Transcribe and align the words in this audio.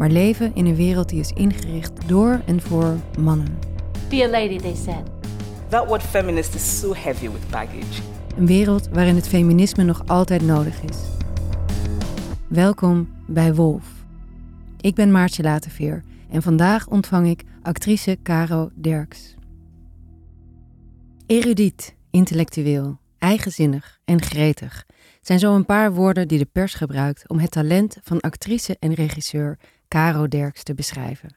maar 0.00 0.10
leven 0.10 0.54
in 0.54 0.66
een 0.66 0.74
wereld 0.74 1.08
die 1.08 1.20
is 1.20 1.32
ingericht 1.32 2.08
door 2.08 2.40
en 2.46 2.60
voor 2.60 2.96
mannen. 3.18 3.58
Be 4.08 4.24
a 4.24 4.28
lady, 4.28 4.58
they 4.58 4.74
said. 4.74 5.02
That 5.68 5.86
word 5.86 6.02
feminist 6.02 6.54
is 6.54 6.80
so 6.80 6.94
heavy 6.94 7.30
with 7.30 7.50
baggage. 7.50 8.02
Een 8.36 8.46
wereld 8.46 8.88
waarin 8.88 9.14
het 9.14 9.28
feminisme 9.28 9.84
nog 9.84 10.02
altijd 10.06 10.42
nodig 10.42 10.82
is. 10.82 10.96
Welkom 12.48 13.08
bij 13.26 13.54
Wolf. 13.54 13.84
Ik 14.80 14.94
ben 14.94 15.10
Maartje 15.10 15.42
Laterveer 15.42 16.04
en 16.30 16.42
vandaag 16.42 16.88
ontvang 16.88 17.28
ik 17.28 17.42
actrice 17.62 18.18
Caro 18.22 18.70
Derks. 18.74 19.34
Erudiet, 21.26 21.94
intellectueel, 22.10 22.98
eigenzinnig 23.18 24.00
en 24.04 24.22
gretig 24.22 24.86
zijn 25.20 25.38
zo 25.38 25.54
een 25.54 25.64
paar 25.64 25.92
woorden 25.92 26.28
die 26.28 26.38
de 26.38 26.48
pers 26.52 26.74
gebruikt 26.74 27.28
om 27.28 27.38
het 27.38 27.50
talent 27.50 27.96
van 28.02 28.20
actrice 28.20 28.76
en 28.78 28.94
regisseur 28.94 29.58
Caro 29.90 30.28
Derks 30.28 30.62
te 30.62 30.74
beschrijven. 30.74 31.36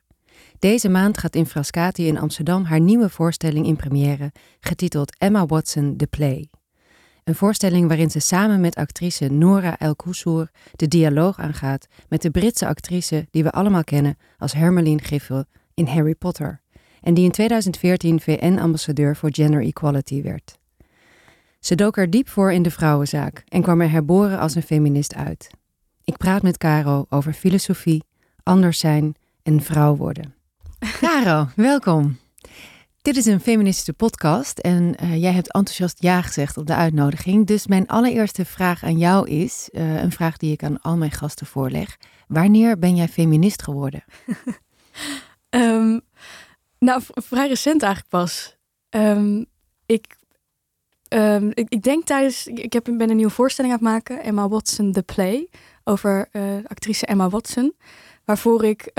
Deze 0.59 0.89
maand 0.89 1.17
gaat 1.17 1.35
in 1.35 1.45
Frascati 1.45 2.07
in 2.07 2.17
Amsterdam 2.17 2.63
haar 2.63 2.79
nieuwe 2.79 3.09
voorstelling 3.09 3.65
in 3.65 3.75
première, 3.75 4.31
getiteld 4.59 5.15
Emma 5.17 5.45
Watson 5.45 5.97
The 5.97 6.07
Play. 6.07 6.49
Een 7.23 7.35
voorstelling 7.35 7.87
waarin 7.87 8.11
ze 8.11 8.19
samen 8.19 8.61
met 8.61 8.75
actrice 8.75 9.27
Nora 9.27 9.77
El 9.77 9.95
Koussour 9.95 10.51
de 10.75 10.87
dialoog 10.87 11.39
aangaat 11.39 11.87
met 12.07 12.21
de 12.21 12.31
Britse 12.31 12.67
actrice 12.67 13.27
die 13.31 13.43
we 13.43 13.51
allemaal 13.51 13.83
kennen 13.83 14.17
als 14.37 14.53
Hermeline 14.53 15.01
Griffel 15.01 15.43
in 15.73 15.85
Harry 15.85 16.15
Potter 16.15 16.61
en 17.01 17.13
die 17.13 17.25
in 17.25 17.31
2014 17.31 18.19
VN-ambassadeur 18.19 19.15
voor 19.15 19.29
gender 19.33 19.61
equality 19.61 20.21
werd. 20.21 20.57
Ze 21.59 21.75
dook 21.75 21.97
er 21.97 22.09
diep 22.09 22.29
voor 22.29 22.51
in 22.51 22.61
de 22.61 22.71
vrouwenzaak 22.71 23.43
en 23.47 23.61
kwam 23.61 23.81
er 23.81 23.91
herboren 23.91 24.39
als 24.39 24.55
een 24.55 24.63
feminist 24.63 25.15
uit. 25.15 25.49
Ik 26.03 26.17
praat 26.17 26.41
met 26.41 26.57
Caro 26.57 27.05
over 27.09 27.33
filosofie, 27.33 28.03
anders 28.44 28.80
zijn 28.80 29.16
en 29.44 29.61
vrouw 29.61 29.95
worden. 29.95 30.36
Caro, 30.99 31.47
welkom. 31.55 32.17
Dit 33.02 33.17
is 33.17 33.25
een 33.25 33.39
feministische 33.39 33.94
podcast 33.94 34.59
en 34.59 34.95
uh, 35.03 35.22
jij 35.22 35.31
hebt 35.31 35.53
enthousiast 35.53 36.02
ja 36.02 36.22
gezegd 36.22 36.58
op 36.58 36.67
de 36.67 36.75
uitnodiging. 36.75 37.47
Dus 37.47 37.67
mijn 37.67 37.88
allereerste 37.88 38.45
vraag 38.45 38.83
aan 38.83 38.97
jou 38.97 39.30
is, 39.30 39.69
uh, 39.71 40.02
een 40.02 40.11
vraag 40.11 40.38
die 40.38 40.52
ik 40.52 40.64
aan 40.64 40.81
al 40.81 40.97
mijn 40.97 41.11
gasten 41.11 41.45
voorleg. 41.45 41.97
Wanneer 42.27 42.80
ben 42.80 42.95
jij 42.95 43.08
feminist 43.08 43.64
geworden? 43.64 44.03
um, 45.49 46.02
nou, 46.88 47.02
vrij 47.05 47.47
recent 47.47 47.83
eigenlijk 47.83 48.11
pas. 48.11 48.58
Um, 48.89 49.45
ik, 49.86 50.16
um, 51.09 51.52
ik, 51.53 51.69
ik, 51.69 51.83
denk 51.83 52.03
tijdens, 52.03 52.47
ik 52.47 52.73
heb, 52.73 52.83
ben 52.83 53.09
een 53.09 53.16
nieuwe 53.16 53.31
voorstelling 53.31 53.73
aan 53.73 53.80
het 53.80 53.89
maken, 53.89 54.23
Emma 54.23 54.47
Watson 54.47 54.91
The 54.91 55.03
Play, 55.03 55.49
over 55.83 56.30
uh, 56.31 56.44
actrice 56.64 57.05
Emma 57.05 57.30
Watson. 57.30 57.73
Waarvoor 58.25 58.63
ik 58.63 58.91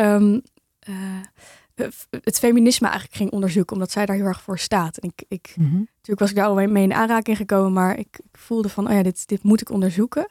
het 2.10 2.38
feminisme 2.38 2.86
eigenlijk 2.86 3.16
ging 3.16 3.30
onderzoeken, 3.30 3.74
omdat 3.74 3.90
zij 3.90 4.06
daar 4.06 4.16
heel 4.16 4.24
erg 4.24 4.42
voor 4.42 4.58
staat. 4.58 4.96
En 4.96 5.08
ik, 5.08 5.24
ik 5.28 5.54
mm 5.56 5.64
-hmm. 5.64 5.88
natuurlijk 5.94 6.20
was 6.20 6.30
ik 6.30 6.36
daar 6.36 6.46
al 6.46 6.54
mee 6.54 6.82
in 6.82 6.92
aanraking 6.92 7.36
gekomen, 7.36 7.72
maar 7.72 7.98
ik, 7.98 8.18
ik, 8.18 8.38
voelde 8.38 8.68
van, 8.68 8.86
oh 8.86 8.92
ja, 8.92 9.02
dit, 9.02 9.28
dit 9.28 9.42
moet 9.42 9.60
ik 9.60 9.70
onderzoeken. 9.70 10.28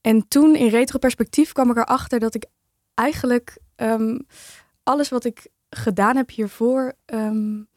En 0.00 0.28
toen 0.28 0.56
in 0.56 0.68
retroperspectief 0.68 1.52
kwam 1.52 1.70
ik 1.70 1.76
erachter 1.76 2.18
dat 2.18 2.34
ik 2.34 2.46
eigenlijk 2.94 3.58
um, 3.76 4.26
alles 4.82 5.08
wat 5.08 5.24
ik 5.24 5.46
gedaan 5.70 6.16
heb 6.16 6.30
hiervoor 6.30 6.92
um, 7.06 7.68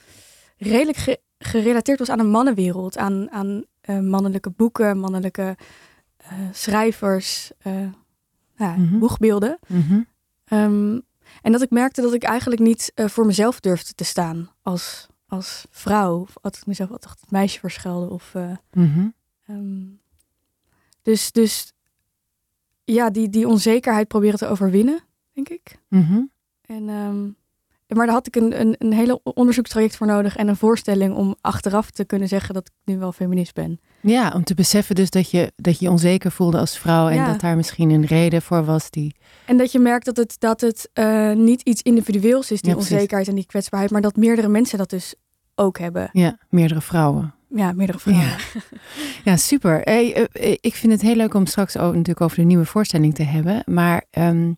redelijk 0.57 0.97
ge 0.97 1.19
gerelateerd 1.37 1.99
was 1.99 2.09
aan 2.09 2.19
een 2.19 2.29
mannenwereld, 2.29 2.97
aan, 2.97 3.31
aan 3.31 3.63
uh, 3.89 3.99
mannelijke 3.99 4.49
boeken, 4.49 4.97
mannelijke 4.97 5.57
uh, 6.21 6.27
schrijvers, 6.51 7.51
uh, 7.67 7.73
ja, 8.55 8.75
mm 8.75 8.87
-hmm. 8.87 8.99
boegbeelden. 8.99 9.59
Mm 9.67 9.81
-hmm. 9.87 10.07
Um, 10.53 11.01
en 11.41 11.51
dat 11.51 11.62
ik 11.62 11.69
merkte 11.69 12.01
dat 12.01 12.13
ik 12.13 12.23
eigenlijk 12.23 12.62
niet 12.62 12.91
uh, 12.95 13.07
voor 13.07 13.25
mezelf 13.25 13.59
durfde 13.59 13.94
te 13.94 14.03
staan 14.03 14.50
als, 14.62 15.07
als 15.28 15.66
vrouw. 15.69 16.19
Of 16.19 16.34
had 16.41 16.57
ik 16.57 16.66
mezelf 16.66 16.91
altijd 16.91 17.19
het 17.22 17.31
meisje 17.31 17.59
verschelden. 17.59 18.09
Of, 18.09 18.34
uh, 18.34 18.51
mm 18.72 18.94
-hmm. 18.94 19.13
um, 19.50 20.00
dus, 21.01 21.31
dus 21.31 21.73
ja, 22.84 23.09
die, 23.09 23.29
die 23.29 23.47
onzekerheid 23.47 24.07
proberen 24.07 24.38
te 24.38 24.47
overwinnen, 24.47 25.00
denk 25.34 25.50
ik. 25.50 25.79
Mm 25.88 26.03
-hmm. 26.03 26.31
En, 26.61 26.90
um, 26.90 27.35
maar 27.96 28.06
daar 28.06 28.16
had 28.16 28.28
ik 28.28 28.35
een, 28.35 28.59
een, 28.59 28.75
een 28.78 28.94
hele 28.94 29.19
onderzoekstraject 29.24 29.96
voor 29.96 30.07
nodig 30.07 30.35
en 30.35 30.47
een 30.47 30.56
voorstelling 30.56 31.16
om 31.16 31.35
achteraf 31.41 31.91
te 31.91 32.06
kunnen 32.06 32.28
zeggen 32.28 32.53
dat 32.53 32.68
ik 32.68 32.74
nu 32.85 33.00
wel 33.00 33.12
feminist 33.12 33.53
ben. 33.53 33.79
Ja, 34.02 34.31
om 34.35 34.44
te 34.44 34.53
beseffen 34.53 34.96
dus 34.96 35.09
dat 35.09 35.31
je 35.31 35.52
dat 35.56 35.79
je 35.79 35.90
onzeker 35.90 36.31
voelde 36.31 36.57
als 36.57 36.78
vrouw 36.78 37.09
en 37.09 37.16
ja. 37.16 37.28
dat 37.28 37.40
daar 37.40 37.56
misschien 37.56 37.90
een 37.90 38.06
reden 38.06 38.41
voor 38.41 38.66
was 38.66 38.90
die. 38.90 39.16
En 39.46 39.57
dat 39.57 39.72
je 39.72 39.79
merkt 39.79 40.06
dat 40.06 40.18
het, 40.18 40.35
dat 40.40 40.62
het 40.62 40.90
uh, 40.94 41.34
niet 41.34 41.62
iets 41.62 41.81
individueels 41.81 42.52
is, 42.52 42.62
die 42.62 42.72
ja, 42.72 42.78
onzekerheid 42.78 43.28
en 43.28 43.35
die 43.35 43.46
kwetsbaarheid, 43.46 43.91
maar 43.91 44.02
dat 44.02 44.16
meerdere 44.16 44.47
mensen 44.47 44.78
dat 44.78 44.90
dus 44.90 45.16
ook 45.56 45.79
hebben. 45.79 46.09
Ja, 46.12 46.38
meerdere 46.50 46.81
vrouwen. 46.81 47.34
Ja, 47.56 47.72
meerdere 47.72 48.00
vrouwen. 48.00 48.25
Ja, 48.25 48.38
ja 49.31 49.38
super. 49.38 49.81
Hey, 49.84 50.18
uh, 50.18 50.56
ik 50.62 50.75
vind 50.75 50.91
het 50.91 51.02
heel 51.02 51.16
leuk 51.16 51.34
om 51.34 51.46
straks 51.46 51.78
ook 51.78 51.91
natuurlijk 51.91 52.22
over 52.22 52.38
de 52.38 52.44
nieuwe 52.44 52.66
voorstelling 52.66 53.16
te 53.16 53.23
hebben. 53.23 53.63
Maar 53.66 54.06
um, 54.12 54.58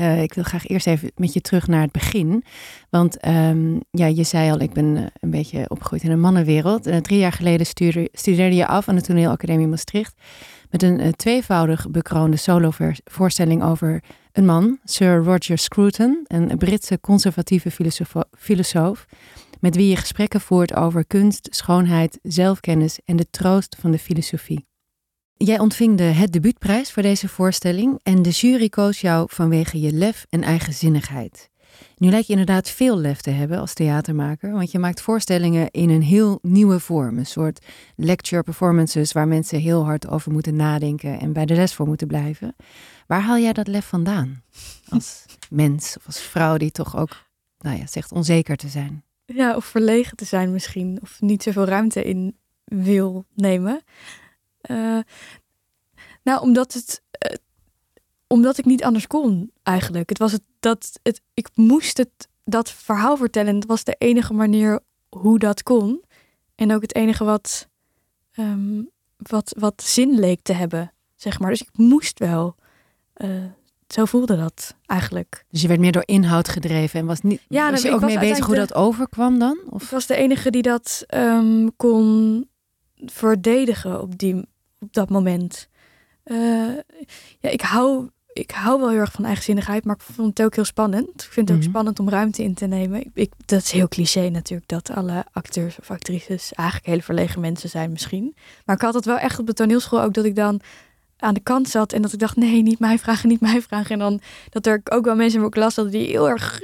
uh, 0.00 0.22
ik 0.22 0.34
wil 0.34 0.44
graag 0.44 0.66
eerst 0.66 0.86
even 0.86 1.10
met 1.16 1.32
je 1.32 1.40
terug 1.40 1.66
naar 1.66 1.82
het 1.82 1.92
begin. 1.92 2.44
Want 2.90 3.26
um, 3.26 3.80
ja, 3.90 4.06
je 4.06 4.22
zei 4.22 4.50
al, 4.50 4.60
ik 4.60 4.72
ben 4.72 4.84
uh, 4.84 5.06
een 5.20 5.30
beetje 5.30 5.64
opgegroeid 5.68 6.02
in 6.02 6.10
een 6.10 6.20
mannenwereld. 6.20 6.86
Uh, 6.86 6.96
drie 6.96 7.18
jaar 7.18 7.32
geleden 7.32 7.66
studeerde, 8.12 8.54
je 8.54 8.66
af 8.66 8.88
aan 8.88 8.94
de 8.94 9.02
Toneelacademie 9.02 9.66
Maastricht. 9.66 10.14
Met 10.70 10.82
een 10.82 11.16
tweevoudig 11.16 11.90
bekroonde 11.90 12.36
solo-voorstelling 12.36 13.62
over 13.62 14.02
een 14.32 14.44
man, 14.44 14.78
Sir 14.84 15.22
Roger 15.22 15.58
Scruton, 15.58 16.24
een 16.26 16.58
Britse 16.58 17.00
conservatieve 17.00 17.70
filosoof. 18.38 19.06
Met 19.60 19.76
wie 19.76 19.88
je 19.88 19.96
gesprekken 19.96 20.40
voert 20.40 20.74
over 20.74 21.06
kunst, 21.06 21.48
schoonheid, 21.50 22.18
zelfkennis 22.22 22.98
en 23.04 23.16
de 23.16 23.30
troost 23.30 23.76
van 23.80 23.90
de 23.90 23.98
filosofie. 23.98 24.66
Jij 25.36 25.58
ontving 25.58 25.96
de 25.96 26.02
Het 26.02 26.32
Debuutprijs 26.32 26.92
voor 26.92 27.02
deze 27.02 27.28
voorstelling 27.28 28.00
en 28.02 28.22
de 28.22 28.30
jury 28.30 28.68
koos 28.68 29.00
jou 29.00 29.26
vanwege 29.30 29.80
je 29.80 29.92
lef 29.92 30.26
en 30.30 30.42
eigenzinnigheid. 30.42 31.50
Nu 31.96 32.10
lijkt 32.10 32.26
je 32.26 32.32
inderdaad 32.32 32.70
veel 32.70 32.98
lef 32.98 33.20
te 33.20 33.30
hebben 33.30 33.58
als 33.58 33.74
theatermaker, 33.74 34.52
want 34.52 34.70
je 34.70 34.78
maakt 34.78 35.00
voorstellingen 35.00 35.70
in 35.70 35.90
een 35.90 36.02
heel 36.02 36.38
nieuwe 36.42 36.80
vorm. 36.80 37.18
Een 37.18 37.26
soort 37.26 37.66
lecture 37.96 38.42
performances 38.42 39.12
waar 39.12 39.28
mensen 39.28 39.60
heel 39.60 39.84
hard 39.84 40.08
over 40.08 40.32
moeten 40.32 40.56
nadenken 40.56 41.20
en 41.20 41.32
bij 41.32 41.46
de 41.46 41.54
les 41.54 41.74
voor 41.74 41.86
moeten 41.86 42.06
blijven. 42.06 42.56
Waar 43.06 43.20
haal 43.20 43.38
jij 43.38 43.52
dat 43.52 43.66
lef 43.66 43.86
vandaan? 43.86 44.42
Als 44.88 45.24
mens 45.50 45.96
of 45.96 46.06
als 46.06 46.20
vrouw 46.20 46.56
die 46.56 46.70
toch 46.70 46.96
ook, 46.96 47.26
nou 47.58 47.78
ja, 47.78 47.86
zegt 47.86 48.12
onzeker 48.12 48.56
te 48.56 48.68
zijn. 48.68 49.04
Ja, 49.26 49.56
of 49.56 49.64
verlegen 49.64 50.16
te 50.16 50.24
zijn 50.24 50.52
misschien, 50.52 50.98
of 51.02 51.20
niet 51.20 51.42
zoveel 51.42 51.64
ruimte 51.64 52.04
in 52.04 52.36
wil 52.64 53.24
nemen. 53.34 53.82
Uh, 54.70 54.98
nou, 56.22 56.40
omdat 56.40 56.72
het. 56.72 57.02
Uh, 57.30 57.36
omdat 58.26 58.58
ik 58.58 58.64
niet 58.64 58.84
anders 58.84 59.06
kon, 59.06 59.50
eigenlijk. 59.62 60.08
Het 60.08 60.18
was 60.18 60.32
het 60.32 60.42
dat. 60.60 60.98
Het, 61.02 61.20
ik 61.34 61.48
moest 61.54 61.96
het, 61.96 62.28
dat 62.44 62.70
verhaal 62.70 63.16
vertellen. 63.16 63.54
Het 63.54 63.66
was 63.66 63.84
de 63.84 63.94
enige 63.98 64.32
manier 64.32 64.80
hoe 65.08 65.38
dat 65.38 65.62
kon. 65.62 66.02
En 66.54 66.72
ook 66.72 66.82
het 66.82 66.94
enige 66.94 67.24
wat. 67.24 67.68
Um, 68.38 68.90
wat, 69.16 69.54
wat 69.58 69.82
zin 69.82 70.18
leek 70.18 70.40
te 70.42 70.52
hebben, 70.52 70.92
zeg 71.14 71.38
maar. 71.38 71.50
Dus 71.50 71.62
ik 71.62 71.70
moest 71.72 72.18
wel. 72.18 72.54
Uh, 73.16 73.44
zo 73.88 74.04
voelde 74.04 74.36
dat 74.36 74.76
eigenlijk. 74.86 75.44
Dus 75.50 75.62
je 75.62 75.68
werd 75.68 75.80
meer 75.80 75.92
door 75.92 76.02
inhoud 76.06 76.48
gedreven 76.48 77.00
en 77.00 77.06
was 77.06 77.20
niet. 77.20 77.40
Ja, 77.48 77.70
was 77.70 77.82
je 77.82 77.90
ook 77.90 78.00
mee 78.00 78.18
bezig 78.18 78.46
hoe 78.46 78.54
dat 78.54 78.74
overkwam 78.74 79.38
dan? 79.38 79.58
Of? 79.70 79.82
Ik 79.82 79.88
was 79.88 80.06
de 80.06 80.14
enige 80.14 80.50
die 80.50 80.62
dat 80.62 81.04
um, 81.14 81.76
kon 81.76 82.48
verdedigen 82.96 84.00
op 84.00 84.18
die 84.18 84.46
op 84.80 84.92
dat 84.92 85.10
moment. 85.10 85.68
Uh, 86.24 86.76
ja, 87.38 87.50
ik 87.50 87.60
hou, 87.60 88.08
ik 88.32 88.50
hou 88.50 88.80
wel 88.80 88.90
heel 88.90 88.98
erg 88.98 89.12
van 89.12 89.24
eigenzinnigheid, 89.24 89.84
maar 89.84 89.94
ik 89.94 90.02
vond 90.02 90.38
het 90.38 90.46
ook 90.46 90.54
heel 90.54 90.64
spannend. 90.64 91.08
Ik 91.08 91.32
vind 91.32 91.34
het 91.34 91.50
ook 91.50 91.54
mm 91.56 91.62
-hmm. 91.62 91.70
spannend 91.70 91.98
om 91.98 92.08
ruimte 92.08 92.42
in 92.42 92.54
te 92.54 92.66
nemen. 92.66 93.00
Ik, 93.00 93.10
ik, 93.14 93.32
dat 93.44 93.62
is 93.62 93.70
heel 93.70 93.88
cliché 93.88 94.28
natuurlijk, 94.28 94.68
dat 94.68 94.90
alle 94.90 95.24
acteurs 95.32 95.78
of 95.78 95.90
actrices 95.90 96.52
eigenlijk 96.52 96.88
hele 96.88 97.02
verlegen 97.02 97.40
mensen 97.40 97.68
zijn 97.68 97.90
misschien. 97.90 98.36
Maar 98.64 98.76
ik 98.76 98.82
had 98.82 98.94
het 98.94 99.04
wel 99.04 99.18
echt 99.18 99.38
op 99.38 99.46
de 99.46 99.52
toneelschool 99.52 100.02
ook 100.02 100.14
dat 100.14 100.24
ik 100.24 100.36
dan 100.36 100.60
aan 101.18 101.34
de 101.34 101.40
kant 101.40 101.68
zat. 101.68 101.92
En 101.92 102.02
dat 102.02 102.12
ik 102.12 102.18
dacht, 102.18 102.36
nee, 102.36 102.62
niet 102.62 102.78
mij 102.78 102.98
vragen, 102.98 103.28
niet 103.28 103.40
mij 103.40 103.62
vragen. 103.62 103.90
En 103.90 103.98
dan 103.98 104.20
dat 104.50 104.66
er 104.66 104.80
ook 104.84 105.04
wel 105.04 105.16
mensen 105.16 105.34
in 105.34 105.40
mijn 105.40 105.52
klas 105.52 105.76
hadden 105.76 105.94
die 105.94 106.08
heel 106.08 106.28
erg 106.28 106.62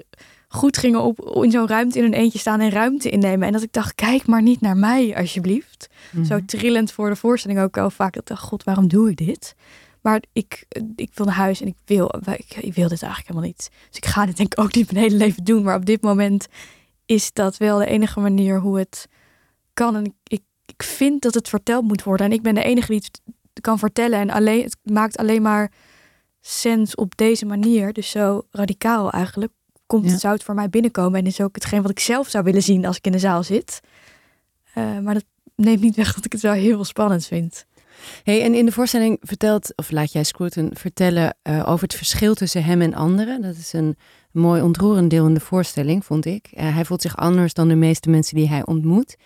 goed 0.48 0.78
gingen 0.78 1.00
op 1.00 1.40
in 1.44 1.50
zo'n 1.50 1.68
ruimte 1.68 1.98
in 1.98 2.04
een 2.04 2.12
eentje 2.12 2.38
staan 2.38 2.60
en 2.60 2.70
ruimte 2.70 3.10
innemen. 3.10 3.46
En 3.46 3.52
dat 3.52 3.62
ik 3.62 3.72
dacht, 3.72 3.94
kijk 3.94 4.26
maar 4.26 4.42
niet 4.42 4.60
naar 4.60 4.76
mij 4.76 5.16
alsjeblieft. 5.16 5.88
Mhm. 6.12 6.24
Zo 6.24 6.44
trillend 6.46 6.92
voor 6.92 7.08
de 7.08 7.16
voorstelling 7.16 7.60
ook 7.60 7.78
al 7.78 7.90
vaak. 7.90 8.12
Dat 8.12 8.22
ik 8.22 8.28
dacht, 8.28 8.42
god, 8.42 8.64
waarom 8.64 8.88
doe 8.88 9.10
ik 9.10 9.16
dit? 9.16 9.54
Maar 10.00 10.22
ik, 10.32 10.66
ik 10.96 11.10
wil 11.14 11.26
naar 11.26 11.34
huis 11.34 11.60
en 11.60 11.66
ik 11.66 11.76
wil, 11.84 12.14
ik, 12.26 12.56
ik 12.56 12.74
wil 12.74 12.88
dit 12.88 13.02
eigenlijk 13.02 13.26
helemaal 13.26 13.48
niet. 13.48 13.70
Dus 13.88 13.96
ik 13.96 14.06
ga 14.06 14.26
dit 14.26 14.36
denk 14.36 14.52
ik 14.52 14.60
ook 14.64 14.74
niet 14.74 14.92
mijn 14.92 15.04
hele 15.04 15.16
leven 15.16 15.44
doen. 15.44 15.62
Maar 15.62 15.76
op 15.76 15.86
dit 15.86 16.02
moment 16.02 16.46
is 17.06 17.32
dat 17.32 17.56
wel 17.56 17.78
de 17.78 17.86
enige 17.86 18.20
manier 18.20 18.58
hoe 18.60 18.78
het 18.78 19.06
kan. 19.74 19.96
En 19.96 20.04
ik, 20.04 20.12
ik, 20.26 20.42
ik 20.66 20.82
vind 20.82 21.22
dat 21.22 21.34
het 21.34 21.48
verteld 21.48 21.84
moet 21.84 22.02
worden. 22.02 22.26
En 22.26 22.32
ik 22.32 22.42
ben 22.42 22.54
de 22.54 22.62
enige 22.62 22.86
die 22.86 23.02
het 23.04 23.20
kan 23.60 23.78
vertellen. 23.78 24.18
En 24.18 24.30
alleen, 24.30 24.62
het 24.62 24.76
maakt 24.82 25.16
alleen 25.16 25.42
maar 25.42 25.72
sens 26.40 26.94
op 26.94 27.16
deze 27.16 27.46
manier. 27.46 27.92
Dus 27.92 28.10
zo 28.10 28.42
radicaal 28.50 29.10
eigenlijk. 29.10 29.52
Komt 29.86 30.04
Ja. 30.04 30.10
het, 30.10 30.20
zou 30.20 30.34
het 30.34 30.42
voor 30.42 30.54
mij 30.54 30.70
binnenkomen. 30.70 31.20
En 31.20 31.26
is 31.26 31.40
ook 31.40 31.54
hetgeen 31.54 31.82
wat 31.82 31.90
ik 31.90 32.00
zelf 32.00 32.28
zou 32.28 32.44
willen 32.44 32.62
zien 32.62 32.86
als 32.86 32.96
ik 32.96 33.06
in 33.06 33.12
de 33.12 33.18
zaal 33.18 33.42
zit. 33.42 33.80
Eh, 34.74 34.98
maar 34.98 35.14
dat 35.14 35.24
neemt 35.60 35.80
niet 35.80 35.96
weg 35.96 36.14
dat 36.14 36.24
ik 36.24 36.32
het 36.32 36.40
wel 36.40 36.52
heel 36.52 36.84
spannend 36.84 37.26
vind. 37.26 37.66
Hey, 38.22 38.42
en 38.42 38.54
in 38.54 38.64
de 38.66 38.72
voorstelling 38.72 39.18
vertelt, 39.20 39.72
of 39.76 39.90
laat 39.90 40.12
jij 40.12 40.24
Scruton 40.24 40.70
vertellen 40.72 41.36
eh, 41.42 41.68
over 41.68 41.82
het 41.82 41.94
verschil 41.94 42.34
tussen 42.34 42.64
hem 42.64 42.80
en 42.80 42.94
anderen. 42.94 43.42
Dat 43.42 43.56
is 43.56 43.72
een 43.72 43.96
mooi 44.32 44.62
ontroerend 44.62 45.10
deel 45.10 45.26
in 45.26 45.34
de 45.34 45.40
voorstelling, 45.40 46.04
vond 46.04 46.24
ik. 46.24 46.48
Eh, 46.52 46.74
hij 46.74 46.84
voelt 46.84 47.02
zich 47.02 47.16
anders 47.16 47.54
dan 47.54 47.68
de 47.68 47.74
meeste 47.74 48.10
mensen 48.10 48.36
die 48.36 48.48
hij 48.48 48.66
ontmoet. 48.66 49.16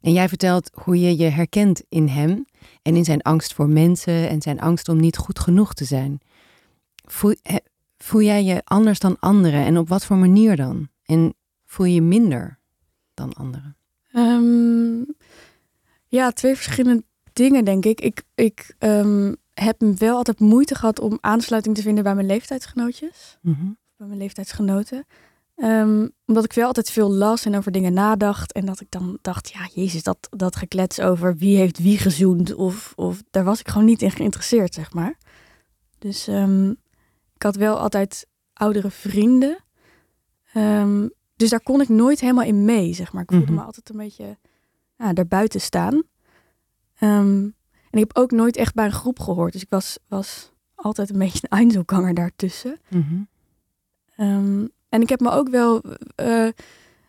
En 0.00 0.12
jij 0.12 0.28
vertelt 0.28 0.70
hoe 0.74 1.00
je 1.00 1.16
je 1.16 1.28
herkent 1.28 1.82
in 1.88 2.08
hem 2.08 2.46
en 2.82 2.96
in 2.96 3.04
zijn 3.04 3.22
angst 3.22 3.54
voor 3.54 3.68
mensen 3.68 4.28
en 4.28 4.42
zijn 4.42 4.60
angst 4.60 4.88
om 4.88 4.96
niet 5.00 5.16
goed 5.16 5.38
genoeg 5.38 5.74
te 5.74 5.84
zijn. 5.84 6.20
Voel, 7.04 7.34
he- 7.42 7.56
voel 7.98 8.22
jij 8.22 8.44
je 8.44 8.62
anders 8.64 8.98
dan 8.98 9.16
anderen 9.18 9.64
en 9.64 9.78
op 9.78 9.88
wat 9.88 10.04
voor 10.04 10.16
manier 10.16 10.56
dan? 10.56 10.88
En 11.04 11.34
voel 11.66 11.86
je 11.86 11.94
je 11.94 12.02
minder 12.02 12.58
dan 13.14 13.32
anderen? 13.32 13.76
Ehm, 14.12 15.02
ja, 16.18 16.30
twee 16.30 16.54
verschillende 16.54 17.04
dingen, 17.32 17.64
denk 17.64 17.84
ik. 17.84 18.00
Ik, 18.00 18.22
ik 18.34 18.74
ehm, 18.78 19.34
heb 19.54 19.80
wel 19.98 20.16
altijd 20.16 20.40
moeite 20.40 20.74
gehad 20.74 21.00
om 21.00 21.18
aansluiting 21.20 21.74
te 21.74 21.82
vinden 21.82 22.04
bij 22.04 22.14
mijn 22.14 22.26
leeftijdsgenootjes. 22.26 23.38
Mhm. 23.42 23.66
Bij 23.96 24.06
mijn 24.06 24.18
leeftijdsgenoten. 24.18 25.06
Ehm, 25.56 26.08
omdat 26.26 26.44
ik 26.44 26.52
wel 26.52 26.66
altijd 26.66 26.90
veel 26.90 27.12
las 27.12 27.44
en 27.44 27.56
over 27.56 27.72
dingen 27.72 27.92
nadacht. 27.92 28.52
En 28.52 28.64
dat 28.66 28.80
ik 28.80 28.86
dan 28.90 29.18
dacht, 29.22 29.50
ja, 29.50 29.68
jezus, 29.74 30.02
dat, 30.02 30.28
dat 30.30 30.56
geklets 30.56 31.00
over 31.00 31.36
wie 31.36 31.56
heeft 31.56 31.78
wie 31.78 31.98
gezoend. 31.98 32.54
Of, 32.54 32.92
of 32.96 33.22
daar 33.30 33.44
was 33.44 33.60
ik 33.60 33.68
gewoon 33.68 33.86
niet 33.86 34.02
in 34.02 34.10
geïnteresseerd, 34.10 34.74
zeg 34.74 34.92
maar. 34.92 35.16
Dus 35.98 36.26
ehm, 36.28 36.70
ik 37.34 37.42
had 37.42 37.56
wel 37.56 37.78
altijd 37.78 38.26
oudere 38.52 38.90
vrienden. 38.90 39.64
Dus 41.36 41.50
daar 41.50 41.62
kon 41.62 41.80
ik 41.80 41.88
nooit 41.88 42.20
helemaal 42.20 42.44
in 42.44 42.64
mee, 42.64 42.94
zeg 42.94 43.12
maar. 43.12 43.22
Ik 43.22 43.30
voelde 43.30 43.46
Mhm. 43.46 43.54
me 43.54 43.62
altijd 43.62 43.88
een 43.90 43.96
beetje 43.96 44.38
ja, 45.02 45.12
daarbuiten 45.12 45.60
staan. 45.60 46.02
Ehm, 46.98 47.48
en 47.90 47.98
ik 47.98 47.98
heb 47.98 48.16
ook 48.16 48.30
nooit 48.30 48.56
echt 48.56 48.74
bij 48.74 48.84
een 48.84 48.92
groep 48.92 49.18
gehoord. 49.18 49.52
Dus 49.52 49.62
ik 49.62 49.70
was, 49.70 49.98
was 50.08 50.52
altijd 50.74 51.10
een 51.10 51.18
beetje 51.24 51.40
een 51.42 51.58
Einzelganger 51.58 52.14
daartussen. 52.14 52.80
Mhm. 52.88 53.22
Ehm, 54.16 54.66
en 54.88 55.00
ik 55.00 55.08
heb 55.08 55.20
me 55.20 55.30
ook 55.30 55.48
wel 55.48 55.82
eh, 56.14 56.48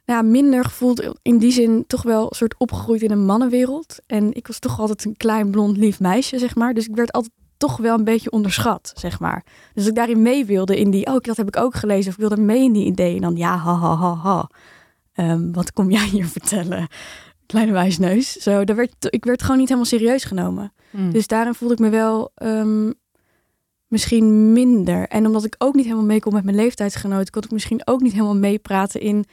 ja, 0.05 0.21
minder 0.21 0.63
gevoeld, 0.63 1.19
in 1.21 1.37
die 1.37 1.51
zin 1.51 1.83
toch 1.87 2.03
wel 2.03 2.23
een 2.23 2.35
soort 2.35 2.55
opgegroeid 2.57 3.01
in 3.01 3.11
een 3.11 3.25
mannenwereld. 3.25 3.97
En 4.05 4.33
ik 4.33 4.47
was 4.47 4.59
toch 4.59 4.79
altijd 4.79 5.05
een 5.05 5.17
klein 5.17 5.51
blond 5.51 5.77
lief 5.77 5.99
meisje, 5.99 6.39
zeg 6.39 6.55
maar. 6.55 6.73
Dus 6.73 6.87
ik 6.87 6.95
werd 6.95 7.11
altijd 7.11 7.33
toch 7.57 7.77
wel 7.77 7.97
een 7.97 8.03
beetje 8.03 8.31
onderschat, 8.31 8.91
zeg 8.95 9.19
maar. 9.19 9.45
Dus 9.73 9.87
ik 9.87 9.95
daarin 9.95 10.21
mee 10.21 10.45
wilde 10.45 10.79
in 10.79 10.91
die, 10.91 11.05
oh, 11.05 11.17
dat 11.19 11.37
heb 11.37 11.47
ik 11.47 11.57
ook 11.57 11.75
gelezen, 11.75 12.07
of 12.07 12.13
ik 12.13 12.27
wilde 12.27 12.41
mee 12.41 12.63
in 12.63 12.73
die 12.73 12.85
ideeën. 12.85 13.15
En 13.15 13.21
dan, 13.21 13.35
ja, 13.35 13.57
ha, 13.57 13.75
ha, 13.75 13.95
ha, 13.95 14.15
ha. 14.15 14.49
Ehm, 15.13 15.51
wat 15.51 15.73
kom 15.73 15.91
jij 15.91 16.07
hier 16.07 16.27
vertellen? 16.37 16.87
Kleine 17.53 17.71
wijsneus. 17.71 18.31
Zo, 18.31 18.63
daar 18.63 18.75
werd, 18.75 18.95
ik 18.99 19.25
werd 19.25 19.41
gewoon 19.41 19.57
niet 19.57 19.67
helemaal 19.67 19.89
serieus 19.89 20.23
genomen. 20.23 20.73
Mm. 20.89 21.11
Dus 21.11 21.27
daarin 21.27 21.53
voelde 21.53 21.73
ik 21.73 21.79
me 21.79 21.89
wel 21.89 22.31
ehm, 22.35 22.91
misschien 23.87 24.53
minder. 24.53 25.07
En 25.07 25.25
omdat 25.25 25.43
ik 25.45 25.55
ook 25.57 25.75
niet 25.75 25.85
helemaal 25.85 26.05
mee 26.05 26.19
kon 26.19 26.33
met 26.33 26.43
mijn 26.43 26.55
leeftijdsgenoten, 26.55 27.31
kon 27.31 27.43
ik 27.43 27.51
misschien 27.51 27.81
ook 27.87 28.01
niet 28.01 28.11
helemaal 28.11 28.35
meepraten 28.35 29.01
in 29.01 29.25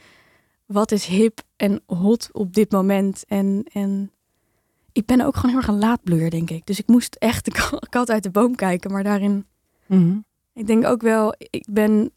wat 0.65 0.91
is 0.91 1.05
hip 1.05 1.41
en 1.55 1.81
hot 1.85 2.29
op 2.31 2.53
dit 2.53 2.71
moment. 2.71 3.23
En, 3.27 3.63
en 3.73 4.11
ik 4.91 5.05
ben 5.05 5.21
ook 5.21 5.35
gewoon 5.35 5.49
heel 5.51 5.59
erg 5.59 5.67
een 5.69 5.79
laadbloeier, 5.79 6.29
denk 6.29 6.49
ik. 6.49 6.65
Dus 6.65 6.79
ik 6.79 6.87
moest 6.87 7.15
echt 7.15 7.45
de 7.45 7.51
ka- 7.51 7.79
kat 7.89 8.09
uit 8.09 8.23
de 8.23 8.31
boom 8.31 8.55
kijken. 8.55 8.91
Maar 8.91 9.03
daarin, 9.03 9.45
Mhm. 9.85 10.17
ik 10.53 10.67
denk 10.67 10.85
ook 10.85 11.01
wel, 11.01 11.35
ik 11.37 11.67
ben 11.71 12.11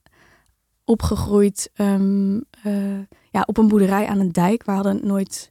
opgegroeid 0.85 1.71
ehm, 1.75 2.41
eh, 2.63 2.99
ja, 3.31 3.43
op 3.47 3.59
een 3.59 3.69
boerderij 3.69 4.07
aan 4.07 4.19
een 4.21 4.33
dijk. 4.33 4.65
We 4.65 4.73
hadden 4.73 5.01
nooit, 5.07 5.51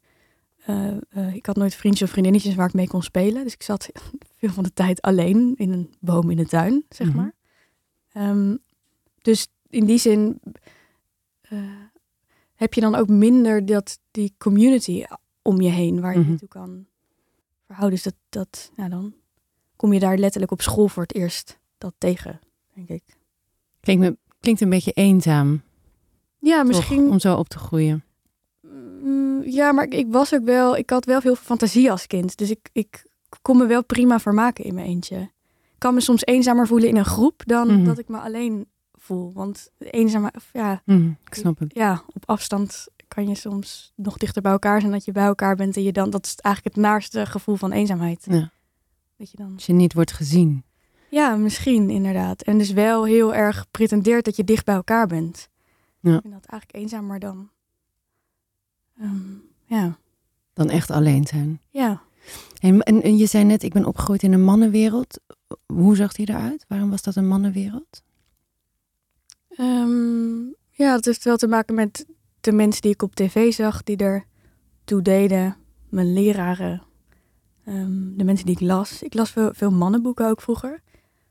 eh, 0.66 0.88
eh, 1.10 1.34
ik 1.36 1.46
had 1.46 1.56
nooit 1.56 1.76
vriendjes 1.76 2.04
of 2.08 2.10
vriendinnetjes 2.12 2.56
waar 2.56 2.68
ik 2.68 2.74
mee 2.74 2.88
kon 2.88 3.04
spelen. 3.04 3.44
Dus 3.44 3.54
ik 3.54 3.64
zat 3.64 3.90
veel 4.40 4.50
van 4.50 4.64
de 4.64 4.74
tijd 4.74 5.02
alleen 5.02 5.54
in 5.56 5.72
een 5.72 5.94
boom 6.00 6.30
in 6.30 6.38
de 6.38 6.46
tuin, 6.46 6.86
zeg 6.90 7.08
Mhm. 7.08 7.16
maar. 7.18 7.34
Ehm, 8.12 8.56
dus 9.22 9.48
in 9.70 9.86
die 9.86 9.98
zin 9.98 10.40
eh, 11.42 11.60
heb 12.56 12.74
je 12.74 12.82
dan 12.82 12.96
ook 12.96 13.08
minder 13.08 13.66
dat, 13.66 14.00
die 14.12 14.34
community 14.38 15.04
om 15.42 15.62
je 15.62 15.70
heen 15.70 16.02
waar 16.02 16.12
je 16.12 16.18
Mhm. 16.18 16.26
je 16.26 16.30
naartoe 16.32 16.48
kan 16.50 16.86
verhouden. 17.66 17.96
Dus 17.96 18.04
dat, 18.04 18.16
dat 18.30 18.72
ja, 18.76 18.90
dan 18.90 19.14
kom 19.76 19.94
je 19.94 20.00
daar 20.00 20.18
letterlijk 20.18 20.52
op 20.52 20.62
school 20.62 20.88
voor 20.88 21.04
het 21.04 21.16
eerst 21.16 21.60
dat 21.78 21.94
tegen, 21.98 22.40
denk 22.74 22.90
ik. 22.90 23.04
Klinkt, 23.80 24.04
me, 24.04 24.18
klinkt 24.40 24.62
een 24.62 24.70
beetje 24.70 24.92
eenzaam. 24.92 25.62
Ja, 26.40 26.58
toch, 26.58 26.68
misschien. 26.68 27.10
om 27.10 27.20
zo 27.20 27.36
op 27.36 27.48
te 27.48 27.58
groeien. 27.58 28.04
Mm, 29.04 29.42
Ja, 29.46 29.72
maar 29.72 29.84
ik, 29.84 29.94
ik 29.94 30.08
was 30.10 30.34
ook 30.34 30.44
wel, 30.44 30.78
ik 30.78 30.90
had 30.90 31.06
wel 31.06 31.22
veel 31.22 31.36
fantasie 31.36 31.92
als 31.92 32.08
kind. 32.08 32.38
Dus 32.38 32.50
ik, 32.50 32.70
ik 32.72 33.06
kon 33.42 33.58
me 33.58 33.66
wel 33.66 33.84
prima 33.84 34.20
vermaken 34.20 34.64
in 34.64 34.74
mijn 34.74 34.88
eentje. 34.88 35.18
Ik 35.18 35.80
kan 35.90 35.94
me 35.94 36.02
soms 36.02 36.26
eenzamer 36.26 36.68
voelen 36.68 36.90
in 36.90 36.96
een 36.98 37.06
groep 37.06 37.42
dan 37.46 37.68
Mhm. 37.74 37.84
dat 37.86 37.98
ik 37.98 38.08
me 38.08 38.18
alleen 38.18 38.68
voel. 38.94 39.34
Want 39.34 39.70
eenzaam, 39.78 40.30
ja, 40.54 40.82
Mhm, 40.86 41.10
ik 41.26 41.34
snap 41.34 41.60
het. 41.60 41.74
ja, 41.74 42.04
op 42.14 42.24
afstand 42.30 42.88
kan 43.08 43.28
je 43.28 43.36
soms 43.36 43.92
nog 43.96 44.18
dichter 44.18 44.42
bij 44.42 44.52
elkaar 44.52 44.80
zijn 44.80 44.92
dat 44.92 45.06
je 45.06 45.12
bij 45.12 45.26
elkaar 45.26 45.56
bent. 45.56 45.76
En 45.76 45.84
je 45.84 45.92
dan, 45.92 46.10
dat 46.10 46.26
is 46.26 46.36
eigenlijk 46.36 46.76
het 46.76 46.86
naarste 46.86 47.26
gevoel 47.26 47.56
van 47.56 47.72
eenzaamheid. 47.72 48.26
Ja. 48.30 48.52
Dat 49.18 49.32
je 49.32 49.38
dan, 49.38 49.52
Als 49.54 49.66
je 49.66 49.74
niet 49.74 49.94
wordt 49.94 50.12
gezien. 50.12 50.64
ja, 51.10 51.36
misschien 51.36 51.90
inderdaad. 51.90 52.42
En 52.42 52.58
dus 52.58 52.72
wel 52.72 53.04
heel 53.06 53.34
erg 53.34 53.66
pretendeert 53.72 54.26
dat 54.26 54.36
je 54.36 54.44
dicht 54.44 54.66
bij 54.66 54.76
elkaar 54.76 55.08
bent. 55.08 55.50
Ja. 56.00 56.16
Ik 56.16 56.22
vind 56.22 56.34
dat 56.34 56.46
eigenlijk 56.46 56.84
eenzamer 56.84 57.20
dan. 57.20 57.50
Ehm, 59.00 59.22
ja. 59.66 59.98
Dan 60.54 60.70
echt 60.70 60.92
alleen 60.92 61.28
zijn. 61.28 61.60
Ja. 61.70 62.02
En, 62.60 62.82
en, 62.82 63.04
en 63.04 63.18
je 63.18 63.26
zei 63.26 63.44
net, 63.44 63.64
ik 63.64 63.74
ben 63.74 63.86
opgegroeid 63.86 64.24
in 64.24 64.34
een 64.34 64.44
mannenwereld. 64.44 65.20
Hoe 65.66 65.96
zag 65.96 66.14
die 66.14 66.30
eruit? 66.30 66.66
Waarom 66.68 66.90
was 66.90 67.02
dat 67.02 67.16
een 67.16 67.28
mannenwereld? 67.28 68.04
Ehm, 69.50 70.46
ja, 70.70 70.94
dat 70.94 71.06
heeft 71.06 71.24
wel 71.24 71.38
te 71.38 71.48
maken 71.48 71.76
met 71.76 72.06
de 72.42 72.52
mensen 72.52 72.82
die 72.82 72.92
ik 72.92 73.02
op 73.02 73.16
tv 73.16 73.54
zag, 73.54 73.84
die 73.84 73.98
er 73.98 74.26
toe 74.84 75.02
deden. 75.02 75.56
Mijn 75.90 76.14
leraren, 76.14 76.84
ehm, 77.66 78.16
de 78.16 78.24
mensen 78.24 78.46
die 78.46 78.56
ik 78.56 78.62
las. 78.62 79.04
Ik 79.04 79.14
las 79.14 79.32
veel, 79.32 79.50
veel 79.54 79.72
mannenboeken 79.72 80.28
ook 80.28 80.42
vroeger, 80.42 80.82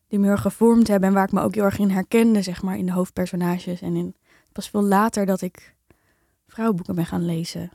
die 0.09 0.19
me 0.19 0.25
heel 0.25 0.35
erg 0.35 0.43
gevormd 0.43 0.89
hebben 0.89 1.09
en 1.09 1.15
waar 1.15 1.25
ik 1.25 1.33
me 1.33 1.41
ook 1.41 1.55
heel 1.55 1.65
erg 1.65 1.79
in 1.79 1.91
herkende, 1.91 2.43
zeg 2.43 2.63
maar, 2.63 2.79
in 2.79 2.87
de 2.87 2.93
hoofdpersonages. 2.93 3.81
En 3.81 3.97
in, 3.97 4.15
het 4.47 4.57
was 4.57 4.69
veel 4.69 4.83
later 4.83 5.27
dat 5.27 5.41
ik 5.41 5.75
vrouwenboeken 6.53 6.95
ben 6.95 7.07
gaan 7.07 7.25
lezen. 7.25 7.71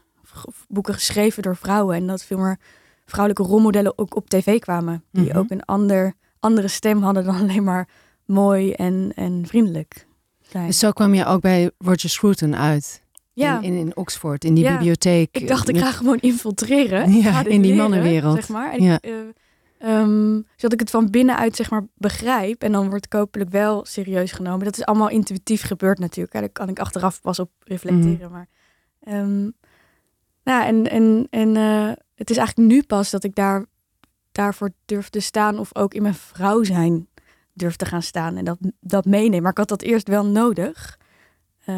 Of- 0.45 0.65
boeken 0.67 0.93
geschreven 0.93 1.43
door 1.43 1.55
vrouwen 1.55 1.95
en 1.95 2.07
dat 2.07 2.23
veel 2.23 2.37
meer 2.37 2.59
vrouwelijke 3.05 3.47
rolmodellen 3.51 3.97
ook 3.97 4.15
op 4.15 4.29
tv 4.29 4.59
kwamen. 4.59 5.03
Die 5.11 5.27
Mhm. 5.29 5.37
ook 5.37 5.49
een 5.49 5.63
ander, 5.65 6.13
andere 6.39 6.67
stem 6.67 7.01
hadden 7.01 7.23
dan 7.25 7.35
alleen 7.41 7.63
maar 7.63 7.87
mooi 8.25 8.71
en, 8.71 9.11
en 9.15 9.43
vriendelijk 9.47 10.07
zijn. 10.41 10.67
Dus 10.67 10.79
zo 10.79 10.91
kwam 10.91 11.13
je 11.13 11.25
ook 11.25 11.41
bij 11.41 11.71
Roger 11.77 12.09
Scruton 12.09 12.55
uit. 12.55 13.03
ja, 13.33 13.57
In, 13.57 13.63
in, 13.63 13.73
in 13.77 13.95
Oxford, 13.97 14.43
in 14.43 14.53
die 14.53 14.63
Ja. 14.63 14.71
bibliotheek. 14.71 15.29
ik 15.37 15.47
dacht 15.47 15.69
ik 15.69 15.77
ga 15.77 15.91
gewoon 15.91 16.17
infiltreren. 16.19 17.11
Ja, 17.23 17.45
in 17.45 17.61
die 17.61 17.75
mannenwereld. 17.75 18.35
Zeg 18.35 18.49
maar. 18.49 18.71
En 18.73 18.83
Ja. 18.83 18.95
ik, 19.01 19.03
eh, 19.05 19.99
ehm, 19.99 20.41
zodat 20.55 20.73
ik 20.73 20.79
het 20.79 20.89
van 20.89 21.09
binnenuit 21.09 21.55
zeg 21.55 21.69
maar 21.69 21.87
begrijp. 21.95 22.63
En 22.63 22.71
dan 22.71 22.89
word 22.89 23.05
ik 23.05 23.13
hopelijk 23.13 23.49
wel 23.49 23.85
serieus 23.85 24.31
genomen. 24.31 24.65
Dat 24.65 24.77
is 24.77 24.85
allemaal 24.85 25.09
intuïtief 25.09 25.61
gebeurd 25.61 25.99
natuurlijk. 25.99 26.33
hè. 26.33 26.39
Daar 26.39 26.49
kan 26.49 26.69
ik 26.69 26.79
achteraf 26.79 27.21
pas 27.21 27.39
op 27.39 27.49
reflecteren. 27.63 28.17
Mhm. 28.21 28.31
Maar, 28.31 28.47
ehm, 29.07 29.49
nou, 30.43 30.65
en 30.65 30.89
en, 30.91 31.27
en 31.29 31.55
eh, 31.55 31.91
het 32.15 32.29
is 32.29 32.37
eigenlijk 32.37 32.69
nu 32.69 32.83
pas 32.83 33.09
dat 33.09 33.23
ik 33.23 33.35
daar, 33.35 33.65
daarvoor 34.31 34.71
durf 34.85 35.09
te 35.09 35.19
staan. 35.19 35.59
Of 35.59 35.75
ook 35.75 35.93
in 35.93 36.01
mijn 36.01 36.13
vrouw 36.13 36.63
zijn 36.63 37.07
durf 37.53 37.75
te 37.75 37.85
gaan 37.85 38.01
staan. 38.01 38.37
En 38.37 38.45
dat, 38.45 38.57
dat 38.79 39.05
meenemen. 39.05 39.41
Maar 39.41 39.51
ik 39.51 39.57
had 39.57 39.67
dat 39.69 39.81
eerst 39.81 40.07
wel 40.07 40.25
nodig. 40.25 40.97
Eh, 41.65 41.75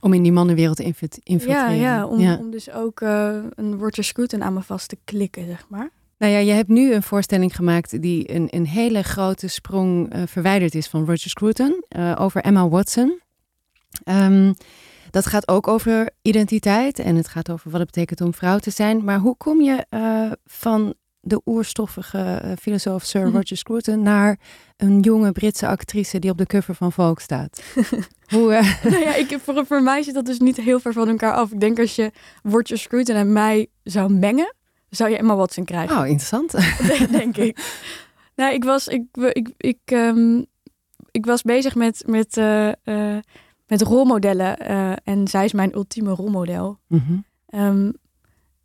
Om 0.00 0.12
in 0.12 0.22
die 0.22 0.32
mannenwereld 0.32 0.76
te 0.76 0.82
infil- 0.82 1.08
infiltreren. 1.22 1.76
ja, 1.76 1.96
ja, 1.96 2.06
om, 2.06 2.20
ja. 2.20 2.36
om 2.36 2.50
dus 2.50 2.70
ook 2.70 3.00
eh, 3.00 3.36
een 3.54 3.78
Roger 3.78 4.04
Scruton 4.04 4.42
aan 4.42 4.54
me 4.54 4.62
vast 4.62 4.88
te 4.88 4.98
klikken, 5.04 5.46
zeg 5.46 5.66
maar. 5.68 5.90
Nou 6.18 6.32
ja, 6.32 6.38
je 6.38 6.52
hebt 6.52 6.68
nu 6.68 6.92
een 6.94 7.02
voorstelling 7.02 7.56
gemaakt 7.56 8.02
die 8.02 8.34
een, 8.34 8.46
een 8.50 8.66
hele 8.66 9.02
grote 9.02 9.48
sprong 9.48 10.14
uh, 10.14 10.22
verwijderd 10.26 10.74
is 10.74 10.88
van 10.88 11.00
Roger 11.04 11.30
Scruton 11.30 11.84
over 12.18 12.40
Emma 12.40 12.68
Watson. 12.68 13.20
Um, 14.04 14.54
dat 15.10 15.26
gaat 15.26 15.48
ook 15.48 15.68
over 15.68 16.10
identiteit 16.22 16.98
en 16.98 17.16
het 17.16 17.28
gaat 17.28 17.50
over 17.50 17.70
wat 17.70 17.80
het 17.80 17.90
betekent 17.90 18.20
om 18.20 18.34
vrouw 18.34 18.58
te 18.58 18.70
zijn. 18.70 19.04
Maar 19.04 19.18
hoe 19.18 19.36
kom 19.36 19.60
je 19.60 19.86
uh, 19.90 20.32
van 20.44 20.94
de 21.20 21.40
oerstoffige 21.44 22.56
filosoof 22.60 23.04
Sir 23.04 23.26
Mhm. 23.26 23.36
Roger 23.36 23.56
Scruton 23.56 24.02
naar 24.02 24.38
een 24.76 25.00
jonge 25.00 25.32
Britse 25.32 25.66
actrice 25.66 26.18
die 26.18 26.30
op 26.30 26.38
de 26.38 26.46
cover 26.46 26.74
van 26.74 26.92
Vogue 26.92 27.20
staat? 27.20 27.62
hoe, 28.34 28.52
uh... 28.52 28.82
nou 28.92 29.04
ja, 29.04 29.14
ik, 29.14 29.38
voor, 29.42 29.66
voor 29.66 29.82
mij 29.82 30.02
zit 30.02 30.14
dat 30.14 30.26
dus 30.26 30.38
niet 30.38 30.56
heel 30.56 30.80
ver 30.80 30.92
van 30.92 31.08
elkaar 31.08 31.34
af. 31.34 31.50
Ik 31.50 31.60
denk 31.60 31.78
als 31.78 31.96
je 31.96 32.10
Roger 32.42 32.78
Scruton 32.78 33.16
en 33.16 33.32
mij 33.32 33.66
zou 33.82 34.12
mengen, 34.12 34.54
zou 34.88 35.10
je 35.10 35.16
Emma 35.16 35.36
Watson 35.36 35.64
krijgen. 35.64 35.96
Oh, 35.98 36.06
interessant. 36.06 36.50
denk 37.18 37.36
ik. 37.36 37.78
Nou, 38.36 38.54
ik 38.54 38.64
was, 38.64 38.88
ik, 38.88 39.04
ik, 39.12 39.48
ik, 39.56 39.78
um, 39.86 40.46
ik 41.10 41.26
was 41.26 41.42
bezig 41.42 41.74
met, 41.74 42.02
met, 42.06 42.36
uh, 42.36 42.72
uh, 42.84 43.16
met 43.70 43.82
rolmodellen 43.82 44.70
uh, 44.70 44.92
en 45.04 45.28
zij 45.28 45.44
is 45.44 45.52
mijn 45.52 45.74
ultieme 45.74 46.10
rolmodel. 46.10 46.78
Mm 46.86 47.02
-hmm. 47.06 47.24
um, 47.60 47.92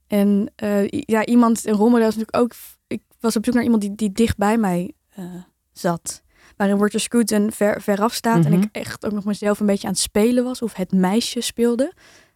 en 0.08 0.52
uh, 0.64 0.88
ja, 0.90 1.26
iemand, 1.26 1.68
een 1.68 1.74
rolmodel 1.74 2.08
is 2.08 2.16
natuurlijk 2.16 2.44
ook. 2.44 2.54
Ik 2.88 3.02
was 3.20 3.36
op 3.36 3.46
zoek 3.46 3.54
naar 3.54 3.64
iemand 3.64 3.82
die, 3.82 3.96
die 3.96 4.12
dicht 4.12 4.38
bij 4.38 4.58
mij 4.58 4.94
uh, 5.20 5.26
zat. 5.72 6.24
Waarin 6.58 6.78
Roger 6.78 7.00
Scruton 7.00 7.52
ver, 7.52 7.82
veraf 7.82 8.14
staat. 8.14 8.38
Mm 8.38 8.44
-hmm. 8.44 8.54
En 8.54 8.62
ik 8.62 8.70
echt 8.72 9.06
ook 9.06 9.12
nog 9.12 9.26
mezelf 9.26 9.60
een 9.60 9.66
beetje 9.66 9.88
aan 9.88 9.94
het 9.94 10.02
spelen 10.02 10.44
was. 10.44 10.62
Of 10.62 10.74
het 10.74 10.92
meisje 10.92 11.42
speelde. 11.42 11.94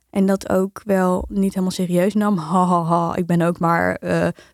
En 0.09 0.25
dat 0.25 0.49
ook 0.49 0.81
wel 0.83 1.25
niet 1.29 1.53
helemaal 1.53 1.71
serieus 1.71 2.13
nam. 2.13 2.37
Ha, 2.51 2.65
ha, 2.65 2.83
ha. 2.83 3.15
Ik 3.15 3.25
ben 3.25 3.41
ook 3.41 3.59
maar 3.59 4.01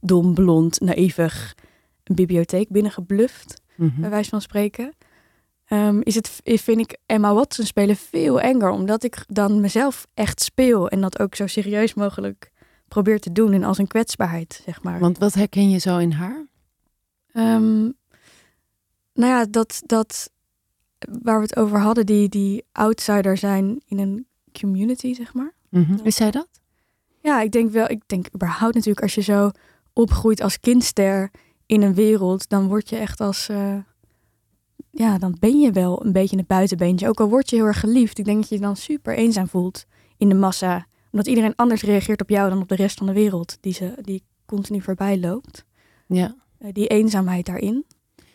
dom, 0.02 0.34
blond, 0.34 0.80
naïvig 0.80 1.56
een 2.04 2.16
bibliotheek 2.16 2.70
binnengebluft. 2.70 3.62
Mhm. 3.76 3.84
Mm 3.84 3.92
-hmm. 3.92 4.02
Bij 4.02 4.10
wijze 4.10 4.30
van 4.30 4.42
spreken. 4.42 4.94
Um, 5.70 6.02
is 6.04 6.16
het, 6.16 6.42
vind 6.44 6.80
ik 6.80 6.98
Emma 7.06 7.34
Watson 7.34 7.66
spelen 7.66 7.96
veel 7.96 8.42
enger. 8.42 8.70
Omdat 8.70 9.04
ik 9.04 9.24
dan 9.28 9.62
mezelf 9.62 10.08
echt 10.14 10.42
speel. 10.42 10.90
En 10.90 11.02
dat 11.02 11.20
ook 11.20 11.36
zo 11.36 11.48
serieus 11.48 11.94
mogelijk 11.94 12.52
probeer 12.88 13.20
te 13.20 13.32
doen. 13.32 13.54
En 13.54 13.64
als 13.64 13.78
een 13.78 13.88
kwetsbaarheid, 13.88 14.62
zeg 14.66 14.84
maar. 14.84 15.00
Want 15.00 15.18
wat 15.18 15.34
herken 15.34 15.70
je 15.70 15.78
zo 15.78 15.98
in 15.98 16.12
haar? 16.12 16.48
Um, 17.34 17.98
nou 19.14 19.32
ja, 19.32 19.46
dat, 19.50 19.82
dat 19.86 20.30
waar 21.22 21.36
we 21.36 21.42
het 21.42 21.56
over 21.56 21.80
hadden, 21.80 22.06
die, 22.06 22.30
die 22.30 22.66
outsider 22.72 23.38
zijn 23.38 23.82
in 23.86 24.00
een 24.00 24.28
community, 24.60 25.14
zeg 25.14 25.34
maar. 25.34 25.54
Mm 25.70 25.84
-hmm. 25.84 26.00
Is 26.04 26.16
zij 26.16 26.32
dat? 26.32 26.48
Ja, 27.22 27.42
ik 27.42 27.52
denk 27.52 27.72
wel. 27.72 27.90
Ik 27.90 28.02
denk 28.06 28.28
überhaupt 28.36 28.74
natuurlijk, 28.76 29.02
als 29.02 29.16
je 29.16 29.22
zo 29.22 29.52
opgroeit 29.94 30.42
als 30.42 30.60
kindster 30.60 31.32
in 31.66 31.82
een 31.82 31.94
wereld, 31.94 32.50
dan 32.50 32.68
word 32.68 32.90
je 32.90 32.96
echt 32.96 33.22
als. 33.22 33.50
Uh, 33.50 33.78
ja, 34.98 35.18
dan 35.18 35.38
ben 35.40 35.60
je 35.60 35.72
wel 35.72 36.06
een 36.06 36.12
beetje 36.12 36.38
het 36.38 36.48
buitenbeentje. 36.48 37.08
Ook 37.08 37.20
al 37.20 37.30
word 37.30 37.50
je 37.50 37.56
heel 37.56 37.66
erg 37.66 37.80
geliefd. 37.80 38.18
Ik 38.18 38.26
denk 38.26 38.40
dat 38.40 38.50
je 38.50 38.56
je 38.56 38.62
dan 38.62 38.76
super 38.76 39.16
eenzaam 39.16 39.48
voelt 39.48 39.86
in 40.18 40.30
de 40.30 40.36
massa. 40.36 40.86
Omdat 41.12 41.28
iedereen 41.28 41.56
anders 41.56 41.82
reageert 41.82 42.22
op 42.22 42.30
jou 42.30 42.50
dan 42.50 42.62
op 42.62 42.70
de 42.70 42.76
rest 42.76 42.98
van 42.98 43.08
de 43.08 43.14
wereld. 43.14 43.58
Die, 43.62 43.74
ze, 43.74 43.94
die 44.02 44.24
continu 44.46 44.82
voorbij 44.82 45.20
loopt. 45.20 45.66
Ja. 46.08 46.36
Uh, 46.60 46.70
die 46.72 46.88
eenzaamheid 46.88 47.46
daarin. 47.46 47.86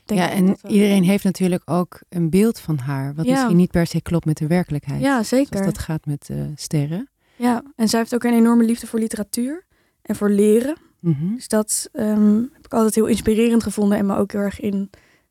Denk 0.05 0.21
ja, 0.21 0.31
en 0.31 0.57
iedereen 0.67 1.03
heeft 1.03 1.25
natuurlijk 1.25 1.63
ook 1.65 2.01
een 2.09 2.31
beeld 2.31 2.61
van 2.61 2.79
haar. 2.79 3.15
Wat 3.15 3.25
Ja. 3.25 3.33
misschien 3.33 3.57
niet 3.57 3.71
per 3.71 3.87
se 3.87 4.01
klopt 4.01 4.25
met 4.25 4.37
de 4.37 4.47
werkelijkheid. 4.47 5.01
Ja, 5.01 5.23
zeker. 5.23 5.57
Zoals 5.57 5.73
dat 5.73 5.79
gaat 5.79 6.07
met 6.07 6.29
uh, 6.31 6.43
sterren. 6.55 7.09
Ja, 7.37 7.63
en 7.77 7.89
zij 7.89 7.99
heeft 7.99 8.15
ook 8.15 8.25
een 8.25 8.35
enorme 8.35 8.65
liefde 8.65 8.87
voor 8.87 8.99
literatuur. 8.99 9.65
En 10.03 10.17
voor 10.17 10.31
leren. 10.31 10.77
Mm 11.01 11.17
-hmm. 11.21 11.35
Dus 11.35 11.49
dat 11.49 11.89
um, 11.93 12.51
heb 12.53 12.65
ik 12.65 12.73
altijd 12.73 12.95
heel 12.95 13.07
inspirerend 13.07 13.63
gevonden. 13.63 13.99
En 13.99 14.07
me 14.07 14.17
ook 14.17 14.33
heel 14.33 14.41
erg 14.41 14.61
in 14.61 14.91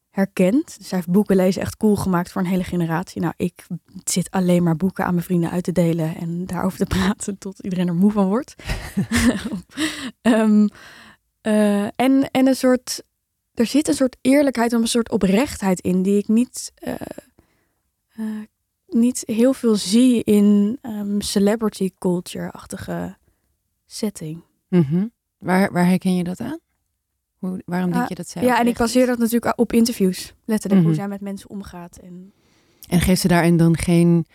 herkend. 0.10 0.78
Dus 0.78 0.92
heeft 0.92 1.10
boeken 1.10 1.36
lezen 1.36 1.62
echt 1.62 1.78
cool 1.78 1.96
gemaakt 1.96 2.32
voor 2.32 2.42
een 2.42 2.48
hele 2.48 2.64
generatie. 2.64 3.22
Nou, 3.22 3.34
ik 3.38 3.68
zit 4.04 4.32
alleen 4.32 4.64
maar 4.64 4.76
boeken 4.76 5.06
aan 5.06 5.14
mijn 5.14 5.26
vrienden 5.26 5.52
uit 5.52 5.64
te 5.64 5.72
delen 5.72 6.16
en 6.16 6.46
daarover 6.46 6.78
te 6.78 6.86
praten 6.98 7.38
tot 7.38 7.60
iedereen 7.60 7.88
er 7.88 7.96
moe 7.96 8.12
van 8.12 8.28
wordt. 8.28 8.56
um, 10.22 10.70
uh, 11.42 11.84
en, 11.84 12.32
en 12.32 12.48
een 12.48 12.56
soort, 12.56 13.04
er 13.54 13.66
zit 13.66 13.88
een 13.88 13.94
soort 13.94 14.18
eerlijkheid 14.22 14.74
en 14.74 14.82
een 14.82 14.88
soort 14.88 15.10
oprechtheid 15.10 15.80
in 15.80 16.02
die 16.02 16.18
ik 16.18 16.28
niet, 16.28 16.72
uh, 16.88 16.94
uh, 18.18 18.46
niet 18.88 19.24
heel 19.26 19.54
veel 19.54 19.76
zie 19.76 20.24
in 20.24 20.80
um, 20.82 21.22
celebrity 21.22 21.92
culture-achtige 22.00 23.18
setting. 23.86 24.44
-hmm. 24.70 25.12
waar, 25.38 25.72
waar 25.72 25.88
herken 25.88 26.16
je 26.16 26.24
dat 26.24 26.40
aan? 26.40 26.60
Hoe, 27.40 27.62
waarom 27.66 27.92
denk 27.92 28.08
je 28.08 28.16
dat 28.16 28.30
zij? 28.30 28.44
Ja, 28.44 28.60
en 28.60 28.68
ik 28.68 28.78
baseer 28.78 29.06
dat 29.06 29.18
natuurlijk 29.18 29.60
op 29.60 29.74
interviews. 29.74 30.34
Letterlijk, 30.46 30.82
Mhm. 30.82 30.90
hoe 30.90 31.00
zij 31.00 31.08
met 31.08 31.22
mensen 31.22 31.50
omgaat. 31.50 31.98
En 31.98 32.34
En 32.90 33.02
geeft 33.02 33.22
ze 33.22 33.28
daarin 33.28 33.58
dan 33.58 33.78
geen. 33.78 34.26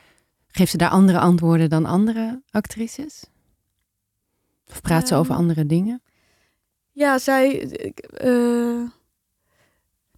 Geeft 0.46 0.70
ze 0.70 0.76
daar 0.76 0.88
andere 0.90 1.18
antwoorden 1.18 1.70
dan 1.70 1.84
andere 1.86 2.42
actrices? 2.50 3.24
Of 4.70 4.80
praat 4.80 5.06
ze 5.08 5.12
Ehm, 5.12 5.22
over 5.22 5.34
andere 5.34 5.66
dingen? 5.66 6.02
Ja, 6.92 7.18
zij. 7.18 7.68
Uh, 8.24 8.88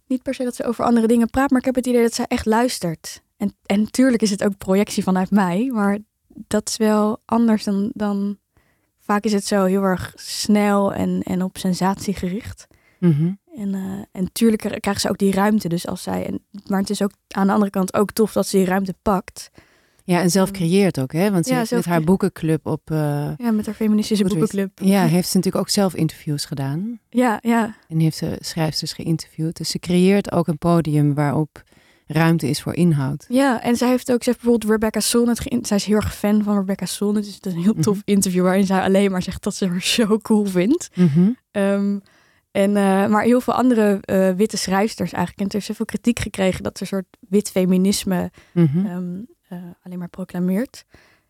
niet 0.07 0.21
per 0.23 0.33
se 0.33 0.43
dat 0.43 0.55
ze 0.55 0.63
over 0.63 0.85
andere 0.85 1.07
dingen 1.07 1.29
praat, 1.29 1.49
maar 1.49 1.59
ik 1.59 1.65
heb 1.65 1.75
het 1.75 1.87
idee 1.87 2.01
dat 2.01 2.13
zij 2.13 2.25
echt 2.27 2.45
luistert. 2.45 3.21
En, 3.37 3.55
en 3.65 3.79
natuurlijk 3.81 4.21
is 4.21 4.29
het 4.29 4.43
ook 4.43 4.57
projectie 4.57 5.03
vanuit 5.03 5.31
mij, 5.31 5.69
maar 5.73 5.97
dat 6.27 6.69
is 6.69 6.77
wel 6.77 7.21
anders 7.25 7.63
dan. 7.63 7.91
dan 7.93 8.37
vaak 8.99 9.23
is 9.23 9.33
het 9.33 9.45
zo 9.45 9.63
heel 9.65 9.83
erg 9.83 10.13
snel 10.15 10.93
en, 10.93 11.21
en 11.23 11.43
op 11.43 11.57
sensatie 11.57 12.13
gericht. 12.13 12.67
Mm 12.99 13.11
-hmm. 13.11 13.39
En, 13.55 13.73
uh, 13.75 14.03
en 14.11 14.31
tuurlijk 14.31 14.61
krijgen 14.61 14.99
ze 15.01 15.09
ook 15.09 15.17
die 15.17 15.31
ruimte. 15.31 15.67
Dus 15.69 15.87
als 15.87 16.03
zij. 16.03 16.25
En, 16.25 16.39
maar 16.67 16.79
het 16.79 16.89
is 16.89 17.01
ook 17.01 17.11
aan 17.27 17.47
de 17.47 17.53
andere 17.53 17.71
kant 17.71 17.93
ook 17.93 18.11
tof 18.11 18.31
dat 18.33 18.47
ze 18.47 18.57
die 18.57 18.65
ruimte 18.65 18.93
pakt. 19.01 19.49
Ja, 20.03 20.21
en 20.21 20.29
zelf 20.29 20.51
creëert 20.51 20.99
ook, 20.99 21.11
hè? 21.11 21.31
Want 21.31 21.45
ze 21.45 21.51
Ja, 21.51 21.57
heeft 21.59 21.71
met 21.71 21.85
haar 21.85 22.01
boekenclub 22.03 22.65
op. 22.65 22.91
Uh, 22.91 22.97
Ja, 23.37 23.51
met 23.51 23.65
haar 23.65 23.75
feministische 23.75 24.23
boekenclub. 24.25 24.79
ja, 24.81 25.01
heeft 25.15 25.29
ze 25.29 25.35
natuurlijk 25.37 25.63
ook 25.65 25.69
zelf 25.71 25.93
interviews 25.95 26.45
gedaan. 26.45 26.99
Ja, 27.09 27.39
ja. 27.41 27.75
En 27.87 27.99
heeft 27.99 28.17
ze 28.17 28.37
schrijfsters 28.39 28.93
geïnterviewd. 28.93 29.57
Dus 29.57 29.69
ze 29.69 29.79
creëert 29.79 30.31
ook 30.31 30.47
een 30.47 30.57
podium 30.57 31.13
waarop 31.13 31.63
ruimte 32.07 32.49
is 32.49 32.61
voor 32.61 32.73
inhoud. 32.75 33.25
Ja, 33.29 33.61
en 33.63 33.75
zij 33.75 33.89
heeft 33.89 34.11
ook, 34.11 34.23
ze 34.23 34.29
heeft 34.29 34.41
bijvoorbeeld 34.41 34.71
Rebecca 34.71 34.99
Solnit 34.99 35.39
geïn- 35.39 35.65
Zij 35.65 35.77
is 35.77 35.85
heel 35.85 35.95
erg 35.95 36.15
fan 36.15 36.43
van 36.43 36.57
Rebecca 36.57 36.85
Solnit. 36.85 37.23
Dus 37.23 37.35
het 37.35 37.45
is 37.45 37.53
een 37.53 37.61
heel 37.61 37.73
tof 37.81 37.95
Mhm. 37.95 38.01
interview 38.05 38.43
waarin 38.43 38.65
zij 38.65 38.81
alleen 38.81 39.11
maar 39.11 39.21
zegt 39.23 39.43
dat 39.43 39.55
ze 39.55 39.67
haar 39.67 39.81
zo 39.81 40.17
cool 40.17 40.45
vindt. 40.45 40.89
Mhm. 40.95 41.29
Ehm, 41.51 41.97
en, 42.57 42.69
uh, 42.69 43.07
maar 43.07 43.23
heel 43.23 43.41
veel 43.41 43.53
andere 43.53 44.01
uh, 44.05 44.29
witte 44.29 44.57
schrijfsters 44.57 45.11
eigenlijk. 45.11 45.39
En 45.41 45.45
er 45.45 45.53
heeft 45.53 45.65
zoveel 45.65 45.85
kritiek 45.85 46.19
gekregen 46.19 46.63
dat 46.63 46.77
ze 46.77 46.83
een 46.83 46.89
soort 46.89 47.17
wit 47.29 47.49
feminisme 47.51 48.31
Mhm. 48.53 48.85
um, 48.85 49.27
uh, 49.49 49.59
alleen 49.83 49.97
maar 49.99 50.09
proclameert. 50.09 50.85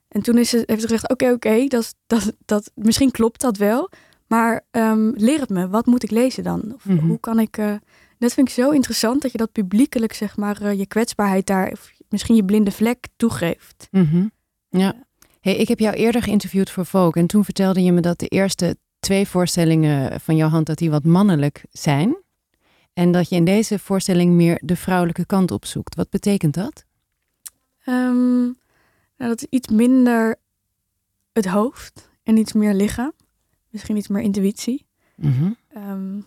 En 0.07 0.22
toen 0.22 0.38
is 0.38 0.50
ze, 0.50 0.63
heeft 0.65 0.81
ze 0.81 0.88
gezegd, 0.88 1.03
oké, 1.10 1.13
okay, 1.13 1.34
oké, 1.34 1.48
okay, 1.48 1.67
dat, 1.67 1.96
dat, 2.07 2.34
dat, 2.46 2.72
misschien 2.75 3.12
klopt 3.12 3.41
dat 3.41 3.57
wel. 3.57 3.89
Maar 4.27 4.65
um, 4.72 5.13
leer 5.15 5.39
het 5.39 5.50
me, 5.50 5.67
wat 5.69 5.86
moet 5.86 6.03
ik 6.03 6.12
lezen 6.12 6.43
dan? 6.43 6.72
Of 6.75 6.86
Mhm. 6.86 7.05
hoe 7.07 7.19
kan 7.19 7.39
ik... 7.39 7.55
Dat 8.19 8.34
vind 8.34 8.48
ik 8.48 8.53
zo 8.53 8.69
interessant, 8.69 9.22
dat 9.22 9.31
je 9.31 9.38
dat 9.38 9.51
publiekelijk, 9.51 10.13
zeg 10.13 10.38
maar, 10.38 10.75
je 10.75 10.88
kwetsbaarheid 10.88 11.46
daar... 11.46 11.72
of 11.72 11.91
misschien 12.10 12.36
je 12.36 12.46
blinde 12.46 12.72
vlek 12.72 13.07
toegeeft. 13.15 13.88
Mhm. 13.91 14.27
Ja. 14.69 14.93
Hey, 15.41 15.55
ik 15.55 15.67
heb 15.67 15.79
jou 15.79 15.96
eerder 15.96 16.22
geïnterviewd 16.22 16.69
voor 16.69 16.86
Vogue. 16.86 17.22
En 17.22 17.27
toen 17.27 17.43
vertelde 17.43 17.84
je 17.84 17.91
me 17.91 18.01
dat 18.01 18.19
de 18.19 18.27
eerste 18.27 18.77
twee 19.08 19.28
voorstellingen 19.28 20.22
van 20.22 20.36
jouw 20.36 20.50
hand... 20.50 20.66
dat 20.66 20.78
die 20.78 20.90
wat 20.90 21.04
mannelijk 21.04 21.66
zijn. 21.72 22.18
En 22.94 23.12
dat 23.12 23.30
je 23.30 23.36
in 23.36 23.46
deze 23.46 23.80
voorstelling 23.80 24.34
meer 24.34 24.62
de 24.64 24.76
vrouwelijke 24.76 25.26
kant 25.26 25.52
opzoekt. 25.52 25.96
Wat 25.96 26.10
betekent 26.10 26.54
dat? 26.54 26.86
Um, 27.86 28.44
nou, 29.18 29.32
dat 29.32 29.42
is 29.42 29.48
iets 29.50 29.68
minder 29.68 30.36
het 31.34 31.46
hoofd 31.46 32.10
en 32.24 32.38
iets 32.38 32.54
meer 32.54 32.74
lichaam. 32.74 33.12
Misschien 33.70 33.98
iets 33.98 34.08
meer 34.08 34.22
intuïtie. 34.22 34.86
Mhm. 35.16 35.52
Um, 35.76 36.26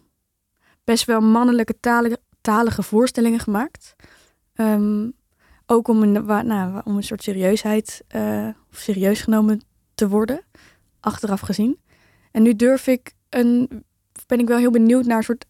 best 0.85 1.05
wel 1.05 1.21
mannelijke 1.21 1.81
talige, 1.81 2.21
talige 2.41 2.83
voorstellingen 2.83 3.41
gemaakt. 3.41 3.97
Um, 4.55 5.13
ook 5.67 5.89
om 5.89 6.03
een, 6.03 6.13
nou, 6.47 6.81
om 6.85 6.97
een 6.97 7.03
soort 7.03 7.23
serieusheid, 7.23 8.05
uh, 8.15 8.49
of 8.71 8.79
serieus 8.79 9.21
genomen 9.21 9.61
te 9.95 10.09
worden, 10.09 10.43
achteraf 11.01 11.41
gezien. 11.41 11.79
En 12.31 12.43
nu 12.43 12.57
durf 12.57 12.87
ik 12.87 13.13
een, 13.29 13.85
ben 14.27 14.39
ik 14.39 14.49
wel 14.49 14.59
heel 14.59 14.71
benieuwd 14.71 15.05
naar 15.05 15.17
een 15.17 15.23
soort, 15.23 15.47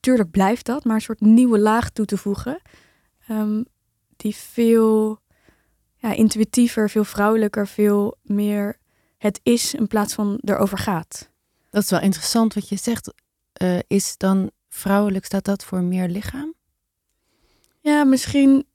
tuurlijk 0.00 0.30
blijft 0.30 0.66
dat, 0.66 0.84
maar 0.84 0.94
een 0.94 1.00
soort 1.00 1.20
nieuwe 1.20 1.58
laag 1.58 1.90
toe 1.90 2.04
te 2.06 2.16
voegen. 2.16 2.60
Um, 3.30 3.64
die 4.16 4.36
veel 4.36 5.18
ja, 5.96 6.12
intuïtiever, 6.12 6.90
veel 6.90 7.04
vrouwelijker, 7.04 7.66
veel 7.66 8.16
meer 8.22 8.78
het 9.18 9.40
is 9.42 9.74
in 9.74 9.86
plaats 9.86 10.14
van 10.14 10.38
erover 10.44 10.78
gaat. 10.78 11.30
Dat 11.70 11.82
is 11.82 11.90
wel 11.90 12.00
interessant 12.00 12.54
wat 12.54 12.68
je 12.68 12.76
zegt. 12.76 13.12
Uh, 13.62 13.78
is 13.86 14.16
dan 14.16 14.50
vrouwelijk, 14.68 15.24
staat 15.24 15.44
dat 15.44 15.64
voor 15.64 15.82
meer 15.82 16.08
lichaam? 16.08 16.54
Ja, 17.80 18.04
misschien 18.04 18.66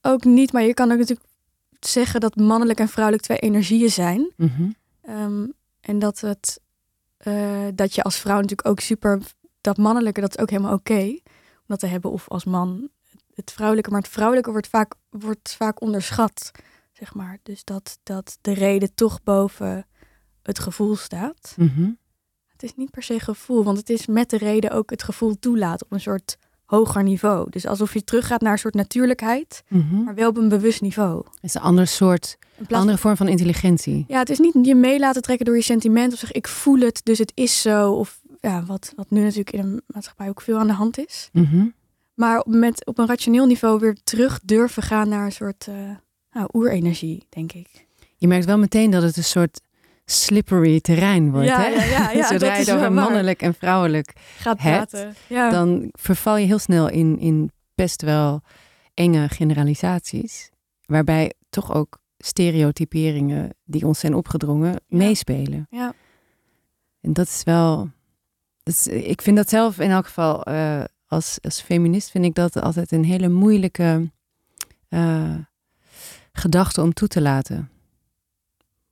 ook 0.00 0.24
niet, 0.24 0.52
maar 0.52 0.62
je 0.62 0.74
kan 0.74 0.92
ook 0.92 0.98
natuurlijk 0.98 1.28
zeggen 1.80 2.20
dat 2.20 2.36
mannelijk 2.36 2.78
en 2.78 2.88
vrouwelijk 2.88 3.24
twee 3.24 3.38
energieën 3.38 3.90
zijn. 3.90 4.32
Mm 4.36 4.48
-hmm. 4.48 4.74
um, 5.08 5.52
en 5.80 5.98
dat 5.98 6.20
het 6.20 6.60
eh, 7.20 7.66
dat 7.74 7.94
je 7.94 8.02
als 8.02 8.16
vrouw 8.16 8.40
natuurlijk 8.40 8.68
ook 8.68 8.80
super... 8.80 9.22
Dat 9.60 9.76
mannelijke, 9.76 10.20
dat 10.20 10.36
is 10.36 10.42
ook 10.42 10.50
helemaal 10.50 10.74
oké 10.74 11.00
om 11.56 11.66
dat 11.66 11.78
te 11.78 11.86
hebben. 11.86 12.10
Of 12.10 12.28
als 12.28 12.44
man 12.44 12.90
het 13.34 13.52
vrouwelijke. 13.52 13.90
Maar 13.90 14.00
het 14.00 14.10
vrouwelijke 14.10 14.50
wordt 14.50 14.68
vaak, 14.68 14.94
wordt 15.10 15.54
vaak 15.54 15.80
onderschat, 15.80 16.50
zeg 16.92 17.14
maar. 17.14 17.38
Dus 17.42 17.64
dat, 17.64 17.98
dat 18.02 18.38
de 18.40 18.52
reden 18.52 18.94
toch 18.94 19.22
boven 19.22 19.86
het 20.42 20.58
gevoel 20.58 20.96
staat. 20.96 21.54
Mhm. 21.56 21.90
Het 22.46 22.62
is 22.62 22.74
niet 22.74 22.90
per 22.90 23.02
se 23.02 23.20
gevoel, 23.20 23.64
want 23.64 23.78
het 23.78 23.90
is 23.90 24.06
met 24.06 24.30
de 24.30 24.38
reden 24.38 24.70
ook 24.70 24.90
het 24.90 25.02
gevoel 25.02 25.38
toelaat 25.38 25.84
op 25.84 25.92
een 25.92 26.00
soort 26.00 26.38
hoger 26.70 27.02
niveau. 27.02 27.50
Dus 27.50 27.66
alsof 27.66 27.92
je 27.94 28.04
teruggaat 28.04 28.40
naar 28.40 28.52
een 28.52 28.58
soort 28.58 28.74
natuurlijkheid, 28.74 29.62
Mhm. 29.68 30.02
maar 30.02 30.14
wel 30.14 30.28
op 30.28 30.36
een 30.36 30.48
bewust 30.48 30.80
niveau. 30.80 31.16
Het 31.16 31.42
is 31.44 31.54
een 31.54 31.60
ander 31.60 31.86
soort, 31.86 32.38
plaats 32.56 32.72
andere 32.72 32.98
vorm 32.98 33.16
van 33.16 33.28
intelligentie. 33.28 34.04
Ja, 34.08 34.18
het 34.18 34.30
is 34.30 34.38
niet 34.38 34.54
je 34.62 34.74
mee 34.74 34.98
laten 34.98 35.22
trekken 35.22 35.46
door 35.46 35.56
je 35.56 35.62
sentiment 35.62 36.12
of 36.12 36.18
zeg 36.18 36.32
ik 36.32 36.48
voel 36.48 36.80
het, 36.80 37.00
dus 37.04 37.18
het 37.18 37.32
is 37.34 37.60
zo. 37.62 37.92
Of 37.92 38.20
ja, 38.40 38.64
wat, 38.64 38.92
wat 38.96 39.10
nu 39.10 39.20
natuurlijk 39.20 39.50
in 39.52 39.62
de 39.62 39.82
maatschappij 39.86 40.28
ook 40.28 40.40
veel 40.40 40.58
aan 40.58 40.66
de 40.66 40.72
hand 40.72 40.98
is. 40.98 41.28
Mhm. 41.32 41.66
Maar 42.14 42.44
met, 42.48 42.86
op 42.86 42.98
een 42.98 43.06
rationeel 43.06 43.46
niveau 43.46 43.78
weer 43.78 43.96
terug 44.04 44.40
durven 44.44 44.82
gaan 44.82 45.08
naar 45.08 45.24
een 45.24 45.32
soort 45.32 45.66
eh 45.68 45.74
nou, 46.32 46.48
oerenergie, 46.52 47.26
denk 47.28 47.52
ik. 47.52 47.86
Je 48.16 48.26
merkt 48.26 48.44
wel 48.44 48.58
meteen 48.58 48.90
dat 48.90 49.02
het 49.02 49.16
een 49.16 49.24
soort 49.24 49.60
slippery 50.10 50.80
terrein 50.80 51.30
wordt. 51.30 51.46
Ja, 51.46 51.60
hè? 51.60 51.68
ja, 51.68 51.84
ja, 51.84 52.10
ja, 52.18 52.26
Zodra 52.26 52.56
je 52.56 52.72
over 52.74 52.92
mannelijk 52.92 53.42
en 53.42 53.54
vrouwelijk 53.54 54.12
Gaat 54.36 54.62
Het, 54.62 54.72
praten. 54.72 55.14
Ja. 55.26 55.50
dan 55.50 55.88
verval 55.92 56.36
je 56.36 56.46
heel 56.46 56.58
snel 56.58 56.88
in, 56.88 57.18
in 57.18 57.50
best 57.74 58.02
wel 58.02 58.42
enge 58.94 59.28
generalisaties. 59.28 60.50
Waarbij 60.84 61.32
toch 61.50 61.74
ook 61.74 61.98
stereotyperingen 62.18 63.54
die 63.64 63.86
ons 63.86 63.98
zijn 63.98 64.14
opgedrongen 64.14 64.80
meespelen. 64.88 65.66
ja. 65.70 65.92
En 67.00 67.12
dat 67.12 67.26
is 67.26 67.42
wel. 67.44 67.90
Dat 68.62 68.74
is, 68.74 68.86
ik 68.86 69.22
vind 69.22 69.36
dat 69.36 69.48
zelf 69.48 69.78
in 69.78 69.90
elk 69.90 70.06
geval 70.06 70.42
eh, 70.42 70.84
als, 71.06 71.38
als 71.40 71.60
feminist 71.60 72.10
vind 72.10 72.24
ik 72.24 72.34
dat 72.34 72.60
altijd 72.60 72.92
een 72.92 73.04
hele 73.04 73.28
moeilijke 73.28 74.10
eh, 74.88 75.34
gedachte 76.32 76.82
om 76.82 76.92
toe 76.92 77.08
te 77.08 77.20
laten. 77.20 77.69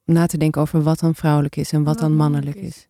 Om 0.09 0.15
na 0.15 0.27
te 0.27 0.39
denken 0.39 0.61
over 0.61 0.83
wat 0.83 0.99
dan 0.99 1.15
vrouwelijk 1.15 1.57
is 1.57 1.73
en 1.73 1.79
wat 1.85 1.95
Wat 1.95 1.99
dan 2.03 2.17
mannelijk 2.17 2.57
is. 2.57 2.89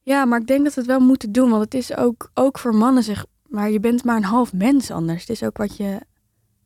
Ja, 0.00 0.24
maar 0.24 0.40
ik 0.40 0.46
denk 0.46 0.64
dat 0.64 0.74
we 0.74 0.80
het 0.80 0.90
wel 0.90 1.00
moeten 1.00 1.32
doen. 1.32 1.50
Want 1.50 1.64
het 1.64 1.74
is 1.74 1.96
ook, 1.96 2.30
ook 2.34 2.58
voor 2.58 2.74
mannen 2.74 3.02
zeg 3.02 3.26
maar, 3.48 3.70
je 3.70 3.80
bent 3.80 4.04
maar 4.04 4.16
een 4.16 4.24
half 4.24 4.52
mens 4.52 4.90
anders. 4.90 5.20
Het 5.20 5.30
is 5.30 5.42
ook 5.42 5.56
wat 5.56 5.76
je, 5.76 6.00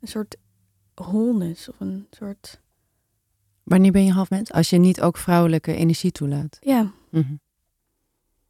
een 0.00 0.08
soort 0.08 0.36
wholeness 0.94 1.68
of 1.68 1.80
een 1.80 2.06
soort, 2.10 2.60
Wanneer 3.62 3.92
ben 3.92 4.04
je 4.04 4.12
half 4.12 4.30
mens? 4.30 4.52
Als 4.52 4.70
je 4.70 4.78
niet 4.78 5.00
ook 5.00 5.16
vrouwelijke 5.16 5.74
energie 5.74 6.12
toelaat. 6.12 6.56
ja, 6.60 6.90
Mhm. 7.10 7.34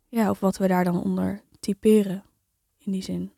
ja, 0.08 0.30
of 0.30 0.40
wat 0.40 0.56
we 0.56 0.68
daar 0.68 0.84
dan 0.84 1.02
onder 1.02 1.40
typeren 1.60 2.22
in 2.78 2.92
die 2.92 3.02
zin. 3.02 3.32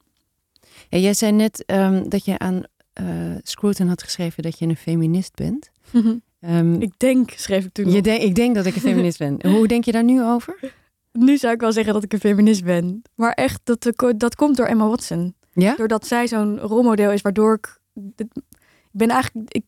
Jij 0.89 1.15
zei 1.15 1.33
net 1.33 1.65
ehm, 1.65 2.09
dat 2.09 2.25
je 2.25 2.39
aan 2.39 2.63
eh 2.93 3.35
Scruton 3.43 3.89
had 3.89 4.03
geschreven 4.03 4.43
dat 4.43 4.59
je 4.59 4.67
een 4.67 4.77
feminist 4.77 5.35
bent. 5.35 5.71
Ehm, 6.41 6.75
ik 6.75 6.93
denk, 6.97 7.31
schreef 7.31 7.65
ik 7.65 7.73
toen 7.73 7.91
je 7.91 8.03
denk, 8.03 8.23
ik 8.23 8.35
denk 8.35 8.55
dat 8.55 8.67
ik 8.67 8.75
een 8.75 8.81
feminist 8.81 9.19
ben. 9.19 9.39
Hoe 9.53 9.67
denk 9.67 9.85
je 9.85 9.93
daar 9.93 10.05
nu 10.05 10.23
over? 10.23 10.73
Nu 11.13 11.37
zou 11.37 11.55
ik 11.55 11.61
wel 11.61 11.73
zeggen 11.73 11.93
dat 11.95 12.03
ik 12.03 12.13
een 12.13 12.19
feminist 12.19 12.65
ben. 12.65 13.03
Maar 13.15 13.33
echt, 13.33 13.61
dat, 13.65 13.93
dat 14.17 14.35
komt 14.35 14.57
door 14.57 14.67
Emma 14.67 14.89
Watson. 14.89 15.35
Ja? 15.53 15.75
Doordat 15.77 16.07
zij 16.07 16.29
zo'n 16.29 16.59
rolmodel 16.59 17.11
is, 17.11 17.23
waardoor 17.23 17.55
ik... 17.55 17.81
Ik 18.17 18.27
ben 18.91 19.09
eigenlijk... 19.09 19.53
Ik, 19.53 19.65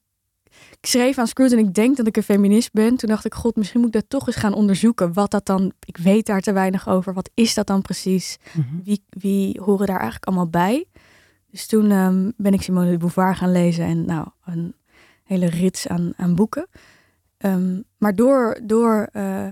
ik 0.81 0.87
schreef 0.87 1.19
aan 1.19 1.27
Scruton 1.27 1.59
en 1.59 1.65
ik 1.65 1.75
denk 1.75 1.97
dat 1.97 2.07
ik 2.07 2.17
een 2.17 2.23
feminist 2.23 2.73
ben. 2.73 2.97
Toen 2.97 3.09
dacht 3.09 3.25
ik, 3.25 3.35
god, 3.35 3.57
misschien 3.57 3.81
moet 3.81 3.95
ik 3.95 4.01
dat 4.01 4.11
toch 4.11 4.27
eens 4.27 4.37
gaan 4.37 4.55
onderzoeken. 4.55 5.13
Wat 5.13 5.31
dat 5.31 5.47
dan... 5.47 5.73
Ik 5.87 5.97
weet 5.97 6.27
daar 6.27 6.41
te 6.41 6.53
weinig 6.53 6.89
over. 6.89 7.13
Wat 7.13 7.31
is 7.35 7.55
dat 7.55 7.67
dan 7.67 7.83
precies? 7.83 8.37
Mhm. 8.53 8.83
Wie, 8.85 9.03
wie 9.09 9.61
horen 9.61 9.87
daar 9.87 9.97
eigenlijk 9.97 10.27
allemaal 10.27 10.49
bij? 10.49 10.85
Dus 11.51 11.67
toen 11.67 11.91
ehm, 11.91 12.31
ben 12.37 12.53
ik 12.53 12.63
Simone 12.63 12.91
de 12.91 12.97
Beauvoir 12.97 13.37
gaan 13.37 13.53
lezen. 13.53 13.85
En 13.85 14.05
nou, 14.05 14.27
een 14.45 14.75
hele 15.29 15.47
rits 15.47 15.89
aan, 15.89 16.13
aan 16.17 16.35
boeken. 16.35 16.67
Ehm, 17.39 17.81
maar 17.99 18.15
door, 18.15 18.61
door 18.63 19.09
eh, 19.13 19.47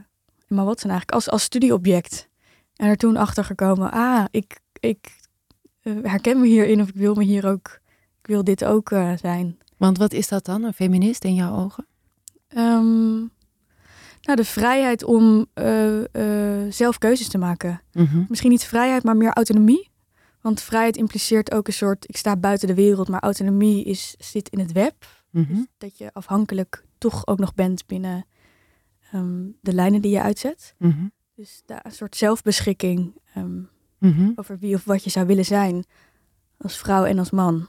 Emma 0.49 0.65
Watson 0.65 0.91
eigenlijk 0.91 1.11
als, 1.11 1.31
als 1.31 1.43
studieobject. 1.43 2.29
En 2.77 2.89
er 2.89 2.97
toen 2.97 3.17
achter 3.17 3.45
gekomen, 3.45 3.91
ah, 3.91 4.25
ik, 4.31 4.61
ik 4.81 5.17
eh, 5.81 5.93
herken 6.03 6.41
me 6.41 6.47
hierin 6.47 6.81
of 6.81 6.89
ik 6.89 6.95
wil 6.95 7.15
me 7.15 7.25
hier 7.25 7.47
ook, 7.47 7.81
ik 8.21 8.27
wil 8.27 8.45
dit 8.45 8.65
ook 8.65 8.91
eh, 8.91 9.13
zijn. 9.17 9.59
Want 9.77 9.99
wat 9.99 10.13
is 10.13 10.29
dat 10.29 10.45
dan, 10.45 10.63
een 10.63 10.73
feminist 10.73 11.25
in 11.25 11.35
jouw 11.35 11.57
ogen? 11.57 11.87
Ehm, 12.49 13.17
nou, 14.23 14.37
de 14.37 14.45
vrijheid 14.45 15.05
om 15.05 15.47
zelf 16.69 16.99
keuzes 16.99 17.29
te 17.29 17.39
maken. 17.39 17.83
Mhm. 17.93 18.25
Misschien 18.29 18.51
niet 18.51 18.65
vrijheid, 18.65 19.03
maar 19.03 19.17
meer 19.17 19.33
autonomie. 19.33 19.91
Want 20.41 20.63
vrijheid 20.63 20.97
impliceert 20.97 21.53
ook 21.53 21.67
een 21.67 21.73
soort, 21.73 22.09
ik 22.09 22.17
sta 22.17 22.37
buiten 22.37 22.69
de 22.69 22.75
wereld, 22.75 23.09
maar 23.09 23.21
autonomie 23.21 23.85
is, 23.85 24.15
zit 24.19 24.49
in 24.49 24.59
het 24.59 24.73
web. 24.73 24.95
Mhm. 25.31 25.55
Dus 25.55 25.67
dat 25.79 25.99
je 25.99 26.13
afhankelijk 26.13 26.85
toch 26.99 27.27
ook 27.27 27.39
nog 27.39 27.55
bent 27.55 27.87
binnen 27.87 28.27
ehm, 29.13 29.45
de 29.61 29.73
lijnen 29.73 30.01
die 30.03 30.11
je 30.13 30.23
uitzet. 30.23 30.75
Mhm. 30.79 31.07
Dus 31.35 31.63
daar 31.67 31.81
een 31.85 31.93
soort 31.93 32.17
zelfbeschikking 32.17 33.21
ehm, 33.35 33.61
Mhm. 33.99 34.31
over 34.35 34.59
wie 34.59 34.75
of 34.75 34.85
wat 34.85 35.05
je 35.05 35.11
zou 35.11 35.27
willen 35.27 35.45
zijn 35.45 35.85
als 36.59 36.77
vrouw 36.79 37.05
en 37.05 37.19
als 37.19 37.31
man 37.31 37.69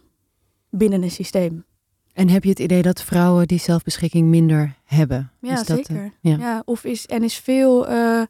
binnen 0.69 1.03
een 1.03 1.11
systeem. 1.11 1.65
En 2.13 2.29
heb 2.29 2.43
je 2.43 2.49
het 2.49 2.59
idee 2.59 2.81
dat 2.81 3.01
vrouwen 3.01 3.47
die 3.47 3.59
zelfbeschikking 3.59 4.27
minder 4.27 4.75
hebben? 4.83 5.31
Ja, 5.41 5.53
Is 5.53 5.65
dat, 5.65 5.77
eh, 5.79 5.85
zeker. 5.85 6.13
ja. 6.21 6.37
ja. 6.37 6.61
of 6.65 6.83
is 6.83 7.05
en 7.05 7.23
is 7.23 7.37
veel 7.37 7.87
eh, 7.87 8.21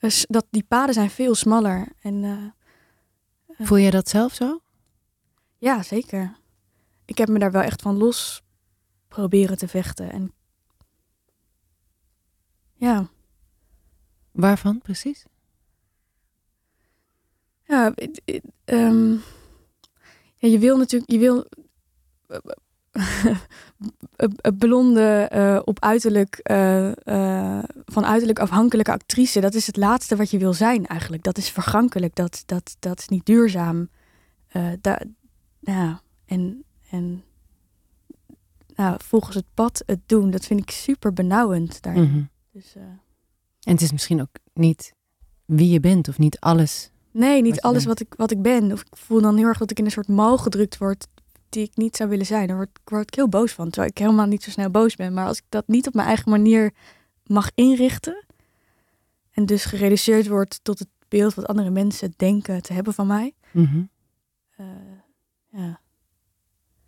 is 0.00 0.24
dat 0.28 0.46
die 0.50 0.64
paden 0.68 0.94
zijn 0.94 1.10
veel 1.10 1.34
smaller 1.34 1.88
en 2.00 2.24
eh, 2.24 3.66
Voel 3.66 3.78
jij 3.78 3.90
dat 3.90 4.08
zelf 4.08 4.34
zo? 4.34 4.60
ja, 5.58 5.82
zeker. 5.82 6.36
Ik 7.04 7.18
heb 7.18 7.28
me 7.28 7.38
daar 7.38 7.52
wel 7.52 7.62
echt 7.62 7.82
van 7.82 7.96
los 7.96 8.42
proberen 9.12 9.58
te 9.58 9.68
vechten 9.68 10.10
en 10.10 10.32
ja, 12.74 13.08
Waarvan 14.30 14.78
precies? 14.78 15.24
ja, 17.64 17.94
ehm, 18.64 19.12
ja, 20.36 20.48
je 20.48 20.58
wil 20.58 20.76
natuurlijk, 20.76 21.10
je 21.10 21.18
wil 21.18 21.46
een 24.16 24.56
blonde, 24.58 25.26
eh, 25.30 25.60
op 25.64 25.80
uiterlijk, 25.80 26.36
eh, 26.36 26.90
eh, 27.06 27.64
van 27.84 28.04
uiterlijk 28.04 28.38
afhankelijke 28.38 28.92
actrice. 28.92 29.40
Dat 29.40 29.54
is 29.54 29.66
het 29.66 29.76
laatste 29.76 30.16
wat 30.16 30.30
je 30.30 30.38
wil 30.38 30.52
zijn 30.52 30.86
eigenlijk. 30.86 31.22
Dat 31.22 31.38
is 31.38 31.50
vergankelijk, 31.50 32.14
dat, 32.14 32.42
dat, 32.46 32.76
dat 32.78 32.98
is 32.98 33.08
niet 33.08 33.26
duurzaam. 33.26 33.88
Da, 34.80 35.00
ja, 35.60 36.00
en, 36.26 36.64
en 36.90 37.24
nou, 38.74 38.96
volgens 39.04 39.36
het 39.36 39.44
pad 39.54 39.82
het 39.86 40.00
doen, 40.06 40.30
dat 40.30 40.44
vind 40.44 40.60
ik 40.60 40.70
super 40.70 41.12
benauwend 41.12 41.82
daarin. 41.82 42.10
Mhm. 42.10 42.22
Dus, 42.52 42.74
eh, 42.74 42.82
En 43.62 43.72
het 43.72 43.80
is 43.80 43.92
misschien 43.92 44.20
ook 44.20 44.36
niet 44.54 44.94
wie 45.44 45.70
je 45.70 45.80
bent 45.80 46.08
of 46.08 46.18
niet 46.18 46.40
alles. 46.40 46.90
Nee, 47.10 47.42
niet 47.42 47.60
alles 47.60 47.84
bent. 47.84 47.98
wat 47.98 48.00
ik, 48.00 48.14
wat 48.16 48.30
ik 48.30 48.42
ben. 48.42 48.72
Of 48.72 48.80
ik 48.80 48.96
voel 48.96 49.20
dan 49.20 49.36
heel 49.36 49.46
erg 49.46 49.58
dat 49.58 49.70
ik 49.70 49.78
in 49.78 49.84
een 49.84 49.90
soort 49.90 50.08
mal 50.08 50.38
gedrukt 50.38 50.78
word 50.78 51.06
die 51.48 51.62
ik 51.62 51.76
niet 51.76 51.96
zou 51.96 52.08
willen 52.08 52.26
zijn. 52.26 52.46
Daar 52.46 52.56
word, 52.56 52.78
word 52.84 53.02
ik 53.02 53.14
heel 53.14 53.28
boos 53.28 53.52
van. 53.52 53.70
Terwijl 53.70 53.90
ik 53.90 53.98
helemaal 53.98 54.26
niet 54.26 54.42
zo 54.42 54.50
snel 54.50 54.70
boos 54.70 54.96
ben. 54.96 55.12
Maar 55.12 55.26
als 55.26 55.38
ik 55.38 55.44
dat 55.48 55.68
niet 55.68 55.86
op 55.86 55.94
mijn 55.94 56.06
eigen 56.06 56.30
manier 56.30 56.72
mag 57.26 57.50
inrichten. 57.54 58.24
En 59.30 59.46
dus 59.46 59.64
gereduceerd 59.64 60.28
wordt 60.28 60.60
tot 60.62 60.78
het 60.78 60.88
beeld 61.08 61.34
wat 61.34 61.46
andere 61.46 61.70
mensen 61.70 62.12
denken 62.16 62.62
te 62.62 62.72
hebben 62.72 62.94
van 62.94 63.06
mij. 63.06 63.34
Mhm. 63.50 63.82
eh, 64.56 64.66
ja. 65.48 65.80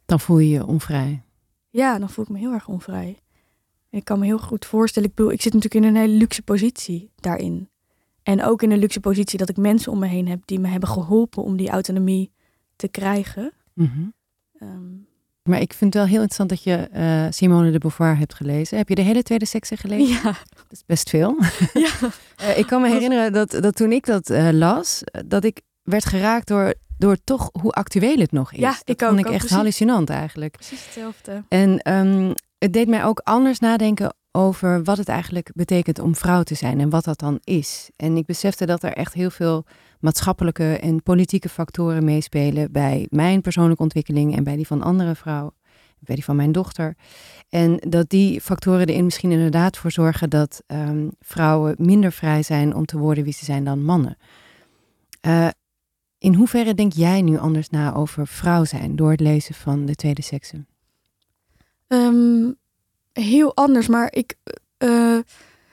Dan 0.07 0.21
voel 0.21 0.39
je 0.39 0.49
je 0.49 0.67
onvrij. 0.67 1.23
Ja, 1.75 1.99
dan 1.99 2.11
voel 2.11 2.25
ik 2.25 2.31
me 2.31 2.39
heel 2.39 2.53
erg 2.53 2.69
onvrij. 2.69 3.19
En 3.91 3.99
ik 3.99 4.05
kan 4.05 4.19
me 4.19 4.25
heel 4.25 4.39
goed 4.39 4.67
voorstellen. 4.67 5.09
Ik 5.09 5.15
bedoel, 5.15 5.33
ik 5.33 5.43
zit 5.43 5.53
natuurlijk 5.53 5.85
in 5.85 5.91
een 5.95 6.01
hele 6.01 6.17
luxe 6.17 6.43
positie 6.43 7.11
daarin. 7.17 7.69
En 8.23 8.45
ook 8.45 8.63
in 8.63 8.71
een 8.71 8.79
luxe 8.79 9.01
positie 9.01 9.39
dat 9.39 9.49
ik 9.49 9.57
mensen 9.57 9.93
om 9.93 9.99
me 9.99 10.07
heen 10.07 10.29
heb 10.29 10.43
die 10.45 10.59
me 10.61 10.69
hebben 10.69 10.89
geholpen 10.89 11.43
om 11.43 11.57
die 11.57 11.69
autonomie 11.69 12.33
te 12.77 12.89
krijgen. 12.89 13.53
Mhm. 13.73 14.03
Ehm, 14.59 14.93
Maar 15.43 15.61
ik 15.61 15.73
vind 15.73 15.95
het 15.95 16.03
wel 16.03 16.13
heel 16.13 16.23
interessant 16.23 16.49
dat 16.49 16.63
je 16.63 16.75
eh, 16.77 17.27
Simone 17.31 17.71
de 17.71 17.79
Beauvoir 17.79 18.19
hebt 18.19 18.35
gelezen. 18.35 18.77
Heb 18.79 18.89
je 18.89 18.95
de 18.95 19.03
hele 19.03 19.23
tweede 19.23 19.47
sekse 19.47 19.77
gelezen? 19.77 20.15
ja, 20.15 20.23
Dat 20.49 20.67
is 20.71 20.85
best 20.87 21.11
veel. 21.11 21.37
ja. 21.87 21.93
Eh, 22.37 22.59
ik 22.59 22.67
kan 22.67 22.81
me 22.83 22.89
herinneren 22.89 23.33
dat, 23.33 23.51
dat 23.51 23.77
toen 23.77 23.93
ik 23.93 24.07
dat 24.07 24.31
eh, 24.31 24.49
las, 24.53 25.03
dat 25.27 25.45
ik 25.45 25.61
werd 25.83 26.05
geraakt 26.05 26.49
door, 26.49 26.75
door 27.05 27.17
toch 27.25 27.51
hoe 27.61 27.73
actueel 27.73 28.19
het 28.19 28.33
nog 28.33 28.53
is. 28.53 28.59
Ja, 28.59 28.71
dat 28.71 28.83
ik 28.85 29.01
vond 29.01 29.19
ik 29.19 29.27
ook 29.27 29.33
echt 29.33 29.39
precies. 29.39 29.57
hallucinant 29.57 30.11
eigenlijk. 30.11 30.53
precies 30.53 30.85
hetzelfde. 30.85 31.45
En 31.49 31.79
ehm, 31.79 32.33
het 32.59 32.73
deed 32.73 32.89
mij 32.89 33.05
ook 33.05 33.19
anders 33.19 33.59
nadenken 33.59 34.15
over 34.31 34.85
wat 34.85 34.97
het 34.97 35.09
eigenlijk 35.09 35.51
betekent 35.55 35.99
om 35.99 36.15
vrouw 36.15 36.43
te 36.43 36.55
zijn 36.55 36.81
en 36.81 36.91
wat 36.91 37.05
dat 37.05 37.19
dan 37.19 37.39
is. 37.45 37.91
En 37.97 38.17
ik 38.17 38.27
besefte 38.27 38.67
dat 38.67 38.83
er 38.83 38.93
echt 38.93 39.15
heel 39.15 39.31
veel 39.31 39.65
maatschappelijke 40.01 40.79
en 40.79 41.03
politieke 41.03 41.49
factoren 41.49 42.05
meespelen 42.05 42.73
bij 42.73 43.07
mijn 43.11 43.41
persoonlijke 43.41 43.83
ontwikkeling 43.83 44.37
en 44.37 44.45
bij 44.45 44.57
die 44.57 44.67
van 44.67 44.83
andere 44.83 45.15
vrouwen. 45.15 45.55
weet 45.99 46.19
ik 46.19 46.25
van 46.25 46.37
mijn 46.37 46.53
dochter. 46.53 46.97
En 47.49 47.77
dat 47.89 48.11
die 48.11 48.41
factoren 48.41 48.87
erin 48.87 49.05
misschien 49.05 49.31
inderdaad 49.31 49.77
voor 49.77 49.91
zorgen 49.91 50.31
dat 50.31 50.63
ehm, 50.67 51.09
vrouwen 51.21 51.75
minder 51.79 52.13
vrij 52.13 52.43
zijn 52.43 52.75
om 52.75 52.85
te 52.85 52.99
worden 52.99 53.25
wie 53.25 53.33
ze 53.33 53.45
zijn 53.45 53.65
dan 53.65 53.85
mannen. 53.85 54.17
Uh, 55.27 55.49
in 56.25 56.35
hoeverre 56.35 56.75
denk 56.75 56.93
jij 56.93 57.23
nu 57.23 57.39
anders 57.39 57.71
na 57.71 57.95
over 57.95 58.27
vrouw 58.27 58.65
zijn 58.65 58.97
door 58.97 59.11
het 59.11 59.21
lezen 59.21 59.55
van 59.55 59.87
de 59.87 59.95
tweede 59.95 60.23
sekse? 60.23 60.65
Um, 61.89 62.57
heel 63.13 63.57
anders, 63.57 63.89
maar 63.89 64.13
ik, 64.13 64.35
uh, 64.79 65.19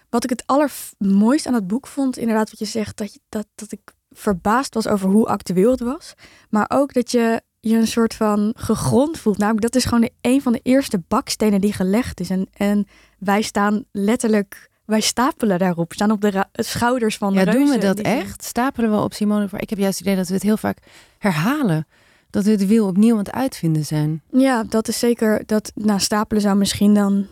wat 0.09 0.23
ik 0.23 0.29
het 0.29 0.43
allermooiste 0.45 1.47
aan 1.47 1.53
het 1.53 1.67
boek 1.67 1.87
vond, 1.87 2.17
inderdaad 2.17 2.49
wat 2.49 2.59
je 2.59 2.65
zegt, 2.65 2.97
dat, 2.97 3.13
je, 3.13 3.19
dat, 3.29 3.47
dat 3.55 3.71
ik 3.71 3.93
verbaasd 4.09 4.73
was 4.73 4.87
over 4.87 5.09
hoe 5.09 5.25
actueel 5.25 5.71
het 5.71 5.79
was. 5.79 6.13
Maar 6.49 6.65
ook 6.73 6.93
dat 6.93 7.11
je 7.11 7.41
je 7.59 7.75
een 7.77 7.87
soort 7.87 8.13
van 8.13 8.53
gegrond 8.57 9.19
voelt. 9.19 9.37
Namelijk, 9.37 9.65
dat 9.71 9.75
is 9.75 9.85
gewoon 9.85 10.09
een 10.21 10.41
van 10.41 10.51
de 10.51 10.59
eerste 10.63 11.03
bakstenen 11.07 11.61
die 11.61 11.73
gelegd 11.73 12.19
is. 12.19 12.29
En, 12.29 12.47
en 12.53 12.87
wij 13.19 13.41
staan 13.41 13.85
letterlijk, 13.91 14.69
wij 14.85 15.01
stapelen 15.01 15.59
daarop. 15.59 15.89
We 15.89 15.95
staan 15.95 16.11
op 16.11 16.21
de 16.21 16.45
schouders 16.51 17.17
van 17.17 17.33
de 17.33 17.39
Ja, 17.39 17.45
doen 17.45 17.69
we 17.69 17.77
dat 17.77 17.99
echt? 17.99 18.43
Stapelen 18.43 18.91
we 18.91 18.97
op 18.97 19.13
Simone? 19.13 19.47
Ik 19.57 19.69
heb 19.69 19.79
juist 19.79 19.97
het 19.97 20.07
idee 20.07 20.17
dat 20.17 20.27
we 20.27 20.33
het 20.33 20.43
heel 20.43 20.57
vaak 20.57 20.77
herhalen. 21.17 21.87
Dat 22.29 22.43
we 22.43 22.51
het 22.51 22.67
wiel 22.67 22.87
opnieuw 22.87 23.11
aan 23.11 23.17
het 23.17 23.31
uitvinden 23.31 23.85
zijn. 23.85 24.21
Ja, 24.31 24.63
dat 24.63 24.87
is 24.87 24.99
zeker. 24.99 25.43
Dat 25.45 25.71
nou, 25.75 25.99
stapelen 25.99 26.41
zou 26.41 26.57
misschien 26.57 26.93
dan 26.93 27.27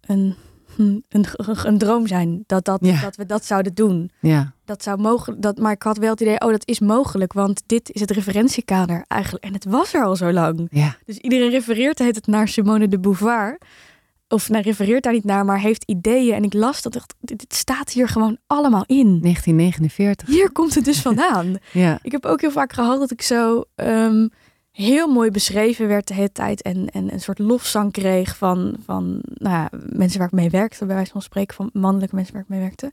een 0.00 0.36
een, 0.78 1.04
een 1.68 1.78
droom 1.78 2.06
zijn. 2.06 2.44
Dat, 2.46 2.64
dat, 2.64 2.80
dat 3.02 3.16
we 3.16 3.26
dat 3.26 3.44
zouden 3.44 3.74
doen. 3.74 4.10
Ja. 4.20 4.52
Dat 4.64 4.82
zou 4.82 5.00
mogelijk. 5.00 5.42
Dat, 5.42 5.58
maar 5.58 5.72
ik 5.72 5.82
had 5.82 5.98
wel 5.98 6.10
het 6.10 6.20
idee, 6.20 6.40
oh, 6.40 6.50
dat 6.50 6.68
is 6.68 6.80
mogelijk. 6.80 7.32
Want 7.32 7.62
dit 7.66 7.90
is 7.92 8.00
het 8.00 8.10
referentiekader 8.10 9.04
eigenlijk. 9.08 9.44
En 9.44 9.52
het 9.52 9.64
was 9.64 9.94
er 9.94 10.04
al 10.04 10.16
zo 10.16 10.32
lang. 10.32 10.66
Ja. 10.70 10.96
Dus 11.04 11.18
iedereen 11.18 11.50
refereert 11.50 11.98
het 11.98 12.26
naar 12.26 12.48
Simone 12.48 12.88
de 12.88 13.00
Beauvoir. 13.00 13.58
Of 14.28 14.48
nou, 14.48 14.62
refereert 14.62 15.02
daar 15.02 15.12
niet 15.12 15.24
naar, 15.24 15.44
maar 15.44 15.60
heeft 15.60 15.84
ideeën. 15.84 16.34
En 16.34 16.42
ik 16.42 16.54
las 16.54 16.82
dat 16.82 16.96
echt, 16.96 17.14
dit 17.20 17.54
staat 17.54 17.90
hier 17.90 18.08
gewoon 18.08 18.38
allemaal 18.46 18.84
in. 18.86 19.20
1949. 19.20 20.28
Hier 20.28 20.52
komt 20.52 20.74
het 20.74 20.84
dus 20.84 21.00
vandaan. 21.00 21.56
ja. 21.72 21.98
Ik 22.02 22.12
heb 22.12 22.26
ook 22.26 22.40
heel 22.40 22.50
vaak 22.50 22.72
gehad 22.72 22.98
dat 22.98 23.10
ik 23.10 23.22
zo 23.22 23.64
um, 23.74 24.30
heel 24.72 25.08
mooi 25.08 25.30
beschreven 25.30 25.88
werd 25.88 26.08
de 26.08 26.14
hele 26.14 26.32
tijd. 26.32 26.62
En, 26.62 26.88
en 26.90 27.12
een 27.12 27.20
soort 27.20 27.38
lofzang 27.38 27.92
kreeg 27.92 28.36
van, 28.36 28.76
van 28.84 29.20
nou 29.22 29.54
ja, 29.54 29.70
mensen 29.86 30.18
waar 30.18 30.28
ik 30.28 30.34
mee 30.34 30.50
werkte, 30.50 30.86
bij 30.86 30.94
wijze 30.94 31.12
van 31.12 31.22
spreken, 31.22 31.54
van 31.54 31.70
mannelijke 31.72 32.14
mensen 32.14 32.32
waar 32.32 32.42
ik 32.42 32.48
mee 32.48 32.60
werkte. 32.60 32.92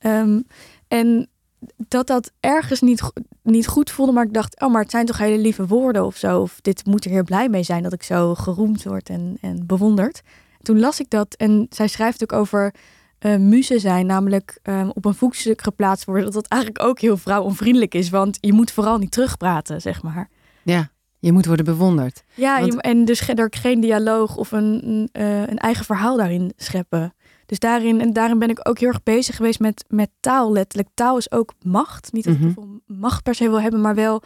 Um, 0.00 0.46
en 0.88 1.28
dat 1.76 2.06
dat 2.06 2.32
ergens 2.40 2.80
niet, 2.80 3.02
niet 3.42 3.66
goed 3.66 3.90
voelde, 3.90 4.12
maar 4.12 4.24
ik 4.24 4.34
dacht, 4.34 4.60
oh, 4.60 4.72
maar 4.72 4.82
het 4.82 4.90
zijn 4.90 5.06
toch 5.06 5.18
hele 5.18 5.38
lieve 5.38 5.66
woorden 5.66 6.04
of 6.04 6.16
zo. 6.16 6.40
Of 6.40 6.60
dit 6.60 6.86
moet 6.86 7.04
er 7.04 7.10
heel 7.10 7.24
blij 7.24 7.48
mee 7.48 7.62
zijn 7.62 7.82
dat 7.82 7.92
ik 7.92 8.02
zo 8.02 8.34
geroemd 8.34 8.84
word 8.84 9.08
en, 9.08 9.36
en 9.40 9.66
bewonderd. 9.66 10.22
Toen 10.66 10.78
las 10.78 11.00
ik 11.00 11.10
dat 11.10 11.34
en 11.34 11.66
zij 11.70 11.88
schrijft 11.88 12.22
ook 12.22 12.32
over 12.32 12.74
uh, 13.20 13.36
muzen 13.36 13.80
zijn, 13.80 14.06
namelijk 14.06 14.58
um, 14.62 14.90
op 14.90 15.04
een 15.04 15.14
voetstuk 15.14 15.62
geplaatst 15.62 16.04
worden. 16.04 16.24
Dat 16.24 16.32
dat 16.32 16.46
eigenlijk 16.46 16.82
ook 16.84 17.00
heel 17.00 17.16
vrouwonvriendelijk 17.16 17.94
is, 17.94 18.10
want 18.10 18.38
je 18.40 18.52
moet 18.52 18.70
vooral 18.70 18.98
niet 18.98 19.10
terugpraten, 19.10 19.80
zeg 19.80 20.02
maar. 20.02 20.28
Ja. 20.62 20.90
Je 21.18 21.32
moet 21.32 21.46
worden 21.46 21.64
bewonderd. 21.64 22.24
Ja, 22.34 22.60
Want... 22.60 22.80
en 22.80 23.04
dus 23.04 23.28
er 23.28 23.48
geen 23.50 23.80
dialoog 23.80 24.36
of 24.36 24.52
een, 24.52 25.08
uh, 25.12 25.40
een 25.40 25.58
eigen 25.58 25.84
verhaal 25.84 26.16
daarin 26.16 26.52
scheppen. 26.56 27.14
Dus 27.46 27.58
daarin, 27.58 28.00
en 28.00 28.12
daarin 28.12 28.38
ben 28.38 28.50
ik 28.50 28.68
ook 28.68 28.78
heel 28.78 28.88
erg 28.88 29.02
bezig 29.02 29.36
geweest 29.36 29.60
met, 29.60 29.84
met 29.88 30.10
taal, 30.20 30.52
letterlijk. 30.52 30.88
Taal 30.94 31.16
is 31.16 31.30
ook 31.30 31.52
macht. 31.62 32.12
Niet 32.12 32.24
dat 32.24 32.34
ik 32.34 32.40
mm 32.40 32.54
-hmm. 32.54 32.82
macht 32.86 33.22
per 33.22 33.34
se 33.34 33.48
wil 33.48 33.60
hebben, 33.60 33.80
maar 33.80 33.94
wel 33.94 34.22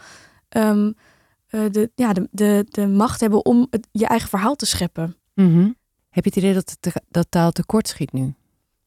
um, 0.49 0.93
uh, 1.49 1.61
de, 1.71 1.91
ja, 1.95 2.13
de, 2.13 2.27
de, 2.31 2.65
de 2.69 2.87
macht 2.87 3.19
hebben 3.19 3.45
om 3.45 3.67
het, 3.69 3.87
je 3.91 4.05
eigen 4.05 4.29
verhaal 4.29 4.55
te 4.55 4.65
scheppen. 4.65 5.15
Mm 5.33 5.53
-hmm. 5.53 5.79
Heb 6.11 6.23
je 6.23 6.29
het 6.29 6.35
idee 6.35 6.53
dat, 6.53 6.77
het, 6.79 7.01
dat 7.09 7.27
taal 7.29 7.51
tekort 7.51 7.87
schiet 7.87 8.11
nu? 8.11 8.33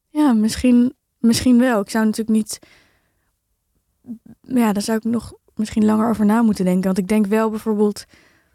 Ja, 0.09 0.33
misschien, 0.33 0.93
misschien 1.17 1.59
wel. 1.59 1.81
Ik 1.81 1.89
zou 1.89 2.05
natuurlijk 2.05 2.37
niet. 2.37 2.59
Ja, 4.41 4.73
daar 4.73 4.83
zou 4.83 4.97
ik 4.97 5.03
nog 5.03 5.33
misschien 5.55 5.85
langer 5.85 6.09
over 6.09 6.25
na 6.25 6.41
moeten 6.41 6.65
denken. 6.65 6.83
Want 6.83 6.97
ik 6.97 7.07
denk 7.07 7.25
wel 7.25 7.49
bijvoorbeeld, 7.49 8.05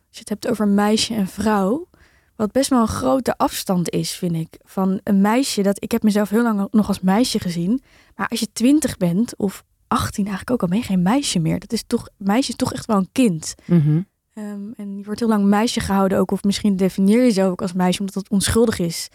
als 0.09 0.19
je 0.19 0.19
het 0.19 0.29
hebt 0.29 0.49
over 0.49 0.69
meisje 0.69 1.15
en 1.15 1.27
vrouw, 1.27 1.89
wat 2.37 2.53
best 2.53 2.71
wel 2.71 2.81
een 2.81 2.89
grote 2.89 3.37
afstand 3.37 3.91
is, 3.91 4.13
vind 4.13 4.35
ik. 4.35 4.61
Van 4.65 5.01
een 5.05 5.21
meisje, 5.21 5.63
dat 5.63 5.83
ik 5.83 5.93
heb 5.93 6.03
mezelf 6.03 6.29
heel 6.29 6.43
lang 6.43 6.69
nog 6.71 6.89
als 6.89 7.01
meisje 7.01 7.39
gezien. 7.39 7.83
Maar 8.17 8.29
als 8.29 8.41
je 8.41 8.53
twintig 8.53 8.97
bent, 8.97 9.37
of 9.37 9.65
18 9.87 10.25
eigenlijk 10.27 10.51
ook 10.51 10.63
al, 10.63 10.69
ben 10.69 10.79
je 10.79 10.85
geen 10.85 11.03
meisje 11.03 11.39
meer. 11.39 11.59
Dat 11.59 11.73
is 11.73 11.83
toch, 11.87 12.09
meisje 12.17 12.51
is 12.51 12.57
toch 12.57 12.73
echt 12.73 12.87
wel 12.87 12.97
een 12.97 13.13
kind. 13.13 13.55
Mm 13.65 13.81
-hmm. 13.81 14.07
Um, 14.41 14.73
en 14.77 14.97
je 14.97 15.05
wordt 15.05 15.21
heel 15.21 15.29
lang 15.29 15.45
meisje 15.45 15.81
gehouden 15.81 16.19
ook. 16.19 16.31
Of 16.31 16.45
misschien 16.45 16.77
definieer 16.77 17.19
je 17.19 17.25
jezelf 17.25 17.51
ook 17.51 17.63
als 17.63 17.73
meisje, 17.73 17.99
omdat 17.99 18.15
dat 18.15 18.29
onschuldig 18.29 18.79
is. 18.79 19.09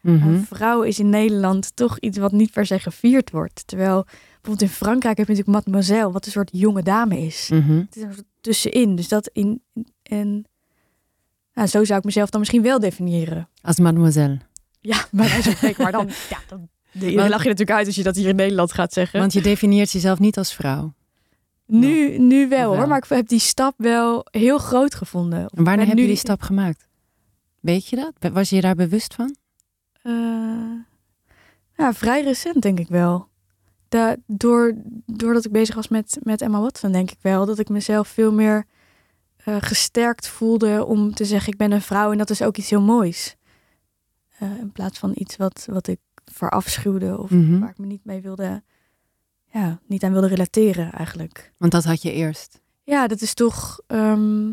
Mm 0.00 0.18
-hmm. 0.20 0.34
Een 0.34 0.46
vrouw 0.46 0.82
is 0.82 0.98
in 0.98 1.10
Nederland 1.10 1.76
toch 1.76 1.98
iets 1.98 2.18
wat 2.18 2.32
niet 2.32 2.50
per 2.50 2.66
se 2.66 2.78
gevierd 2.78 3.30
wordt. 3.30 3.66
Terwijl 3.66 4.04
bijvoorbeeld 4.04 4.62
in 4.62 4.68
Frankrijk 4.68 5.16
heb 5.16 5.26
je 5.26 5.32
natuurlijk 5.32 5.64
mademoiselle, 5.64 6.12
wat 6.12 6.26
een 6.26 6.32
soort 6.32 6.50
jonge 6.52 6.82
dame 6.82 7.20
is. 7.20 7.48
Mm 7.52 7.62
-hmm. 7.62 7.78
Het 7.78 7.96
is 7.96 8.02
er 8.02 8.14
tussenin. 8.40 8.96
Dus 8.96 9.08
dat 9.08 9.30
in. 9.32 9.62
En 10.02 10.46
nou, 11.54 11.68
zo 11.68 11.84
zou 11.84 11.98
ik 11.98 12.04
mezelf 12.04 12.30
dan 12.30 12.40
misschien 12.40 12.62
wel 12.62 12.78
definiëren. 12.78 13.48
Als 13.62 13.78
mademoiselle. 13.78 14.38
Ja, 14.80 15.06
maar 15.12 15.28
wij 15.28 15.42
spreken. 15.42 15.82
Maar 15.82 15.92
dan, 15.92 16.10
ja, 16.30 16.38
dan 16.48 16.68
lach 17.28 17.42
je 17.42 17.48
natuurlijk 17.48 17.70
uit 17.70 17.86
als 17.86 17.96
je 17.96 18.02
dat 18.02 18.16
hier 18.16 18.28
in 18.28 18.36
Nederland 18.36 18.72
gaat 18.72 18.92
zeggen. 18.92 19.20
Want 19.20 19.32
je 19.32 19.40
definieert 19.40 19.90
jezelf 19.90 20.18
niet 20.18 20.38
als 20.38 20.54
vrouw. 20.54 20.94
Nu, 21.80 22.18
nu 22.18 22.48
wel, 22.48 22.70
wel, 22.70 22.76
hoor, 22.76 22.88
maar 22.88 22.98
ik 22.98 23.04
heb 23.08 23.28
die 23.28 23.38
stap 23.38 23.74
wel 23.76 24.26
heel 24.30 24.58
groot 24.58 24.94
gevonden. 24.94 25.48
En 25.48 25.64
wanneer 25.64 25.86
heb 25.86 25.96
nu... 25.96 26.02
je 26.02 26.08
die 26.08 26.16
stap 26.16 26.42
gemaakt? 26.42 26.88
Weet 27.60 27.86
je 27.86 27.96
dat? 27.96 28.32
Was 28.32 28.50
je 28.50 28.60
daar 28.60 28.74
bewust 28.74 29.14
van? 29.14 29.36
Uh, 30.02 30.72
ja, 31.76 31.92
vrij 31.92 32.22
recent 32.22 32.62
denk 32.62 32.78
ik 32.78 32.88
wel. 32.88 33.28
Da 33.88 34.16
door, 34.26 34.74
doordat 35.06 35.44
ik 35.44 35.52
bezig 35.52 35.74
was 35.74 35.88
met, 35.88 36.18
met 36.22 36.42
Emma 36.42 36.60
Watson, 36.60 36.92
denk 36.92 37.10
ik 37.10 37.18
wel 37.20 37.46
dat 37.46 37.58
ik 37.58 37.68
mezelf 37.68 38.08
veel 38.08 38.32
meer 38.32 38.64
uh, 39.48 39.56
gesterkt 39.60 40.28
voelde 40.28 40.84
om 40.84 41.14
te 41.14 41.24
zeggen: 41.24 41.52
ik 41.52 41.58
ben 41.58 41.72
een 41.72 41.82
vrouw 41.82 42.12
en 42.12 42.18
dat 42.18 42.30
is 42.30 42.42
ook 42.42 42.56
iets 42.56 42.70
heel 42.70 42.80
moois. 42.82 43.36
Uh, 44.42 44.58
in 44.58 44.72
plaats 44.72 44.98
van 44.98 45.12
iets 45.14 45.36
wat, 45.36 45.66
wat 45.70 45.86
ik 45.86 46.00
verafschuwde 46.24 47.18
of 47.18 47.30
Mhm. 47.30 47.58
waar 47.58 47.70
ik 47.70 47.78
me 47.78 47.86
niet 47.86 48.04
mee 48.04 48.20
wilde, 48.20 48.62
ja, 49.52 49.80
niet 49.86 50.02
aan 50.04 50.12
wilde 50.12 50.26
relateren 50.26 50.92
eigenlijk. 50.92 51.52
Want 51.58 51.72
dat 51.72 51.84
had 51.84 52.02
je 52.02 52.12
eerst. 52.12 52.60
Ja, 52.82 53.06
dat 53.06 53.20
is 53.20 53.34
toch. 53.34 53.80
ehm, 53.86 54.50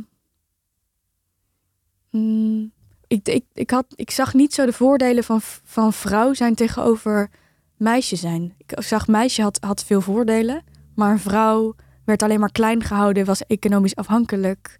mm, 2.10 2.72
ik, 3.08 3.28
ik, 3.28 3.46
ik, 3.54 3.70
had, 3.70 3.86
ik 3.96 4.12
zag 4.12 4.34
niet 4.34 4.54
zo 4.54 4.66
de 4.66 4.74
voordelen 4.74 5.24
van, 5.24 5.42
van 5.64 5.94
vrouw 5.94 6.34
zijn 6.34 6.56
tegenover 6.56 7.30
meisje 7.78 8.16
zijn. 8.16 8.54
Ik 8.58 8.74
zag 8.82 9.08
meisje 9.08 9.42
had, 9.42 9.58
had 9.62 9.84
veel 9.84 10.02
voordelen, 10.02 10.64
maar 10.96 11.12
een 11.12 11.20
vrouw 11.20 11.76
werd 12.06 12.24
alleen 12.24 12.40
maar 12.40 12.52
klein 12.52 12.84
gehouden, 12.84 13.26
was 13.26 13.46
economisch 13.46 13.96
afhankelijk 13.96 14.80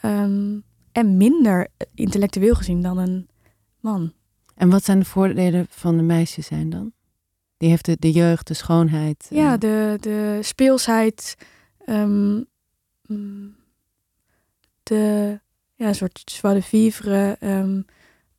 ehm, 0.00 0.58
en 0.92 1.16
minder 1.16 1.68
intellectueel 1.94 2.54
gezien 2.54 2.82
dan 2.82 2.98
een 2.98 3.28
man. 3.80 4.12
En 4.54 4.70
wat 4.70 4.84
zijn 4.84 4.98
de 4.98 5.04
voordelen 5.04 5.66
van 5.68 5.96
de 5.96 6.02
meisjes 6.02 6.46
zijn 6.46 6.70
dan? 6.70 6.92
Die 7.62 7.70
heeft 7.70 7.84
de, 7.84 7.96
de 7.98 8.10
jeugd, 8.12 8.46
de 8.46 8.54
schoonheid. 8.54 9.26
eh, 9.30 9.38
Ja, 9.38 9.56
de, 9.56 9.96
de 10.00 10.38
speelsheid, 10.42 11.36
ehm, 11.84 12.40
mm, 13.06 13.56
de 14.82 15.40
ja, 15.74 15.86
een 15.88 15.94
soort 15.94 16.38
joie 16.40 16.54
de 16.54 16.62
vivre 16.62 17.36
ehm, 17.40 17.82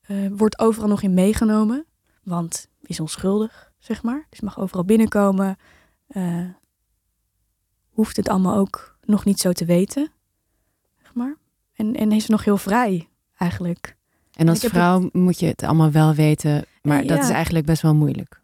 eh, 0.01 0.27
wordt 0.31 0.59
overal 0.59 0.88
nog 0.88 1.01
in 1.01 1.13
meegenomen, 1.13 1.86
want 2.23 2.67
is 2.81 2.99
onschuldig, 2.99 3.71
zeg 3.79 4.03
maar. 4.03 4.25
Dus 4.29 4.39
mag 4.41 4.59
overal 4.59 4.86
binnenkomen. 4.86 5.55
eh, 6.07 6.45
hoeft 7.89 8.17
het 8.17 8.29
allemaal 8.29 8.55
ook 8.57 8.97
nog 9.05 9.25
niet 9.25 9.39
zo 9.39 9.51
te 9.51 9.65
weten, 9.65 10.12
zeg 11.01 11.13
maar. 11.13 11.38
En, 11.73 11.95
en 11.95 12.12
is 12.12 12.27
nog 12.27 12.43
heel 12.43 12.57
vrij, 12.57 13.09
eigenlijk. 13.38 13.95
En 14.33 14.49
als 14.49 14.59
vrouw 14.59 15.09
moet 15.12 15.39
je 15.39 15.45
het 15.45 15.63
allemaal 15.63 15.91
wel 15.91 16.13
weten, 16.13 16.65
maar 16.81 17.01
Eh, 17.01 17.07
dat 17.07 17.23
is 17.23 17.29
eigenlijk 17.29 17.65
best 17.65 17.81
wel 17.81 17.95
moeilijk. 17.95 18.41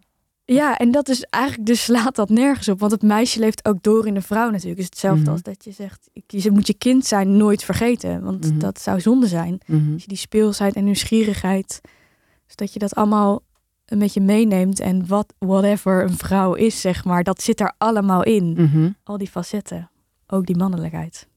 Ja, 0.53 0.77
en 0.77 0.91
dat 0.91 1.09
is 1.09 1.23
eigenlijk, 1.23 1.65
dus 1.65 1.83
slaat 1.83 2.15
dat 2.15 2.29
nergens 2.29 2.67
op. 2.69 2.79
Want 2.79 2.91
het 2.91 3.01
meisje 3.01 3.39
leeft 3.39 3.65
ook 3.67 3.83
door 3.83 4.07
in 4.07 4.13
de 4.13 4.21
vrouw 4.21 4.49
natuurlijk. 4.49 4.69
Het 4.69 4.79
is 4.79 4.85
hetzelfde 4.85 5.21
Mhm. 5.21 5.31
als 5.31 5.41
dat 5.41 5.63
je 5.63 5.71
zegt, 5.71 6.09
je 6.27 6.51
moet 6.51 6.67
je 6.67 6.73
kind 6.73 7.05
zijn 7.05 7.37
nooit 7.37 7.63
vergeten. 7.63 8.21
Want 8.23 8.45
Mhm. 8.49 8.59
dat 8.59 8.81
zou 8.81 9.01
zonde 9.01 9.27
zijn. 9.27 9.59
Mhm. 9.65 9.93
Dus 9.93 10.05
die 10.05 10.17
speelsheid 10.17 10.75
en 10.75 10.83
nieuwsgierigheid. 10.83 11.81
Dus 12.45 12.55
dat 12.55 12.73
je 12.73 12.79
dat 12.79 12.95
allemaal 12.95 13.41
een 13.85 13.99
beetje 13.99 14.21
meeneemt. 14.21 14.79
En 14.79 15.07
wat, 15.07 15.33
whatever 15.39 16.03
een 16.03 16.17
vrouw 16.17 16.53
is, 16.53 16.81
zeg 16.81 17.05
maar, 17.05 17.23
dat 17.23 17.41
zit 17.41 17.59
er 17.59 17.73
allemaal 17.77 18.23
in. 18.23 18.95
Al 19.03 19.17
die 19.17 19.29
facetten. 19.29 19.89
Ook 20.27 20.45
die 20.45 20.57
mannelijkheid. 20.57 21.27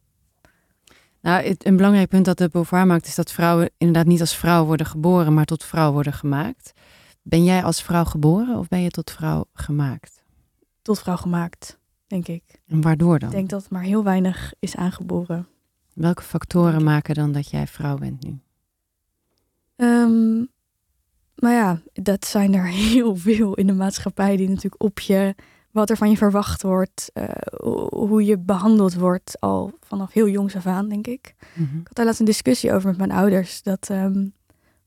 Nou, 1.21 1.45
het, 1.45 1.67
een 1.67 1.77
belangrijk 1.77 2.09
punt 2.09 2.25
dat 2.25 2.39
de 2.39 2.49
Beauvoir 2.49 2.87
maakt 2.87 3.07
is 3.07 3.15
dat 3.15 3.33
vrouwen 3.33 3.71
inderdaad 3.79 4.07
niet 4.07 4.21
als 4.21 4.37
vrouw 4.37 4.65
worden 4.65 4.87
geboren, 4.87 5.35
maar 5.35 5.45
tot 5.45 5.65
vrouw 5.65 5.93
worden 5.93 6.13
gemaakt. 6.13 6.73
Ben 7.23 7.45
jij 7.45 7.63
als 7.63 7.83
vrouw 7.83 8.05
geboren 8.05 8.59
of 8.59 8.69
ben 8.69 8.81
je 8.81 8.91
tot 8.91 9.11
vrouw 9.11 9.45
gemaakt? 9.55 10.23
Tot 10.83 10.99
vrouw 10.99 11.17
gemaakt, 11.17 11.79
denk 12.07 12.29
ik. 12.29 12.43
En 12.67 12.81
waardoor 12.81 13.19
dan? 13.19 13.29
Ik 13.29 13.35
denk 13.35 13.49
dat 13.49 13.71
maar 13.71 13.83
heel 13.83 14.05
weinig 14.05 14.53
is 14.59 14.77
aangeboren. 14.77 15.47
Welke 15.93 16.23
factoren 16.23 16.85
maken 16.85 17.15
dan 17.15 17.33
dat 17.33 17.51
jij 17.51 17.67
vrouw 17.67 17.97
bent 17.99 18.25
nu? 18.25 18.39
Ehm, 19.77 20.39
maar 21.35 21.53
ja, 21.53 21.81
dat 21.93 22.25
zijn 22.27 22.55
er 22.55 22.67
heel 22.93 23.17
veel 23.17 23.55
in 23.55 23.67
de 23.67 23.73
maatschappij 23.73 24.37
die 24.37 24.49
natuurlijk 24.49 24.83
op 24.83 24.99
je, 25.01 25.35
wat 25.71 25.91
er 25.91 25.97
van 25.97 26.11
je 26.11 26.17
verwacht 26.17 26.63
wordt, 26.63 27.11
eh, 27.13 27.29
ho- 27.57 27.89
hoe 27.91 28.25
je 28.25 28.39
behandeld 28.39 28.95
wordt, 28.95 29.41
al 29.41 29.73
vanaf 29.81 30.13
heel 30.13 30.29
jongs 30.29 30.57
af 30.57 30.67
aan, 30.67 30.89
denk 30.89 31.07
ik. 31.07 31.35
Mhm. 31.55 31.79
Ik 31.79 31.87
had 31.87 31.97
daar 31.97 32.05
laatst 32.05 32.21
een 32.21 32.27
discussie 32.27 32.73
over 32.73 32.89
met 32.89 32.99
mijn 32.99 33.13
ouders. 33.13 33.63
Dat 33.63 33.91
ehm, 33.91 34.27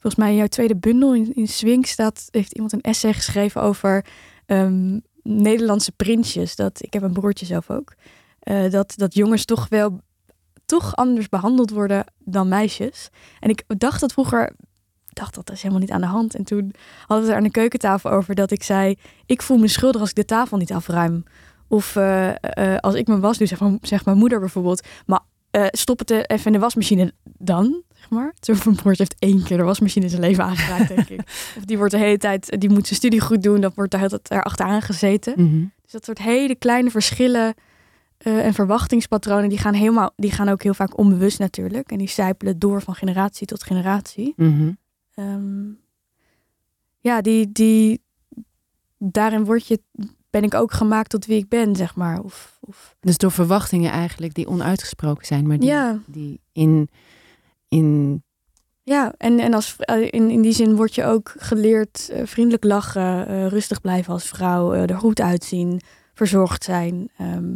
volgens 0.06 0.24
mij 0.24 0.32
in 0.32 0.40
jouw 0.40 0.48
tweede 0.48 0.76
bundel 0.76 1.16
in, 1.16 1.34
in 1.34 1.48
Swing 1.48 1.88
staat, 1.88 2.28
heeft 2.32 2.54
iemand 2.54 2.74
een 2.74 2.82
essay 2.82 3.14
geschreven 3.14 3.62
over 3.62 4.06
ehm, 4.46 5.00
Nederlandse 5.24 5.92
prinsjes. 5.92 6.56
Dat, 6.56 6.84
ik 6.84 6.94
heb 6.94 7.02
een 7.02 7.14
broertje 7.14 7.46
zelf 7.46 7.70
ook. 7.70 7.94
eh, 8.40 8.72
dat, 8.72 8.94
dat 8.96 9.14
jongens 9.14 9.46
toch 9.46 9.70
wel 9.70 10.00
toch 10.66 10.96
anders 10.96 11.30
behandeld 11.30 11.70
worden 11.70 12.06
dan 12.20 12.48
meisjes. 12.48 13.10
En 13.40 13.50
ik 13.50 13.64
dacht 13.68 14.00
dat 14.00 14.14
vroeger, 14.14 14.56
dacht 15.06 15.36
dat 15.36 15.52
is 15.52 15.62
helemaal 15.62 15.82
niet 15.82 15.92
aan 15.92 16.02
de 16.02 16.08
hand. 16.08 16.36
En 16.36 16.44
toen 16.44 16.74
hadden 17.00 17.18
we 17.18 17.24
het 17.24 17.30
er 17.30 17.36
aan 17.36 17.44
de 17.44 17.52
keukentafel 17.52 18.10
over 18.10 18.36
dat 18.36 18.52
ik 18.52 18.64
zei, 18.64 18.96
ik 19.26 19.42
voel 19.42 19.58
me 19.58 19.68
schuldig 19.68 20.02
als 20.02 20.10
ik 20.10 20.16
de 20.16 20.26
tafel 20.26 20.58
niet 20.58 20.74
afruim. 20.74 21.24
Of 21.68 21.96
eh, 21.96 22.30
eh, 22.30 22.78
als 22.80 22.96
ik 22.96 23.08
mijn 23.08 23.20
was 23.20 23.38
doe, 23.38 23.48
zeg 23.48 23.60
zegt 23.82 24.06
mijn 24.06 24.18
moeder 24.18 24.40
bijvoorbeeld, 24.40 24.88
maar 25.06 25.22
stop 25.72 26.00
het 26.00 26.12
even 26.12 26.46
in 26.46 26.52
de 26.52 26.60
wasmachine 26.60 27.14
dan, 27.24 27.84
zeg 28.10 28.18
maar. 28.20 28.34
Broertje 28.76 29.04
heeft 29.04 29.16
één 29.20 29.44
keer 29.44 29.58
de 29.58 29.64
wasmachine 29.64 30.06
in 30.06 30.12
zijn 30.12 30.22
leven 30.22 30.44
aangeraakt, 30.44 30.88
denk 30.88 31.10
ik. 31.10 31.20
Of 31.58 31.66
die 31.66 31.78
wordt 31.78 31.92
de 31.92 32.00
hele 32.00 32.18
tijd, 32.18 32.60
die 32.60 32.70
moet 32.70 32.88
zijn 32.88 33.00
studie 33.00 33.22
goed 33.22 33.44
doen, 33.44 33.62
dat 33.62 33.76
wordt 33.76 33.92
tijd 33.92 34.32
erachteraan 34.32 34.82
gezeten. 34.82 35.34
Mhm. 35.38 35.66
Dus 35.82 35.92
dat 35.92 36.06
soort 36.06 36.20
hele 36.20 36.56
kleine 36.56 36.90
verschillen 36.92 37.54
eh, 38.18 38.46
en 38.46 38.54
verwachtingspatronen, 38.54 39.50
die 39.50 39.58
gaan, 39.58 39.74
helemaal, 39.74 40.12
die 40.16 40.32
gaan 40.32 40.50
ook 40.50 40.64
heel 40.64 40.74
vaak 40.74 40.98
onbewust 40.98 41.40
natuurlijk. 41.40 41.92
En 41.92 41.98
die 41.98 42.08
sijpelen 42.08 42.60
door 42.60 42.82
van 42.82 42.96
generatie 42.96 43.48
tot 43.48 43.64
generatie. 43.64 44.34
Mhm. 44.36 44.72
Ehm, 45.14 45.68
ja, 47.00 47.22
die, 47.22 47.52
die, 47.52 48.02
daarin 48.98 49.44
word 49.46 49.68
je, 49.68 49.82
ben 50.30 50.44
ik 50.44 50.54
ook 50.54 50.74
gemaakt 50.74 51.10
tot 51.10 51.26
wie 51.26 51.38
ik 51.38 51.50
ben, 51.50 51.76
zeg 51.76 51.96
maar. 51.96 52.20
Of, 52.22 52.58
of 52.62 52.96
Dus 53.00 53.18
door 53.18 53.32
verwachtingen 53.32 53.92
eigenlijk 53.92 54.34
die 54.34 54.48
onuitgesproken 54.48 55.26
zijn, 55.26 55.48
maar 55.48 55.58
die, 55.60 55.70
Ja. 55.70 56.00
die 56.06 56.42
in, 56.52 56.90
in 57.68 58.24
Ja, 58.84 59.14
en, 59.18 59.40
en 59.40 59.54
als, 59.54 59.76
eh, 59.78 60.02
in, 60.02 60.30
in 60.30 60.42
die 60.42 60.54
zin 60.54 60.76
word 60.76 60.96
je 60.96 61.06
ook 61.06 61.34
geleerd 61.38 62.10
eh, 62.10 62.26
vriendelijk 62.26 62.64
lachen, 62.64 63.28
eh, 63.28 63.48
rustig 63.48 63.82
blijven 63.82 64.14
als 64.14 64.28
vrouw, 64.28 64.74
er 64.74 64.98
goed 64.98 65.22
uitzien, 65.22 65.82
verzorgd 66.14 66.64
zijn. 66.64 67.10
ehm, 67.18 67.56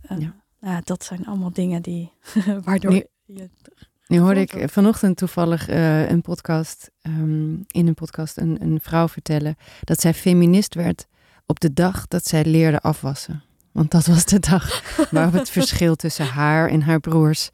eh, 0.00 0.18
Ja. 0.18 0.34
nou, 0.60 0.80
dat 0.84 1.04
zijn 1.04 1.26
allemaal 1.26 1.52
dingen 1.52 1.82
die, 1.82 2.12
waardoor 2.64 2.90
Nee. 2.92 3.06
je... 3.26 3.48
Nu 4.06 4.18
hoorde 4.18 4.40
ik 4.40 4.70
vanochtend 4.70 5.16
toevallig 5.16 5.68
een 5.68 6.20
podcast, 6.20 6.90
ehm, 7.02 7.52
in 7.52 7.86
een 7.86 7.94
podcast 7.94 8.36
een, 8.36 8.56
een 8.62 8.78
vrouw 8.82 9.08
vertellen 9.08 9.56
dat 9.80 10.00
zij 10.00 10.14
feminist 10.14 10.74
werd 10.74 11.06
op 11.46 11.60
de 11.60 11.72
dag 11.72 12.08
dat 12.08 12.26
zij 12.26 12.44
leerde 12.44 12.80
afwassen. 12.80 13.42
Want 13.72 13.90
dat 13.90 14.06
was 14.06 14.24
de 14.24 14.38
dag 14.38 14.82
waarop 15.10 15.32
het 15.32 15.50
verschil 15.50 15.94
tussen 15.96 16.26
haar 16.26 16.68
en 16.68 16.82
haar 16.82 17.00
broers 17.00 17.50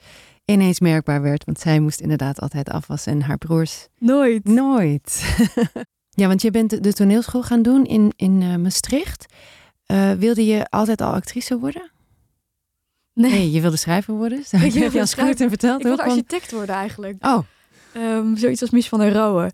ineens 0.47 0.81
merkbaar 0.81 1.23
werd. 1.23 1.45
Want 1.45 1.61
zij 1.61 1.81
moest 1.81 2.01
inderdaad 2.01 2.41
altijd 2.41 2.69
afwassen 2.71 3.13
en 3.13 3.23
haar 3.23 3.39
broers 3.39 3.89
Nooit. 3.99 4.45
nooit. 4.45 5.37
ja, 6.21 6.27
want 6.27 6.43
je 6.43 6.51
bent 6.51 6.83
de- 6.83 6.93
toneelschool 6.93 7.43
gaan 7.43 7.63
doen 7.63 7.85
in, 7.85 8.13
in 8.17 8.43
eh, 8.43 8.57
Maastricht. 8.57 9.27
Eh, 9.87 10.13
wilde 10.13 10.45
je 10.47 10.67
altijd 10.71 11.01
al 11.01 11.13
actrice 11.13 11.59
worden? 11.59 11.91
Nee, 13.13 13.31
Nee, 13.31 13.51
je 13.51 13.61
wilde 13.61 13.77
schrijver 13.77 14.15
worden? 14.15 14.39
Heb 14.51 14.61
je 14.61 14.71
schrijver- 14.71 15.07
Schouten 15.07 15.49
verteld? 15.49 15.79
ik 15.81 15.87
wilde 15.87 16.03
architect 16.03 16.51
worden 16.53 16.75
eigenlijk. 16.75 17.25
Oh, 17.27 17.39
Ehm, 17.93 18.37
zoiets 18.37 18.61
als 18.61 18.71
Mies 18.71 18.89
van 18.89 18.99
der 18.99 19.13
Rohe. 19.13 19.51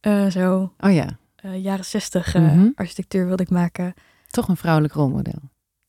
Eh, 0.00 0.26
zo, 0.26 0.72
oh 0.80 0.92
ja, 0.92 1.18
jaren 1.56 1.84
zestig 1.84 2.34
eh, 2.34 2.42
Mhm. 2.42 2.68
architectuur 2.74 3.26
wilde 3.26 3.42
ik 3.42 3.50
maken. 3.50 3.94
toch 4.26 4.48
een 4.48 4.56
vrouwelijk 4.56 4.94
rolmodel. 4.94 5.40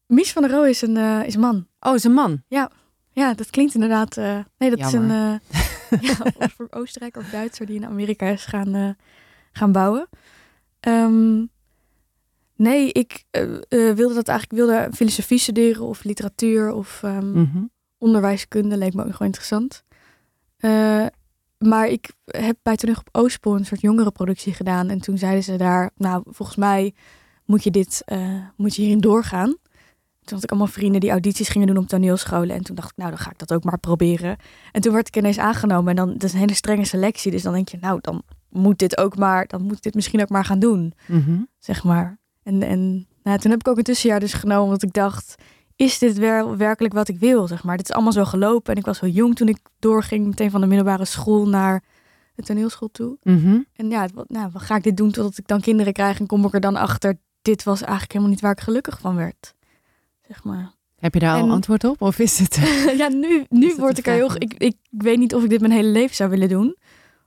Mies 0.07 0.31
van 0.31 0.41
der 0.41 0.51
Rohe 0.51 0.69
is 0.69 0.81
een, 0.81 1.25
is 1.25 1.33
een 1.33 1.39
man. 1.41 1.67
Oh, 1.79 1.95
is 1.95 2.03
een 2.03 2.13
man. 2.13 2.43
Ja, 2.47 2.71
dat 3.13 3.49
klinkt 3.49 3.73
inderdaad. 3.73 4.17
eh, 4.17 4.39
nee, 4.57 4.69
dat 4.69 4.79
is 4.79 4.93
een 4.93 5.11
eh, 5.11 6.01
ja, 6.09 6.15
of 6.37 6.53
voor 6.53 6.67
Oostenrijker 6.69 7.21
of 7.21 7.29
Duitser 7.29 7.65
die 7.65 7.75
in 7.75 7.85
Amerika 7.85 8.25
is 8.27 8.45
gaan, 8.45 8.75
eh, 8.75 8.89
gaan 9.51 9.71
bouwen. 9.71 10.07
Ehm, 10.79 11.45
nee, 12.55 12.91
ik 12.91 13.23
wilde 13.69 14.13
dat 14.13 14.27
eigenlijk 14.27 14.51
wilde 14.59 14.89
filosofie 14.93 15.39
studeren 15.39 15.83
of 15.83 16.03
literatuur 16.03 16.71
of 16.71 17.01
Mhm. 17.03 17.63
onderwijskunde 17.97 18.77
leek 18.77 18.93
me 18.93 19.01
ook 19.05 19.11
gewoon 19.11 19.27
interessant. 19.27 19.83
Maar 21.57 21.87
ik 21.87 22.11
heb 22.25 22.57
bij 22.63 22.75
Toneel 22.75 22.95
op 22.99 23.09
Oostpool 23.11 23.55
een 23.55 23.65
soort 23.65 23.81
jongerenproductie 23.81 24.53
gedaan. 24.53 24.89
En 24.89 24.99
toen 24.99 25.17
zeiden 25.17 25.43
ze 25.43 25.55
daar, 25.55 25.91
nou, 25.95 26.23
volgens 26.25 26.57
mij 26.57 26.93
moet 27.45 27.63
je 27.63 27.71
dit, 27.71 28.03
moet 28.55 28.75
je 28.75 28.81
hierin 28.81 28.99
doorgaan. 29.01 29.57
Toen 30.23 30.37
had 30.37 30.43
ik 30.43 30.49
allemaal 30.49 30.67
vrienden 30.73 30.99
die 31.01 31.09
audities 31.09 31.49
gingen 31.49 31.67
doen 31.67 31.77
op 31.77 31.87
toneelscholen. 31.87 32.55
En 32.55 32.63
toen 32.63 32.75
dacht 32.75 32.89
ik, 32.91 32.97
nou, 32.97 33.09
dan 33.09 33.19
ga 33.19 33.31
ik 33.31 33.37
dat 33.37 33.53
ook 33.53 33.63
maar 33.63 33.79
proberen. 33.79 34.37
En 34.71 34.81
toen 34.81 34.93
werd 34.93 35.07
ik 35.07 35.15
ineens 35.15 35.37
aangenomen. 35.37 35.89
En 35.89 35.95
dan, 35.95 36.13
dat 36.13 36.23
is 36.23 36.33
een 36.33 36.39
hele 36.39 36.53
strenge 36.53 36.85
selectie. 36.85 37.31
Dus 37.31 37.41
dan 37.41 37.53
denk 37.53 37.69
je, 37.69 37.77
nou, 37.81 37.99
dan 38.01 38.23
moet 38.49 38.79
dit 38.79 38.97
ook 38.97 39.17
maar, 39.17 39.47
dan 39.47 39.61
moet 39.61 39.75
ik 39.75 39.81
dit 39.81 39.95
misschien 39.95 40.21
ook 40.21 40.29
maar 40.29 40.45
gaan 40.45 40.59
doen 40.59 40.93
Mhm. 41.07 41.41
zeg 41.57 41.83
maar. 41.83 42.17
En, 42.43 42.61
en 42.63 43.07
nou, 43.23 43.39
toen 43.39 43.51
heb 43.51 43.59
ik 43.59 43.67
ook 43.67 43.77
een 43.77 43.83
tussenjaar 43.83 44.19
dus 44.19 44.33
genomen, 44.33 44.69
want 44.69 44.83
ik 44.83 44.93
dacht, 44.93 45.35
is 45.75 45.97
dit 45.99 46.17
wel 46.17 46.57
werkelijk 46.57 46.93
wat 46.93 47.07
ik 47.07 47.19
wil, 47.19 47.47
zeg 47.47 47.63
maar. 47.63 47.77
Dit 47.77 47.89
is 47.89 47.95
allemaal 47.95 48.13
zo 48.13 48.25
gelopen 48.25 48.73
en 48.73 48.79
ik 48.79 48.85
was 48.85 48.97
zo 48.97 49.07
jong 49.07 49.35
toen 49.35 49.47
ik 49.47 49.57
doorging, 49.79 50.25
meteen 50.27 50.51
van 50.51 50.61
de 50.61 50.67
middelbare 50.67 51.05
school 51.05 51.47
naar 51.47 51.83
de 52.35 52.43
toneelschool 52.43 52.89
toe. 52.91 53.17
Mhm. 53.23 53.57
En 53.75 53.89
ja, 53.89 54.07
wat, 54.13 54.29
nou, 54.29 54.49
wat 54.53 54.61
ga 54.61 54.75
ik 54.75 54.83
dit 54.83 54.97
doen 54.97 55.11
totdat 55.11 55.37
ik 55.37 55.47
dan 55.47 55.61
kinderen 55.61 55.93
krijg 55.93 56.19
en 56.19 56.25
kom 56.27 56.45
ik 56.45 56.53
er 56.53 56.59
dan 56.59 56.75
achter, 56.75 57.17
dit 57.41 57.63
was 57.63 57.79
eigenlijk 57.81 58.11
helemaal 58.11 58.33
niet 58.33 58.41
waar 58.41 58.51
ik 58.51 58.59
gelukkig 58.61 58.99
van 58.99 59.15
werd, 59.15 59.53
zeg 60.29 60.43
maar. 60.43 60.71
Heb 60.99 61.13
je 61.13 61.19
daar 61.19 61.35
al 61.35 61.43
En- 61.45 61.51
antwoord 61.51 61.83
op? 61.83 62.01
Of 62.01 62.19
is 62.19 62.39
het... 62.39 62.55
ja, 63.01 63.07
nu, 63.07 63.45
nu 63.49 63.75
word 63.77 63.97
ik 63.97 64.07
er 64.07 64.13
heel... 64.13 64.31
Ik, 64.35 64.53
ik 64.53 64.75
weet 64.89 65.17
niet 65.17 65.35
of 65.35 65.43
ik 65.43 65.49
dit 65.49 65.59
mijn 65.59 65.71
hele 65.73 65.89
leven 65.89 66.15
zou 66.15 66.29
willen 66.29 66.49
doen. 66.49 66.75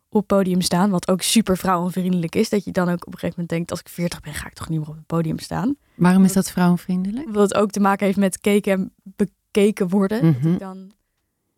Op 0.08 0.26
podium 0.26 0.60
staan, 0.60 0.90
wat 0.90 1.08
ook 1.08 1.22
super 1.22 1.56
vrouwenvriendelijk 1.56 2.34
is. 2.34 2.48
Dat 2.48 2.64
je 2.64 2.70
dan 2.72 2.88
ook 2.88 3.06
op 3.06 3.12
een 3.12 3.18
gegeven 3.18 3.28
moment 3.30 3.48
denkt, 3.48 3.70
als 3.70 3.80
ik 3.80 3.88
40 3.88 4.20
ben, 4.20 4.34
ga 4.34 4.46
ik 4.46 4.52
toch 4.52 4.68
niet 4.68 4.78
meer 4.78 4.88
op 4.88 4.94
het 4.96 5.06
podium 5.06 5.38
staan. 5.38 5.76
Waarom 5.94 6.24
is 6.24 6.32
dat 6.32 6.50
vrouwenvriendelijk? 6.50 7.28
Wat 7.30 7.42
het 7.48 7.54
ook 7.54 7.70
te 7.70 7.80
maken 7.80 8.06
heeft 8.06 8.18
met 8.18 8.40
keken 8.40 8.72
en 8.72 8.92
bekeken 9.02 9.88
worden. 9.88 10.22
Dat 10.22 10.34
Mhm. 10.42 10.52
ik 10.52 10.58
dan 10.58 10.92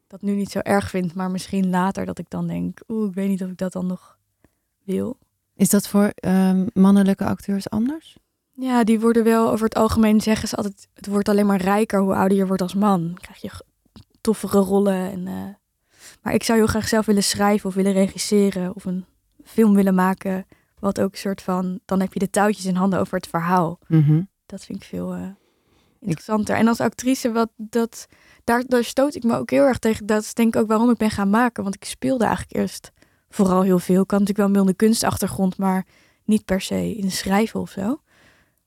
dat 0.07 0.23
nu 0.23 0.33
niet 0.35 0.51
zo 0.51 0.59
erg 0.59 0.91
vind, 0.91 1.15
maar 1.15 1.31
misschien 1.31 1.71
later 1.71 2.07
dat 2.07 2.19
ik 2.19 2.31
dan 2.31 2.47
denk, 2.47 2.81
oeh, 2.89 3.09
ik 3.09 3.15
weet 3.15 3.29
niet 3.29 3.43
of 3.43 3.51
ik 3.51 3.59
dat 3.59 3.73
dan 3.73 3.87
nog 3.87 4.19
wil. 4.85 5.19
Is 5.57 5.69
dat 5.71 5.89
voor 5.89 6.13
ehm, 6.15 6.67
mannelijke 6.73 7.25
acteurs 7.25 7.71
anders? 7.71 8.17
Ja, 8.57 8.85
die 8.85 9.01
worden 9.01 9.25
wel 9.25 9.51
over 9.51 9.65
het 9.65 9.75
algemeen 9.75 10.21
zeggen 10.21 10.49
ze 10.49 10.57
altijd, 10.57 10.89
het 10.95 11.07
wordt 11.07 11.29
alleen 11.29 11.47
maar 11.47 11.61
rijker 11.61 12.01
hoe 12.01 12.15
ouder 12.15 12.39
je 12.39 12.47
wordt 12.47 12.63
als 12.63 12.75
man. 12.75 13.03
Dan 13.03 13.19
krijg 13.21 13.41
je 13.41 13.51
toffere 14.21 14.59
rollen. 14.59 15.11
En, 15.11 15.27
eh, 15.27 15.55
maar 16.23 16.35
ik 16.35 16.43
zou 16.43 16.59
heel 16.59 16.67
graag 16.67 16.89
zelf 16.89 17.07
willen 17.07 17.23
schrijven 17.23 17.69
of 17.69 17.75
willen 17.75 17.93
regisseren 17.93 18.75
of 18.75 18.85
een 18.85 19.05
film 19.45 19.75
willen 19.75 19.95
maken. 19.95 20.47
Wat 20.79 21.01
ook 21.01 21.13
een 21.13 21.19
soort 21.19 21.43
van, 21.43 21.81
dan 21.85 22.01
heb 22.01 22.13
je 22.13 22.19
de 22.19 22.31
touwtjes 22.31 22.65
in 22.65 22.75
handen 22.75 22.99
over 22.99 23.17
het 23.17 23.27
verhaal. 23.27 23.79
Mhm. 23.89 24.23
Dat 24.47 24.65
vind 24.65 24.83
ik 24.83 24.89
veel 24.89 25.15
eh, 25.15 25.29
interessanter. 26.01 26.57
En 26.57 26.69
als 26.69 26.81
actrice, 26.81 27.33
wat, 27.33 27.51
dat, 27.57 28.07
daar, 28.45 28.65
daar 28.67 28.85
stoot 28.85 29.15
ik 29.15 29.23
me 29.23 29.37
ook 29.37 29.51
heel 29.51 29.65
erg 29.65 29.79
tegen. 29.79 30.07
Dat 30.07 30.23
is 30.23 30.35
denk 30.35 30.55
ik 30.55 30.61
ook 30.61 30.69
waarom 30.69 30.91
ik 30.91 30.97
ben 30.97 31.11
gaan 31.11 31.31
maken. 31.31 31.63
Want 31.63 31.75
ik 31.75 31.85
speelde 31.85 32.25
eigenlijk 32.25 32.57
eerst 32.57 32.93
vooral 33.29 33.63
heel 33.63 33.79
veel. 33.79 34.03
Ik 34.03 34.11
had 34.11 34.21
natuurlijk 34.21 34.39
wel 34.39 34.47
een 34.47 34.53
milde 34.53 34.75
kunstachtergrond, 34.75 35.57
maar 35.57 35.87
niet 36.25 36.45
per 36.45 36.61
se 36.61 36.95
in 36.97 37.11
schrijven 37.11 37.61
of 37.61 37.71
zo. 37.71 38.01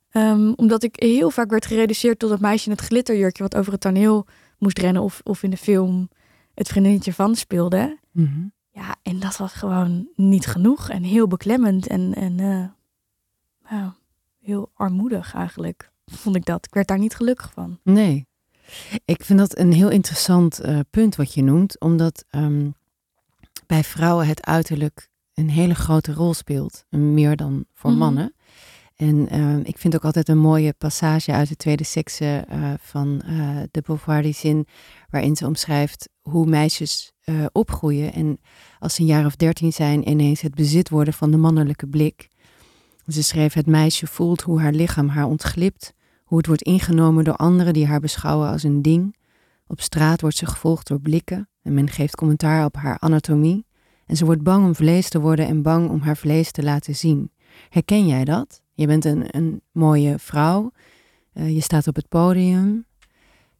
Ehm, 0.09 0.51
omdat 0.55 0.83
ik 0.83 0.95
heel 0.99 1.29
vaak 1.29 1.49
werd 1.49 1.65
gereduceerd 1.65 2.19
tot 2.19 2.29
het 2.29 2.39
meisje 2.39 2.65
in 2.69 2.75
het 2.75 2.85
glitterjurkje... 2.85 3.43
wat 3.43 3.55
over 3.55 3.71
het 3.71 3.81
toneel 3.81 4.25
moest 4.57 4.79
rennen 4.79 5.01
of, 5.01 5.21
of 5.23 5.43
in 5.43 5.49
de 5.49 5.57
film 5.57 6.09
het 6.53 6.67
vriendinnetje 6.67 7.13
van 7.13 7.35
speelde. 7.35 7.97
Mhm. 8.11 8.45
Ja, 8.71 8.95
en 9.03 9.19
dat 9.19 9.37
was 9.37 9.53
gewoon 9.53 10.07
niet 10.15 10.45
genoeg 10.45 10.89
en 10.89 11.03
heel 11.03 11.27
beklemmend 11.27 11.87
en, 11.87 12.13
en 12.13 12.39
eh, 12.39 12.65
nou, 13.71 13.91
heel 14.41 14.71
armoedig 14.73 15.33
eigenlijk, 15.33 15.91
vond 16.05 16.35
ik 16.35 16.45
dat. 16.45 16.65
Ik 16.65 16.73
werd 16.73 16.87
daar 16.87 16.99
niet 16.99 17.15
gelukkig 17.15 17.51
van. 17.53 17.79
Nee. 17.83 18.27
Ik 19.05 19.23
vind 19.23 19.39
dat 19.39 19.57
een 19.57 19.73
heel 19.73 19.89
interessant 19.89 20.59
eh, 20.59 20.79
punt 20.89 21.15
wat 21.15 21.33
je 21.33 21.43
noemt, 21.43 21.79
omdat 21.79 22.25
ehm, 22.29 22.69
bij 23.67 23.83
vrouwen 23.83 24.27
het 24.27 24.45
uiterlijk 24.45 25.09
een 25.33 25.49
hele 25.49 25.75
grote 25.75 26.13
rol 26.13 26.33
speelt, 26.33 26.85
meer 26.89 27.35
dan 27.35 27.65
voor 27.73 27.89
Mhm. 27.89 27.99
mannen. 27.99 28.33
En 28.97 29.29
ehm, 29.29 29.59
ik 29.63 29.77
vind 29.77 29.95
ook 29.95 30.05
altijd 30.05 30.29
een 30.29 30.37
mooie 30.37 30.73
passage 30.73 31.31
uit 31.31 31.47
de 31.49 31.55
tweede 31.55 31.83
sekse 31.83 32.45
eh, 32.47 32.73
van 32.79 33.21
eh, 33.21 33.57
de 33.71 33.81
Beauvoir 33.81 34.33
zin, 34.33 34.67
waarin 35.09 35.35
ze 35.35 35.45
omschrijft 35.45 36.09
hoe 36.21 36.45
meisjes 36.45 37.11
eh, 37.21 37.45
opgroeien 37.51 38.13
en 38.13 38.39
als 38.79 38.95
ze 38.95 39.01
een 39.01 39.07
jaar 39.07 39.25
of 39.25 39.35
dertien 39.35 39.73
zijn 39.73 40.09
ineens 40.09 40.41
het 40.41 40.55
bezit 40.55 40.89
worden 40.89 41.13
van 41.13 41.31
de 41.31 41.37
mannelijke 41.37 41.87
blik. 41.87 42.29
Ze 43.07 43.23
schreef, 43.23 43.53
het 43.53 43.65
meisje 43.65 44.07
voelt 44.07 44.41
hoe 44.41 44.59
haar 44.59 44.71
lichaam 44.71 45.07
haar 45.07 45.25
ontglipt, 45.25 45.93
hoe 46.23 46.37
het 46.37 46.47
wordt 46.47 46.61
ingenomen 46.61 47.23
door 47.23 47.35
anderen 47.35 47.73
die 47.73 47.87
haar 47.87 47.99
beschouwen 47.99 48.49
als 48.49 48.63
een 48.63 48.81
ding. 48.81 49.15
Op 49.67 49.81
straat 49.81 50.21
wordt 50.21 50.37
ze 50.37 50.45
gevolgd 50.45 50.87
door 50.87 50.99
blikken 50.99 51.49
en 51.61 51.73
men 51.73 51.89
geeft 51.89 52.15
commentaar 52.15 52.65
op 52.65 52.75
haar 52.75 52.99
anatomie 52.99 53.65
En 54.05 54.15
ze 54.15 54.25
wordt 54.25 54.43
bang 54.43 54.65
om 54.65 54.75
vlees 54.75 55.09
te 55.09 55.19
worden 55.19 55.47
en 55.47 55.61
bang 55.61 55.89
om 55.89 56.01
haar 56.01 56.17
vlees 56.17 56.51
te 56.51 56.63
laten 56.63 56.95
zien. 56.95 57.31
Herken 57.69 58.07
jij 58.07 58.25
dat? 58.25 58.65
Je 58.77 58.87
bent 58.87 59.05
een, 59.05 59.25
een 59.35 59.61
mooie 59.71 60.19
vrouw. 60.19 60.71
Uh, 61.33 61.53
je 61.53 61.61
staat 61.61 61.87
op 61.87 61.95
het 61.95 62.07
podium. 62.07 62.85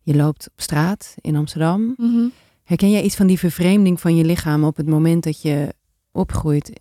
Je 0.02 0.16
loopt 0.16 0.48
op 0.52 0.62
straat 0.62 1.16
in 1.22 1.36
Amsterdam. 1.36 1.94
Mhm. 1.98 2.28
Herken 2.64 2.92
jij 2.92 3.02
iets 3.04 3.16
van 3.16 3.28
die 3.28 3.40
vervreemding 3.40 4.00
van 4.02 4.16
je 4.16 4.24
lichaam 4.26 4.64
op 4.64 4.78
het 4.78 4.88
moment 4.88 5.24
dat 5.24 5.42
je 5.42 5.74
opgroeit 6.12 6.80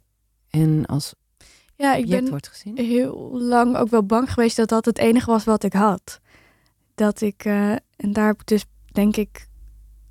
en 0.50 0.86
als 0.86 1.14
Ja, 1.76 1.94
ik 1.94 2.08
ben 2.08 2.28
wordt 2.28 2.48
gezien? 2.48 2.76
heel 2.78 3.30
lang 3.40 3.76
ook 3.76 3.88
wel 3.88 4.02
bang 4.06 4.32
geweest 4.32 4.56
dat 4.56 4.68
dat 4.68 4.84
het 4.84 4.98
enige 4.98 5.30
was 5.30 5.44
wat 5.44 5.64
ik 5.64 5.72
had. 5.72 6.20
Dat 6.94 7.20
ik, 7.20 7.44
eh, 7.44 7.70
en 7.72 8.12
daar 8.12 8.26
heb 8.26 8.40
ik 8.40 8.46
dus 8.46 8.64
denk 8.92 9.16
ik 9.16 9.48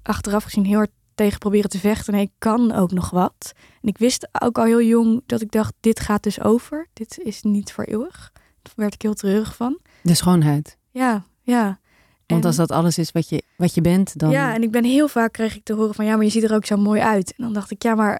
achteraf 0.01 0.43
gezien 0.43 0.65
heel 0.65 0.77
hard 0.77 0.91
tegen 1.15 1.39
proberen 1.39 1.69
te 1.69 1.79
vechten. 1.79 2.13
En 2.13 2.19
ik 2.19 2.31
kan 2.37 2.71
ook 2.71 2.91
nog 2.91 3.09
wat. 3.09 3.51
En 3.81 3.87
ik 3.89 3.97
wist 3.97 4.27
ook 4.41 4.57
al 4.57 4.63
heel 4.65 4.81
jong 4.81 5.23
dat 5.25 5.41
ik 5.41 5.51
dacht, 5.51 5.73
dit 5.79 5.99
gaat 5.99 6.23
dus 6.23 6.41
over. 6.41 6.87
Dit 6.93 7.19
is 7.23 7.41
niet 7.41 7.71
voor 7.71 7.83
eeuwig. 7.83 8.31
Daar 8.61 8.73
werd 8.75 8.93
ik 8.93 9.01
heel 9.01 9.13
treurig 9.13 9.55
van. 9.55 9.79
De 10.01 10.13
schoonheid. 10.13 10.77
Ja, 10.91 11.25
ja. 11.41 11.79
Want 12.25 12.41
En- 12.41 12.47
als 12.47 12.55
dat 12.55 12.71
alles 12.71 12.97
is 12.97 13.11
wat 13.11 13.29
je, 13.29 13.43
wat 13.57 13.73
je 13.73 13.81
bent, 13.81 14.19
dan... 14.19 14.29
Ja, 14.29 14.53
en 14.53 14.63
ik 14.63 14.71
ben 14.71 14.83
heel 14.83 15.07
vaak 15.07 15.31
kreeg 15.33 15.55
ik 15.55 15.63
te 15.63 15.73
horen 15.73 15.93
van 15.93 16.05
ja, 16.05 16.15
maar 16.15 16.25
je 16.25 16.31
ziet 16.31 16.43
er 16.43 16.53
ook 16.55 16.65
zo 16.65 16.77
mooi 16.77 17.01
uit. 17.01 17.33
En 17.37 17.43
dan 17.43 17.53
dacht 17.53 17.71
ik, 17.71 17.83
ja, 17.83 17.95
maar 17.95 18.19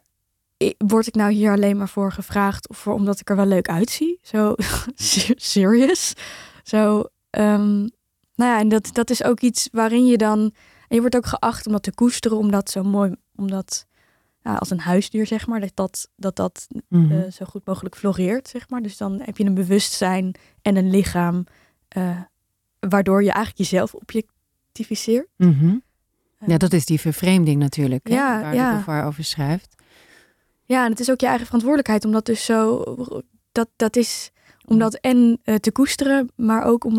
word 0.77 1.07
ik 1.07 1.15
nou 1.15 1.31
hier 1.31 1.51
alleen 1.51 1.77
maar 1.77 1.89
voor 1.89 2.11
gevraagd 2.11 2.69
of 2.69 2.77
voor 2.77 2.93
omdat 2.93 3.19
ik 3.19 3.29
er 3.29 3.35
wel 3.35 3.45
leuk 3.45 3.69
uitzie? 3.69 4.19
Zo 4.21 4.55
serious. 5.35 6.13
Zo, 6.63 7.03
ehm, 7.29 7.77
nou 8.35 8.51
ja, 8.51 8.59
en 8.59 8.69
dat, 8.69 8.89
dat 8.93 9.09
is 9.09 9.23
ook 9.23 9.39
iets 9.39 9.69
waarin 9.71 10.05
je 10.05 10.17
dan, 10.17 10.53
en 10.87 10.95
je 10.95 10.99
wordt 10.99 11.15
ook 11.15 11.25
geacht 11.25 11.65
om 11.65 11.71
dat 11.71 11.83
te 11.83 11.93
koesteren, 11.93 12.37
om 12.37 12.51
dat 12.51 12.69
zo 12.69 12.83
mooi, 12.83 13.15
om 13.35 13.49
dat 13.49 13.85
ja, 14.41 14.55
als 14.55 14.69
een 14.69 14.79
huisdier 14.79 15.27
zeg 15.27 15.47
maar, 15.47 15.59
dat 15.59 15.71
dat, 15.75 16.09
dat, 16.15 16.35
dat 16.35 16.67
Mhm. 16.89 17.11
eh, 17.11 17.31
zo 17.31 17.45
goed 17.45 17.65
mogelijk 17.65 17.95
floreert, 17.95 18.47
zeg 18.47 18.69
maar. 18.69 18.81
Dus 18.81 18.97
dan 18.97 19.21
heb 19.21 19.37
je 19.37 19.43
een 19.45 19.53
bewustzijn 19.53 20.35
en 20.61 20.75
een 20.75 20.89
lichaam, 20.89 21.43
eh, 21.87 22.19
waardoor 22.79 23.23
je 23.23 23.31
eigenlijk 23.31 23.57
jezelf 23.69 23.93
objectificeert. 23.93 25.27
Mhm. 25.37 25.75
Ja, 26.47 26.57
dat 26.57 26.73
is 26.73 26.85
die 26.85 26.99
vervreemding 26.99 27.59
natuurlijk, 27.59 28.07
hè, 28.07 28.15
Ja, 28.15 28.41
waar 28.41 28.55
ja. 28.55 28.71
Beauvoir 28.71 29.03
over 29.05 29.23
schrijft. 29.23 29.75
Ja, 30.63 30.83
en 30.85 30.91
het 30.91 30.99
is 30.99 31.11
ook 31.11 31.19
je 31.19 31.25
eigen 31.27 31.45
verantwoordelijkheid 31.45 32.05
om 32.05 32.11
dat 32.11 32.25
dus 32.25 32.45
zo, 32.45 32.83
dat, 33.51 33.69
dat 33.75 33.95
is 33.95 34.31
om 34.65 34.79
dat 34.79 34.93
en 34.95 35.39
eh, 35.43 35.55
te 35.55 35.71
koesteren, 35.71 36.31
maar 36.35 36.63
ook 36.63 36.83
om 36.83 36.97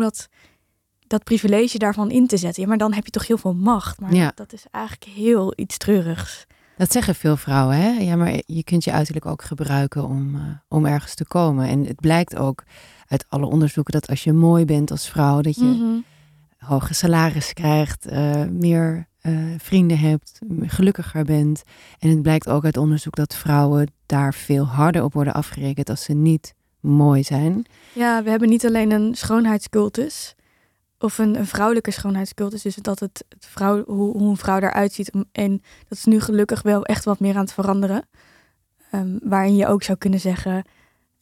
dat, 1.07 1.23
privilege 1.23 1.77
daarvan 1.77 2.11
in 2.11 2.27
te 2.27 2.37
zetten. 2.37 2.61
Ja, 2.61 2.67
maar 2.69 2.77
dan 2.77 2.93
heb 2.93 3.05
je 3.05 3.11
toch 3.11 3.27
heel 3.27 3.37
veel 3.37 3.53
macht. 3.53 3.99
Maar 3.99 4.13
Ja. 4.13 4.31
dat 4.35 4.53
is 4.53 4.65
eigenlijk 4.71 5.05
heel 5.05 5.53
iets 5.55 5.77
treurigs. 5.77 6.45
Dat 6.77 6.91
zeggen 6.91 7.15
veel 7.15 7.37
vrouwen, 7.37 7.75
hè? 7.77 7.89
Ja, 7.89 8.15
maar 8.15 8.39
je 8.45 8.63
kunt 8.63 8.83
je 8.83 8.91
uiterlijk 8.91 9.25
ook 9.25 9.43
gebruiken 9.43 10.03
om, 10.07 10.35
eh, 10.35 10.41
om 10.67 10.85
ergens 10.85 11.15
te 11.15 11.25
komen. 11.25 11.67
En 11.67 11.85
het 11.85 11.99
blijkt 11.99 12.35
ook 12.35 12.63
uit 13.07 13.25
alle 13.29 13.45
onderzoeken 13.45 13.93
dat 13.93 14.07
als 14.09 14.23
je 14.23 14.33
mooi 14.33 14.65
bent 14.65 14.91
als 14.91 15.09
vrouw, 15.09 15.41
dat 15.41 15.55
je 15.55 16.01
hoge 16.57 16.93
salaris 16.93 17.53
krijgt, 17.53 18.05
eh, 18.05 18.43
meer 18.45 19.07
eh, 19.17 19.33
vrienden 19.57 19.99
hebt, 19.99 20.39
gelukkiger 20.61 21.23
bent. 21.23 21.63
En 21.99 22.09
het 22.09 22.21
blijkt 22.21 22.49
ook 22.49 22.65
uit 22.65 22.77
onderzoek 22.77 23.15
dat 23.15 23.35
vrouwen 23.35 23.91
daar 24.05 24.33
veel 24.33 24.65
harder 24.65 25.03
op 25.03 25.13
worden 25.13 25.33
afgerekend 25.33 25.89
als 25.89 26.03
ze 26.03 26.13
niet 26.13 26.53
mooi 26.79 27.23
zijn. 27.23 27.65
Ja, 27.93 28.23
we 28.23 28.29
hebben 28.29 28.49
niet 28.49 28.65
alleen 28.65 28.91
een 28.91 29.15
schoonheidscultus 29.15 30.35
of 30.99 31.17
een, 31.17 31.35
een 31.35 31.47
vrouwelijke 31.47 31.91
schoonheidscultus, 31.91 32.61
dus 32.61 32.75
dat 32.75 32.99
het, 32.99 33.25
het 33.29 33.45
vrouw, 33.45 33.83
hoe, 33.85 34.17
hoe 34.17 34.29
een 34.29 34.37
vrouw 34.37 34.59
eruit 34.59 34.93
ziet. 34.93 35.11
En 35.31 35.61
dat 35.87 35.97
is 35.97 36.05
nu 36.05 36.19
gelukkig 36.19 36.61
wel 36.61 36.85
echt 36.85 37.05
wat 37.05 37.19
meer 37.19 37.35
aan 37.35 37.41
het 37.41 37.53
veranderen. 37.53 38.07
Ehm, 38.91 39.17
waarin 39.21 39.55
je 39.55 39.67
ook 39.67 39.83
zou 39.83 39.97
kunnen 39.97 40.19
zeggen, 40.19 40.63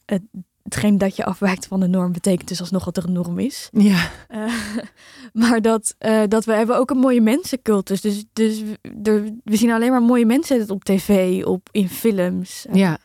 het, 0.04 0.22
hetgeen 0.62 0.98
dat 0.98 1.16
je 1.16 1.24
afwijkt 1.24 1.66
van 1.66 1.80
de 1.80 1.86
norm 1.86 2.12
betekent 2.12 2.48
dus 2.48 2.60
alsnog 2.60 2.84
dat 2.84 2.96
er 2.96 3.04
een 3.04 3.12
norm 3.12 3.38
is. 3.38 3.68
Ja, 3.72 4.10
Eh, 4.28 4.52
maar 5.42 5.60
dat, 5.60 5.94
eh, 5.98 6.22
dat 6.28 6.44
we 6.44 6.52
hebben 6.52 6.78
ook 6.78 6.90
een 6.90 6.98
mooie 6.98 7.20
mensencultus. 7.20 8.00
Dus, 8.00 8.24
dus 8.32 8.62
we, 9.02 9.38
we 9.44 9.56
zien 9.56 9.70
alleen 9.70 9.90
maar 9.90 10.02
mooie 10.02 10.26
mensen 10.26 10.70
op 10.70 10.84
tv, 10.84 11.44
op, 11.44 11.68
in 11.70 11.88
films. 11.88 12.66
Eh, 12.66 12.74
ja. 12.74 12.98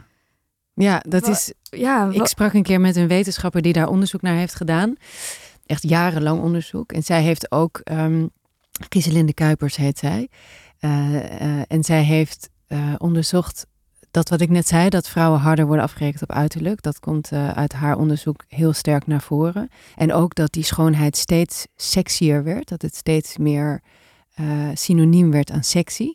Ja, 0.74 1.04
dat 1.08 1.28
is 1.28 1.54
ja 1.70 2.10
Ik 2.12 2.26
sprak 2.28 2.54
een 2.54 2.64
keer 2.64 2.82
met 2.82 2.96
een 2.96 3.08
wetenschapper 3.08 3.62
die 3.62 3.74
daar 3.74 3.88
onderzoek 3.88 4.22
naar 4.22 4.36
heeft 4.36 4.56
gedaan. 4.56 4.96
Echt 5.72 5.90
jarenlang 5.90 6.42
onderzoek. 6.42 6.92
En 6.92 7.04
zij 7.04 7.22
heeft 7.22 7.52
ook, 7.52 7.82
Giselinde 8.90 9.34
Kuipers 9.34 9.76
heet 9.76 9.98
zij. 9.98 10.30
Eh, 10.80 11.42
eh, 11.42 11.62
en 11.68 11.84
zij 11.84 12.04
heeft 12.04 12.50
eh, 12.68 12.94
onderzocht 12.98 13.66
dat 14.12 14.30
wat 14.30 14.42
ik 14.42 14.50
net 14.50 14.68
zei, 14.68 14.90
dat 14.90 15.10
vrouwen 15.10 15.40
harder 15.40 15.66
worden 15.66 15.84
afgerekend 15.84 16.22
op 16.22 16.32
uiterlijk. 16.32 16.82
Dat 16.82 17.00
komt 17.00 17.32
uit 17.32 17.74
haar 17.74 17.98
onderzoek 17.98 18.44
heel 18.48 18.74
sterk 18.74 19.08
naar 19.08 19.22
voren. 19.22 19.70
En 19.96 20.14
ook 20.14 20.36
dat 20.36 20.52
die 20.52 20.64
schoonheid 20.64 21.18
steeds 21.18 21.68
sexier 21.76 22.44
werd. 22.44 22.70
Dat 22.70 22.82
het 22.82 22.96
steeds 22.96 23.38
meer 23.38 23.82
synoniem 24.74 25.32
werd 25.32 25.52
aan 25.52 25.64
sexy. 25.64 26.14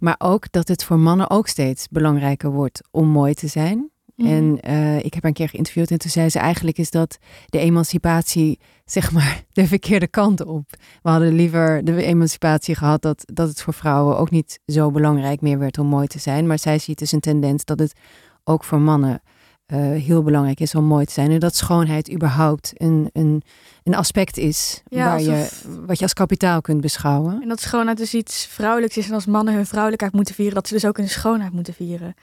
Maar 0.00 0.14
ook 0.18 0.52
dat 0.52 0.68
het 0.68 0.84
voor 0.84 0.98
mannen 0.98 1.30
ook 1.30 1.46
steeds 1.46 1.88
belangrijker 1.88 2.50
wordt 2.50 2.80
om 2.90 3.08
mooi 3.08 3.34
te 3.34 3.46
zijn. 3.46 3.89
Mhm. 4.20 4.32
En 4.32 4.60
eh, 4.60 4.96
ik 4.96 5.14
heb 5.14 5.22
haar 5.22 5.24
een 5.24 5.32
keer 5.32 5.48
geïnterviewd 5.48 5.90
en 5.90 5.98
toen 5.98 6.10
zei 6.10 6.28
ze 6.28 6.38
eigenlijk 6.38 6.78
is 6.78 6.90
dat 6.90 7.18
de 7.46 7.58
emancipatie, 7.58 8.58
zeg 8.84 9.12
maar, 9.12 9.42
de 9.52 9.66
verkeerde 9.66 10.08
kant 10.08 10.44
op. 10.44 10.64
We 11.02 11.10
hadden 11.10 11.32
liever 11.32 11.84
de 11.84 12.02
emancipatie 12.02 12.74
gehad 12.74 13.02
dat, 13.02 13.22
dat 13.32 13.48
het 13.48 13.62
voor 13.62 13.74
vrouwen 13.74 14.18
ook 14.18 14.30
niet 14.30 14.60
zo 14.66 14.90
belangrijk 14.90 15.40
meer 15.40 15.58
werd 15.58 15.78
om 15.78 15.86
mooi 15.86 16.06
te 16.06 16.18
zijn. 16.18 16.46
Maar 16.46 16.58
zij 16.58 16.78
ziet 16.78 16.98
dus 16.98 17.12
een 17.12 17.20
tendens 17.20 17.64
dat 17.64 17.78
het 17.78 17.92
ook 18.44 18.64
voor 18.64 18.80
mannen 18.80 19.22
eh, 19.66 19.78
heel 19.78 20.22
belangrijk 20.22 20.60
is 20.60 20.74
om 20.74 20.84
mooi 20.84 21.04
te 21.04 21.12
zijn. 21.12 21.30
En 21.30 21.38
dat 21.38 21.56
schoonheid 21.56 22.12
überhaupt 22.12 22.72
een, 22.74 23.10
een, 23.12 23.42
een 23.84 23.94
aspect 23.94 24.36
is 24.36 24.82
Ja, 24.88 25.04
waar 25.04 25.20
je, 25.20 25.48
wat 25.86 25.96
je 25.96 26.02
als 26.02 26.12
kapitaal 26.12 26.60
kunt 26.60 26.80
beschouwen. 26.80 27.42
En 27.42 27.48
dat 27.48 27.60
schoonheid 27.60 27.98
dus 27.98 28.14
iets 28.14 28.46
vrouwelijks 28.46 28.96
is. 28.96 29.08
En 29.08 29.14
als 29.14 29.26
mannen 29.26 29.54
hun 29.54 29.66
vrouwelijkheid 29.66 30.12
moeten 30.14 30.34
vieren, 30.34 30.54
dat 30.54 30.68
ze 30.68 30.74
dus 30.74 30.86
ook 30.86 30.96
hun 30.96 31.08
schoonheid 31.08 31.52
moeten 31.52 31.74
vieren. 31.74 32.14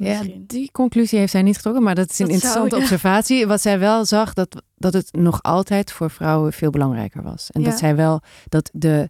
Ja, 0.00 0.22
die 0.46 0.70
conclusie 0.72 1.18
heeft 1.18 1.30
zij 1.30 1.42
niet 1.42 1.56
getrokken, 1.56 1.82
maar 1.82 1.94
dat 1.94 2.10
is 2.10 2.18
een 2.18 2.28
Dat 2.28 2.34
zou, 2.40 2.44
interessante 2.44 2.76
ja. 2.76 2.82
observatie. 2.82 3.46
Wat 3.46 3.60
zij 3.60 3.78
wel 3.78 4.04
zag, 4.04 4.32
dat, 4.34 4.62
dat 4.76 4.92
het 4.92 5.12
nog 5.12 5.42
altijd 5.42 5.92
voor 5.92 6.10
vrouwen 6.10 6.52
veel 6.52 6.70
belangrijker 6.70 7.22
was. 7.22 7.50
En 7.50 7.60
Ja. 7.60 7.70
dat 7.70 7.78
zij 7.78 7.96
wel, 7.96 8.20
dat 8.48 8.70
de, 8.72 9.08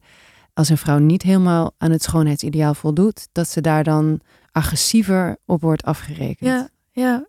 als 0.55 0.69
een 0.69 0.79
vrouw 0.79 0.99
niet 0.99 1.23
helemaal 1.23 1.75
aan 1.79 1.91
het 1.91 2.03
schoonheidsideaal 2.03 2.75
voldoet, 2.75 3.29
dat 3.33 3.49
ze 3.49 3.61
daar 3.61 3.85
dan 3.85 4.21
agressiever 4.53 5.37
op 5.45 5.61
wordt 5.61 5.83
afgerekend. 5.83 6.51
Ja, 6.51 6.69
ja. 6.93 7.27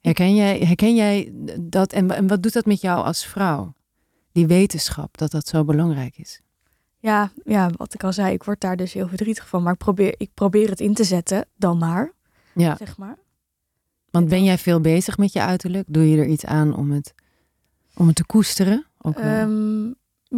Herken, 0.00 0.34
jij, 0.34 0.58
herken 0.58 0.94
jij 0.94 1.32
dat 1.60 1.92
en, 1.92 2.10
en 2.10 2.26
wat 2.26 2.42
doet 2.42 2.52
dat 2.52 2.66
met 2.66 2.80
jou 2.80 3.04
als 3.04 3.24
vrouw? 3.26 3.74
Die 4.32 4.46
wetenschap, 4.46 5.18
dat 5.18 5.30
dat 5.30 5.46
zo 5.46 5.64
belangrijk 5.64 6.18
is. 6.18 6.40
Ja, 6.98 7.30
ja, 7.44 7.70
wat 7.76 7.94
ik 7.94 8.04
al 8.04 8.12
zei, 8.12 8.32
ik 8.32 8.42
word 8.42 8.60
daar 8.60 8.76
dus 8.76 8.92
heel 8.92 9.08
verdrietig 9.08 9.48
van. 9.48 9.62
Maar 9.62 9.72
ik 9.72 9.78
probeer, 9.78 10.14
ik 10.16 10.30
probeer 10.34 10.68
het 10.68 10.80
in 10.80 10.94
te 10.94 11.04
zetten, 11.04 11.46
dan 11.56 11.78
maar, 11.78 12.12
Ja, 12.60 12.76
zeg 12.76 12.96
maar. 12.96 13.18
want 14.10 14.28
ben 14.28 14.44
jij 14.44 14.58
veel 14.58 14.80
bezig 14.80 15.18
met 15.18 15.32
je 15.32 15.40
uiterlijk? 15.40 15.84
Doe 15.88 16.10
je 16.10 16.18
er 16.18 16.26
iets 16.26 16.44
aan 16.44 16.76
om 16.76 16.90
het, 16.90 17.14
om 17.94 18.06
het 18.06 18.16
te 18.16 18.26
koesteren? 18.26 18.86
Ook 18.98 19.18
wel? 19.18 19.24
Ehm, 19.24 19.92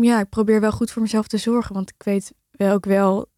ja, 0.05 0.21
ik 0.21 0.29
probeer 0.29 0.61
wel 0.61 0.73
goed 0.73 0.91
voor 0.91 1.03
mezelf 1.03 1.27
te 1.27 1.39
zorgen. 1.39 1.75
Want 1.75 1.91
ik 1.91 2.03
weet 2.03 2.33
wel 2.51 2.73
ook 2.75 2.85
wel 2.85 3.29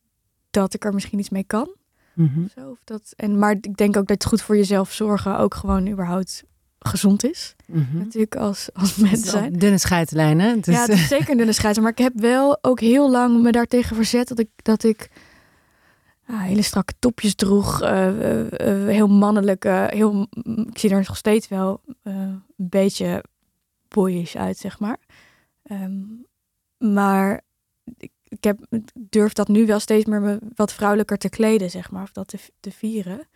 dat 0.51 0.75
ik 0.75 0.85
er 0.85 0.95
misschien 0.95 1.18
iets 1.18 1.31
mee 1.31 1.45
kan. 1.45 1.75
Mhm. 2.14 2.40
Zo, 2.57 2.71
of 2.71 2.79
dat, 2.85 3.12
en, 3.16 3.38
maar 3.38 3.53
ik 3.61 3.77
denk 3.77 3.97
ook 3.97 4.07
dat 4.07 4.23
het 4.23 4.25
goed 4.25 4.42
voor 4.42 4.57
jezelf 4.57 4.92
zorgen 4.92 5.38
ook 5.38 5.55
gewoon 5.55 5.88
überhaupt 5.88 6.45
gezond 6.79 7.25
is. 7.25 7.55
Mhm. 7.66 7.99
Natuurlijk 7.99 8.37
als, 8.37 8.68
als 8.73 8.95
Het 8.95 9.05
mens 9.05 9.18
is 9.18 9.25
wel 9.25 9.40
zijn. 9.40 9.53
Dunne 9.53 9.79
scheidslijnen. 9.79 10.61
Dus, 10.61 10.75
ja, 10.75 10.81
het 10.81 10.90
is 10.90 11.09
zeker 11.09 11.31
een 11.31 11.37
dunne 11.37 11.53
scheids. 11.53 11.79
Maar 11.79 11.90
ik 11.90 11.99
heb 11.99 12.12
wel 12.14 12.59
ook 12.61 12.81
heel 12.81 13.11
lang 13.11 13.42
me 13.42 13.53
daartegen 13.53 13.97
verzet 13.97 14.29
dat 14.29 14.38
ik, 14.38 14.49
dat 14.57 14.83
ik 14.83 15.11
hele 16.26 16.62
strakke 16.62 16.92
topjes 16.98 17.35
droeg. 17.35 17.82
eh, 17.82 18.08
eh, 18.08 18.52
eh, 18.52 18.88
heel 18.88 19.08
mannelijk. 19.08 19.64
eh, 19.64 19.87
heel, 19.87 20.26
ik 20.66 20.78
zie 20.78 20.90
er 20.90 21.04
nog 21.06 21.16
steeds 21.16 21.48
wel 21.48 21.80
een 22.02 22.42
beetje 22.56 23.24
boyish 23.88 24.37
uit, 24.37 24.56
zeg 24.56 24.79
maar. 24.79 24.98
Ehm, 25.62 26.00
maar 26.79 27.40
ik, 28.29 28.44
heb, 28.44 28.66
durf 28.94 29.33
dat 29.33 29.48
nu 29.48 29.66
wel 29.66 29.81
steeds 29.81 30.04
meer 30.04 30.20
me 30.20 30.38
wat 30.54 30.73
vrouwelijker 30.73 31.18
te 31.18 31.29
kleden, 31.29 31.70
zeg 31.70 31.90
maar. 31.90 32.02
Of 32.02 32.12
dat 32.12 32.35
te 32.60 32.70
vieren. 32.70 33.29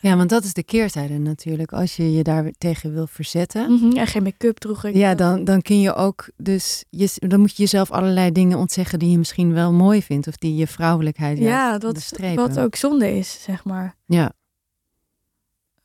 Ja, 0.00 0.16
want 0.16 0.28
dat 0.30 0.44
is 0.44 0.52
de 0.52 0.62
keerzijde 0.62 1.18
natuurlijk. 1.18 1.72
Als 1.72 1.96
je 1.96 2.12
je 2.12 2.22
daar 2.22 2.50
tegen 2.58 2.92
wil 2.92 3.06
verzetten, 3.06 3.72
Mhm, 3.72 3.96
En 3.96 4.06
geen 4.06 4.22
make-up 4.22 4.58
droeg 4.58 4.84
ik. 4.84 4.94
ja, 4.94 5.14
dan, 5.14 5.44
dan 5.44 5.62
kun 5.62 5.80
je 5.80 5.94
ook 5.94 6.30
dus, 6.36 6.84
je, 6.90 7.12
dan 7.18 7.40
moet 7.40 7.56
je 7.56 7.62
jezelf 7.62 7.90
allerlei 7.90 8.32
dingen 8.32 8.58
ontzeggen 8.58 8.98
die 8.98 9.10
je 9.10 9.18
misschien 9.18 9.52
wel 9.52 9.72
mooi 9.72 10.02
vindt 10.02 10.26
of 10.26 10.36
die 10.36 10.54
je 10.54 10.66
vrouwelijkheid 10.66 11.38
ja, 11.38 11.72
dat 11.72 11.84
onderstrepen. 11.84 12.46
wat 12.48 12.58
ook 12.58 12.74
zonde 12.76 13.16
is, 13.16 13.42
zeg 13.42 13.64
maar. 13.64 13.96
Ja. 14.06 14.32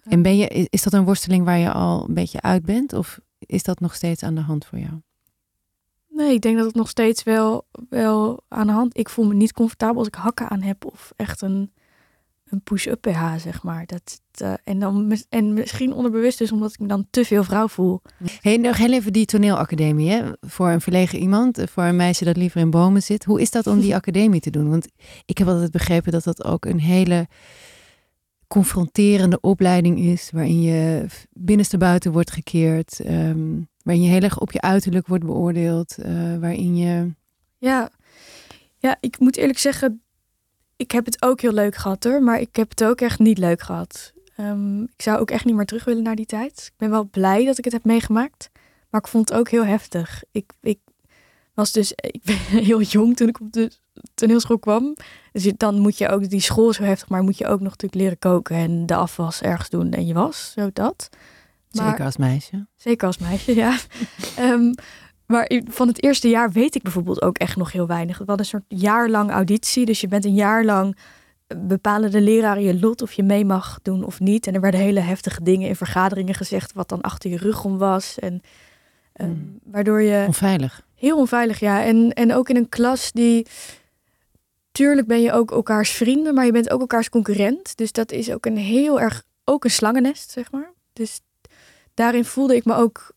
En 0.03 0.21
ben 0.21 0.37
je, 0.37 0.47
is- 0.47 0.67
is 0.69 0.83
dat 0.83 0.93
een 0.93 1.03
worsteling 1.05 1.45
waar 1.45 1.57
je 1.57 1.71
al 1.71 2.05
een 2.07 2.13
beetje 2.13 2.41
uit 2.41 2.65
bent 2.65 2.93
of 2.93 3.19
is 3.39 3.63
dat 3.63 3.79
nog 3.79 3.95
steeds 3.95 4.23
aan 4.23 4.35
de 4.35 4.41
hand 4.41 4.65
voor 4.65 4.79
jou? 4.79 4.93
Nee, 6.09 6.33
ik 6.33 6.41
denk 6.41 6.57
dat 6.57 6.65
het 6.65 6.75
nog 6.75 6.89
steeds 6.89 7.23
wel, 7.23 7.65
wel 7.89 8.43
aan 8.47 8.67
de 8.67 8.73
hand. 8.73 8.97
Ik 8.97 9.09
voel 9.09 9.25
me 9.25 9.33
niet 9.33 9.53
comfortabel 9.53 9.97
als 9.97 10.07
ik 10.07 10.15
hakken 10.15 10.49
aan 10.49 10.61
heb 10.61 10.85
of 10.85 11.11
echt 11.15 11.41
een, 11.41 11.71
een 12.51 12.61
push-up 12.61 13.01
BH, 13.01 13.35
zeg 13.37 13.63
maar. 13.63 13.85
Dat, 13.85 14.21
eh, 14.31 14.53
en, 14.63 14.79
dan, 14.79 15.17
en 15.29 15.53
misschien 15.53 15.93
onderbewust 15.93 16.37
dus 16.37 16.51
omdat 16.51 16.73
ik 16.73 16.79
me 16.79 16.87
dan 16.87 17.07
te 17.09 17.25
veel 17.25 17.43
vrouw 17.43 17.67
voel. 17.67 18.01
Hey, 18.41 18.57
nog 18.57 18.77
heel 18.77 18.93
even 18.93 19.13
die 19.13 19.25
toneelacademie, 19.25 20.09
hè? 20.09 20.31
Voor 20.41 20.69
een 20.69 20.81
verlegen 20.81 21.19
iemand, 21.19 21.57
eh, 21.57 21.67
voor 21.67 21.83
een 21.83 21.95
meisje 21.95 22.25
dat 22.25 22.37
liever 22.37 22.61
in 22.61 22.69
bomen 22.69 23.03
zit. 23.03 23.23
Hoe 23.23 23.41
is 23.41 23.51
dat 23.51 23.67
om 23.67 23.79
die 23.79 23.95
academie 24.01 24.41
te 24.41 24.49
doen? 24.49 24.69
Want 24.69 24.87
ik 25.25 25.37
heb 25.37 25.47
altijd 25.47 25.71
begrepen 25.71 26.11
dat 26.11 26.23
dat 26.23 26.43
ook 26.43 26.65
een 26.65 26.79
hele 26.79 27.27
confronterende 28.51 29.39
opleiding 29.39 29.99
is, 29.99 30.29
waarin 30.33 30.61
je 30.61 31.05
binnenste 31.29 31.77
buiten 31.77 32.11
wordt 32.11 32.31
gekeerd, 32.31 32.99
ehm, 32.99 33.59
waarin 33.83 34.03
je 34.03 34.09
heel 34.09 34.21
erg 34.21 34.39
op 34.39 34.51
je 34.51 34.61
uiterlijk 34.61 35.07
wordt 35.07 35.25
beoordeeld, 35.25 35.97
eh, 35.97 36.37
waarin 36.37 36.75
je... 36.75 37.11
Ja. 37.57 37.89
ja, 38.77 38.97
ik 38.99 39.19
moet 39.19 39.37
eerlijk 39.37 39.59
zeggen, 39.59 40.01
ik 40.81 40.91
heb 40.91 41.05
het 41.05 41.21
ook 41.21 41.41
heel 41.41 41.53
leuk 41.53 41.75
gehad 41.75 42.03
hoor. 42.03 42.23
Maar 42.23 42.39
ik 42.39 42.55
heb 42.55 42.69
het 42.69 42.83
ook 42.83 43.01
echt 43.01 43.19
niet 43.19 43.37
leuk 43.37 43.61
gehad. 43.61 44.13
Ehm, 44.35 44.81
ik 44.81 45.01
zou 45.01 45.19
ook 45.19 45.31
echt 45.31 45.45
niet 45.45 45.55
meer 45.55 45.65
terug 45.65 45.83
willen 45.83 46.03
naar 46.03 46.15
die 46.15 46.25
tijd. 46.25 46.59
Ik 46.65 46.73
ben 46.77 46.89
wel 46.89 47.09
blij 47.09 47.45
dat 47.45 47.57
ik 47.57 47.63
het 47.63 47.73
heb 47.73 47.83
meegemaakt. 47.85 48.49
Maar 48.89 49.01
ik 49.01 49.07
vond 49.07 49.29
het 49.29 49.37
ook 49.37 49.49
heel 49.49 49.65
heftig. 49.65 50.23
Ik, 50.31 50.51
ik 50.61 50.79
was 51.53 51.71
dus 51.71 51.91
ik 52.17 52.23
ben 52.23 52.35
heel 52.37 52.81
jong 52.81 53.15
toen 53.15 53.27
ik 53.27 53.39
op 53.39 53.51
de 53.51 53.71
toneelschool 54.13 54.59
kwam. 54.59 54.95
Dus 55.31 55.51
dan 55.57 55.79
moet 55.79 55.97
je 55.97 56.07
ook, 56.09 56.29
die 56.29 56.39
school 56.39 56.69
is 56.69 56.75
zo 56.75 56.83
heftig, 56.83 57.09
maar 57.09 57.23
moet 57.23 57.37
je 57.37 57.47
ook 57.47 57.59
nog 57.59 57.69
natuurlijk 57.71 58.01
leren 58.01 58.19
koken 58.19 58.55
en 58.55 58.85
de 58.85 58.95
afwas 58.95 59.41
ergens 59.41 59.69
doen 59.69 59.91
en 59.91 60.05
je 60.05 60.13
was, 60.13 60.51
zo 60.55 60.69
dat. 60.73 61.09
Maar- 61.71 61.89
Zeker 61.89 62.05
als 62.05 62.17
meisje. 62.17 62.67
Zeker 62.75 63.07
als 63.07 63.17
meisje, 63.17 63.55
ja. 63.55 63.77
Ehm, 64.37 64.73
maar 65.31 65.51
van 65.69 65.87
het 65.87 66.03
eerste 66.03 66.29
jaar 66.29 66.51
weet 66.51 66.75
ik 66.75 66.81
bijvoorbeeld 66.81 67.21
ook 67.21 67.37
echt 67.37 67.55
nog 67.55 67.71
heel 67.71 67.87
weinig. 67.87 68.17
We 68.17 68.23
hadden 68.25 68.45
een 68.45 68.51
soort 68.51 68.81
jaarlang 68.81 69.31
auditie. 69.31 69.85
Dus 69.85 70.01
je 70.01 70.07
bent 70.07 70.25
een 70.25 70.33
jaar 70.33 70.63
lang 70.65 70.97
eh, 71.47 71.57
bepalen 71.61 72.11
de 72.11 72.21
leraren 72.21 72.63
je 72.63 72.79
lot 72.79 73.01
of 73.01 73.13
je 73.13 73.23
mee 73.23 73.45
mag 73.45 73.79
doen 73.81 74.03
of 74.03 74.19
niet. 74.19 74.47
En 74.47 74.53
er 74.53 74.61
werden 74.61 74.79
hele 74.79 74.99
heftige 74.99 75.43
dingen 75.43 75.67
in 75.67 75.75
vergaderingen 75.75 76.33
gezegd, 76.33 76.73
wat 76.73 76.89
dan 76.89 77.01
achter 77.01 77.29
je 77.29 77.37
rug 77.37 77.63
om 77.63 77.77
was. 77.77 78.19
En 78.19 78.41
ehm, 79.13 79.29
Hmm. 79.29 79.59
waardoor 79.63 80.01
je 80.01 80.23
Onveilig. 80.27 80.85
heel 80.95 81.17
onveilig, 81.17 81.59
ja. 81.59 81.83
En, 81.83 82.13
en 82.13 82.33
ook 82.33 82.49
in 82.49 82.55
een 82.55 82.69
klas 82.69 83.11
die. 83.11 83.47
Tuurlijk 84.71 85.07
ben 85.07 85.21
je 85.21 85.31
ook 85.31 85.51
elkaars 85.51 85.91
vrienden, 85.91 86.33
maar 86.33 86.45
je 86.45 86.51
bent 86.51 86.69
ook 86.69 86.79
elkaars 86.79 87.09
concurrent. 87.09 87.77
Dus 87.77 87.91
dat 87.91 88.11
is 88.11 88.31
ook 88.31 88.45
een 88.45 88.57
heel 88.57 88.99
erg. 89.01 89.23
Ook 89.43 89.63
een 89.63 89.69
slangennest, 89.71 90.31
zeg 90.31 90.51
maar. 90.51 90.71
Dus 90.93 91.19
daarin 91.93 92.25
voelde 92.25 92.55
ik 92.55 92.65
me 92.65 92.73
ook. 92.73 93.13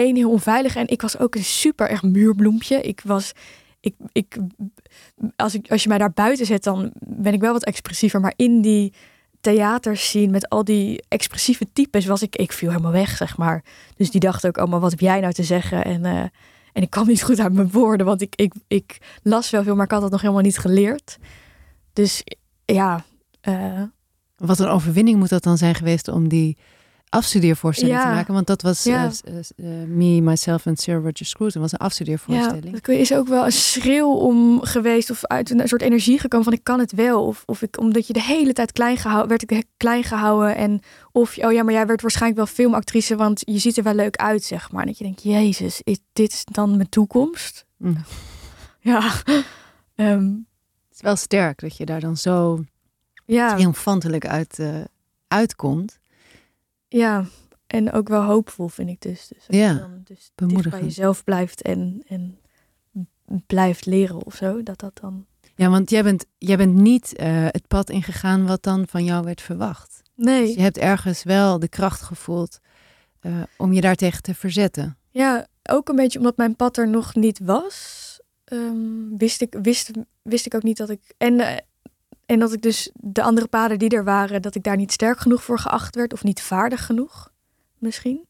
Één, 0.00 0.16
heel 0.16 0.30
onveilig. 0.30 0.76
En 0.76 0.88
ik 0.88 1.02
was 1.02 1.18
ook 1.18 1.34
een 1.34 1.44
super 1.44 1.90
erg 1.90 2.02
muurbloempje. 2.02 2.80
Ik 2.80 3.00
was. 3.04 3.32
Ik, 3.80 3.94
ik, 4.12 4.36
als, 5.36 5.54
ik, 5.54 5.70
als 5.70 5.82
je 5.82 5.88
mij 5.88 5.98
daar 5.98 6.12
buiten 6.12 6.46
zet, 6.46 6.62
dan 6.62 6.92
ben 6.98 7.32
ik 7.32 7.40
wel 7.40 7.52
wat 7.52 7.64
expressiever. 7.64 8.20
Maar 8.20 8.32
in 8.36 8.60
die 8.60 8.92
theaters 9.40 10.12
met 10.28 10.48
al 10.48 10.64
die 10.64 11.04
expressieve 11.08 11.66
types 11.72 12.06
was 12.06 12.22
ik, 12.22 12.36
ik 12.36 12.52
viel 12.52 12.70
helemaal 12.70 12.92
weg, 12.92 13.16
zeg 13.16 13.36
maar. 13.36 13.64
Dus 13.96 14.10
die 14.10 14.20
dachten 14.20 14.48
ook 14.48 14.58
allemaal, 14.58 14.80
wat 14.80 14.90
heb 14.90 15.00
jij 15.00 15.20
nou 15.20 15.32
te 15.32 15.42
zeggen? 15.42 15.84
En, 15.84 16.04
eh, 16.04 16.22
en 16.72 16.82
ik 16.82 16.90
kwam 16.90 17.06
niet 17.06 17.22
goed 17.22 17.40
uit 17.40 17.52
mijn 17.52 17.70
woorden, 17.70 18.06
want 18.06 18.22
ik, 18.22 18.34
ik, 18.36 18.52
ik 18.68 18.98
las 19.22 19.50
wel 19.50 19.62
veel, 19.62 19.74
maar 19.74 19.84
ik 19.84 19.90
had 19.90 20.02
het 20.02 20.10
nog 20.10 20.20
helemaal 20.20 20.42
niet 20.42 20.58
geleerd. 20.58 21.18
Dus 21.92 22.22
ja, 22.64 23.04
eh, 23.40 23.82
Wat 24.36 24.58
een 24.58 24.68
overwinning 24.68 25.18
moet 25.18 25.28
dat 25.28 25.42
dan 25.42 25.58
zijn 25.58 25.74
geweest 25.74 26.08
om 26.08 26.28
die 26.28 26.56
afstudeervoorstelling 27.10 27.96
Ja. 27.96 28.02
te 28.08 28.14
maken? 28.14 28.34
Want 28.34 28.46
dat 28.46 28.62
was 28.62 28.82
Ja. 28.84 29.10
eh, 29.24 29.34
eh, 29.38 29.82
eh, 29.82 29.88
Me, 29.88 30.20
Myself 30.20 30.66
en 30.66 30.76
Sir 30.76 30.94
Roger 30.94 31.26
Scruton. 31.26 31.60
Dat 31.60 31.62
was 31.62 31.72
een 31.72 31.78
ja, 31.80 31.84
afstudeervoorstelling. 31.84 32.80
dat 32.80 32.88
is 32.88 33.12
ook 33.14 33.28
wel 33.28 33.44
een 33.44 33.52
schreeuw 33.52 34.12
om 34.12 34.60
geweest 34.62 35.10
of 35.10 35.24
uit 35.26 35.50
een 35.50 35.68
soort 35.68 35.82
energie 35.82 36.18
gekomen 36.18 36.44
van 36.44 36.54
ik 36.54 36.64
kan 36.64 36.78
het 36.78 36.92
wel. 36.92 37.26
Of, 37.26 37.42
of 37.46 37.62
ik, 37.62 37.78
omdat 37.78 38.06
je 38.06 38.12
de 38.12 38.22
hele 38.22 38.52
tijd 38.52 38.72
klein 38.72 38.96
gehouden, 38.96 39.28
werd 39.28 39.50
ik 39.50 39.64
klein 39.76 40.04
gehouden. 40.04 40.56
En 40.56 40.80
of, 41.12 41.38
oh 41.38 41.52
ja, 41.52 41.62
maar 41.62 41.72
jij 41.74 41.86
werd 41.86 42.00
waarschijnlijk 42.02 42.36
wel 42.44 42.54
filmactrice, 42.54 43.16
want 43.16 43.40
je 43.44 43.58
ziet 43.58 43.76
er 43.76 43.82
wel 43.82 43.94
leuk 43.94 44.16
uit, 44.16 44.44
zeg 44.44 44.70
maar. 44.72 44.80
En 44.80 44.86
dat 44.88 44.98
je 44.98 45.04
denkt, 45.04 45.22
jezus, 45.22 45.80
is 45.84 45.98
dit 46.12 46.44
dan 46.52 46.76
mijn 46.76 46.88
toekomst? 46.88 47.64
Mm. 47.76 47.96
Ja, 48.82 49.12
Ehm, 49.94 50.24
Het 50.24 50.94
is 50.94 51.00
wel 51.00 51.16
sterk 51.16 51.60
dat 51.60 51.76
je 51.76 51.84
daar 51.86 52.00
dan 52.00 52.16
zo 52.16 52.64
ja. 53.26 53.54
triomfantelijk 53.54 54.26
uit, 54.26 54.58
eh, 54.58 54.68
uitkomt. 55.28 55.98
Ja, 56.98 57.24
en 57.66 57.92
ook 57.92 58.08
wel 58.08 58.22
hoopvol 58.22 58.68
vind 58.68 58.88
ik 58.88 59.00
dus. 59.00 59.28
dus 59.28 59.46
als 59.48 59.56
Ja, 59.56 59.70
je 59.72 59.78
dan 59.78 60.00
dus 60.04 60.32
bij 60.70 60.82
jezelf 60.82 61.24
blijft 61.24 61.62
en, 61.62 62.02
en 62.06 62.38
blijft 63.46 63.86
leren 63.86 64.24
of 64.26 64.34
zo, 64.34 64.62
dat 64.62 64.78
dat 64.78 64.98
dan... 65.00 65.26
Ja, 65.54 65.68
want 65.68 65.90
jij 65.90 66.02
bent, 66.02 66.26
jij 66.38 66.56
bent 66.56 66.74
niet 66.74 67.16
eh, 67.16 67.44
het 67.46 67.66
pad 67.68 67.90
ingegaan 67.90 68.46
wat 68.46 68.62
dan 68.62 68.86
van 68.88 69.04
jou 69.04 69.24
werd 69.24 69.40
verwacht. 69.40 70.02
Dus 70.14 70.24
Nee, 70.26 70.48
je 70.54 70.60
hebt 70.60 70.78
ergens 70.78 71.22
wel 71.22 71.58
de 71.58 71.68
kracht 71.68 72.02
gevoeld 72.02 72.58
eh, 73.20 73.42
om 73.56 73.72
je 73.72 73.80
daartegen 73.80 74.22
te 74.22 74.34
verzetten. 74.34 74.96
ja, 75.10 75.46
ook 75.70 75.88
een 75.88 75.96
beetje 75.96 76.18
omdat 76.18 76.36
mijn 76.36 76.56
pad 76.56 76.76
er 76.76 76.88
nog 76.88 77.14
niet 77.14 77.38
was, 77.38 78.18
ehm, 78.44 79.16
wist, 79.16 79.40
ik, 79.40 79.56
wist, 79.62 79.90
wist 80.22 80.46
ik 80.46 80.54
ook 80.54 80.62
niet 80.62 80.76
dat 80.76 80.90
ik... 80.90 81.00
En, 81.18 81.40
eh, 81.40 81.56
en 82.30 82.38
dat 82.38 82.52
ik 82.52 82.62
dus 82.62 82.90
de 82.94 83.22
andere 83.22 83.46
paden 83.46 83.78
die 83.78 83.88
er 83.88 84.04
waren, 84.04 84.42
dat 84.42 84.54
ik 84.54 84.62
daar 84.62 84.76
niet 84.76 84.92
sterk 84.92 85.18
genoeg 85.18 85.42
voor 85.42 85.58
geacht 85.58 85.94
werd 85.94 86.12
of 86.12 86.24
niet 86.24 86.42
vaardig 86.42 86.86
genoeg, 86.86 87.32
misschien. 87.78 88.26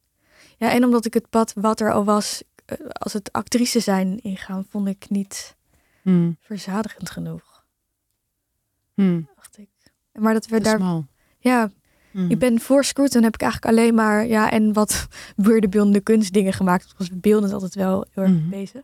Ja, 0.57 0.71
en 0.71 0.85
omdat 0.85 1.05
ik 1.05 1.15
het 1.15 1.31
pad 1.31 1.53
wat 1.55 1.81
er 1.81 1.93
al 1.93 2.05
was, 2.05 2.43
eh, 2.65 2.77
als 2.89 3.13
het 3.13 3.33
actrice 3.33 3.81
zijn 3.81 4.21
ingaan, 4.21 4.67
vond 4.69 4.89
ik 4.89 5.11
niet 5.11 5.57
Hmm. 6.03 6.37
verzadigend 6.41 7.11
genoeg. 7.11 7.65
Hmm. 8.95 9.29
dacht 9.37 9.59
ik. 9.59 9.69
Maar 10.13 10.33
dat 10.33 10.47
werd 10.47 10.65
daar. 10.65 11.03
Ja, 11.39 11.71
Hmm. 12.11 12.31
ik 12.31 12.39
ben 12.39 12.61
voor 12.61 12.85
Scruton 12.85 13.23
heb 13.23 13.35
ik 13.35 13.43
eigenlijk 13.43 13.73
alleen 13.73 13.95
maar. 13.95 14.27
Ja, 14.27 14.51
en 14.51 14.73
wat 14.73 15.09
beeldende 15.35 16.01
kunstdingen 16.01 16.53
gemaakt. 16.53 16.85
Ik 16.85 16.99
was 16.99 17.11
beeldend 17.11 17.53
altijd 17.53 17.75
wel 17.75 18.07
heel 18.11 18.23
erg 18.23 18.49
bezig. 18.49 18.83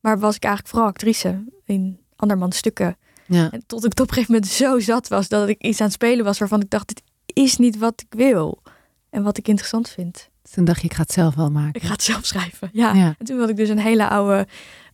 Maar 0.00 0.18
was 0.18 0.36
ik 0.36 0.44
eigenlijk 0.44 0.74
vooral 0.74 0.90
actrice 0.90 1.44
in 1.64 2.00
andermans 2.16 2.56
stukken. 2.56 2.96
Ja. 3.26 3.50
En 3.50 3.62
tot 3.66 3.84
ik 3.84 3.92
op 3.92 4.00
een 4.00 4.08
gegeven 4.14 4.32
moment 4.34 4.52
zo 4.52 4.80
zat 4.80 5.08
was 5.08 5.28
dat 5.28 5.48
ik 5.48 5.62
iets 5.62 5.80
aan 5.80 5.86
het 5.86 5.94
spelen 5.94 6.24
was 6.24 6.38
waarvan 6.38 6.60
ik 6.60 6.70
dacht: 6.70 6.88
dit 6.88 7.02
is 7.26 7.56
niet 7.56 7.78
wat 7.78 8.04
ik 8.08 8.18
wil. 8.18 8.62
En 9.10 9.22
wat 9.22 9.38
ik 9.38 9.48
interessant 9.48 9.88
vind. 9.88 10.28
Toen 10.54 10.64
dacht 10.64 10.80
je, 10.80 10.86
ik 10.86 10.94
ga 10.94 11.02
het 11.02 11.12
zelf 11.12 11.34
wel 11.34 11.50
maken. 11.50 11.74
Ik 11.80 11.86
ga 11.86 11.92
het 11.92 12.02
zelf 12.02 12.24
schrijven. 12.24 12.70
Ja. 12.72 12.94
Ja. 12.94 13.14
En 13.18 13.24
toen 13.26 13.36
wilde 13.36 13.50
ik 13.52 13.58
dus 13.58 13.68
een 13.68 13.78
hele 13.78 14.08
oude. 14.08 14.46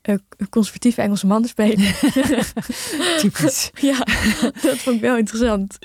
eh, 0.03 0.15
conservatieve 0.51 1.03
Engelse 1.03 1.27
man 1.27 1.45
spelen. 1.45 1.77
Typisch. 3.21 3.71
ja, 3.91 3.99
dat 4.63 4.77
vond 4.79 4.97
ik 4.97 5.01
wel 5.01 5.17
interessant. 5.17 5.79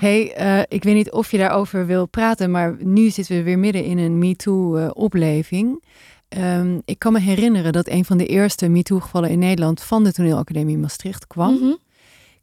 Hey, 0.00 0.34
eh, 0.34 0.62
ik 0.68 0.82
weet 0.82 0.94
niet 0.94 1.10
of 1.10 1.30
je 1.30 1.38
daarover 1.38 1.86
wil 1.86 2.06
praten, 2.06 2.50
maar 2.50 2.76
nu 2.80 3.10
zitten 3.10 3.36
we 3.36 3.42
weer 3.42 3.58
midden 3.58 3.84
in 3.84 3.98
een 3.98 4.18
MeToo-opleving. 4.18 5.84
Ehm, 6.28 6.78
ik 6.84 6.98
kan 6.98 7.12
me 7.12 7.20
herinneren 7.20 7.72
dat 7.72 7.88
een 7.88 8.04
van 8.04 8.18
de 8.18 8.26
eerste 8.26 8.68
MeToo-gevallen 8.68 9.30
in 9.30 9.38
Nederland 9.38 9.82
van 9.82 10.04
de 10.04 10.12
Toneelacademie 10.12 10.78
Maastricht 10.78 11.26
kwam. 11.26 11.54
Mhm. 11.54 11.72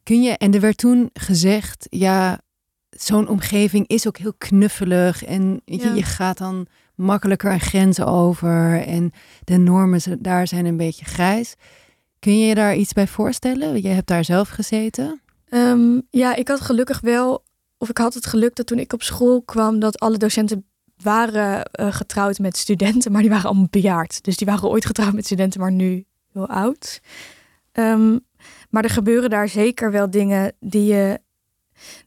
Kun 0.09 0.21
je, 0.21 0.37
en 0.37 0.53
er 0.53 0.59
werd 0.59 0.77
toen 0.77 1.09
gezegd, 1.13 1.87
ja, 1.89 2.39
zo'n 2.89 3.27
omgeving 3.27 3.87
is 3.87 4.07
ook 4.07 4.17
heel 4.17 4.33
knuffelig 4.37 5.23
en 5.23 5.61
je, 5.65 5.77
Ja. 5.77 5.93
je 5.93 6.03
gaat 6.03 6.37
dan 6.37 6.67
makkelijker 6.95 7.51
een 7.51 7.59
grens 7.59 8.01
over 8.01 8.81
en 8.81 9.11
de 9.43 9.57
normen 9.57 10.01
daar 10.19 10.47
zijn 10.47 10.65
een 10.65 10.77
beetje 10.77 11.05
grijs. 11.05 11.55
Kun 12.19 12.39
je 12.39 12.45
je 12.45 12.55
daar 12.55 12.75
iets 12.75 12.93
bij 12.93 13.07
voorstellen? 13.07 13.81
Je 13.81 13.87
hebt 13.87 14.07
daar 14.07 14.23
zelf 14.23 14.49
gezeten. 14.49 15.21
Ehm, 15.49 15.99
ja, 16.09 16.35
ik 16.35 16.47
had 16.47 16.61
gelukkig 16.61 16.99
wel, 16.99 17.43
of 17.77 17.89
ik 17.89 17.97
had 17.97 18.13
het 18.13 18.25
geluk 18.25 18.55
dat 18.55 18.67
toen 18.67 18.79
ik 18.79 18.93
op 18.93 19.03
school 19.03 19.41
kwam, 19.41 19.79
dat 19.79 19.99
alle 19.99 20.17
docenten 20.17 20.65
waren 20.97 21.63
eh, 21.65 21.93
getrouwd 21.93 22.39
met 22.39 22.57
studenten, 22.57 23.11
maar 23.11 23.21
die 23.21 23.29
waren 23.29 23.49
allemaal 23.49 23.67
bejaard. 23.69 24.23
Dus 24.23 24.37
die 24.37 24.47
waren 24.47 24.69
ooit 24.69 24.85
getrouwd 24.85 25.13
met 25.13 25.25
studenten, 25.25 25.59
maar 25.59 25.71
nu 25.71 26.05
heel 26.33 26.47
oud. 26.47 27.01
Ehm, 27.71 28.17
maar 28.69 28.83
er 28.83 28.89
gebeuren 28.89 29.29
daar 29.29 29.49
zeker 29.49 29.91
wel 29.91 30.09
dingen 30.09 30.53
die 30.59 30.85
je. 30.85 31.19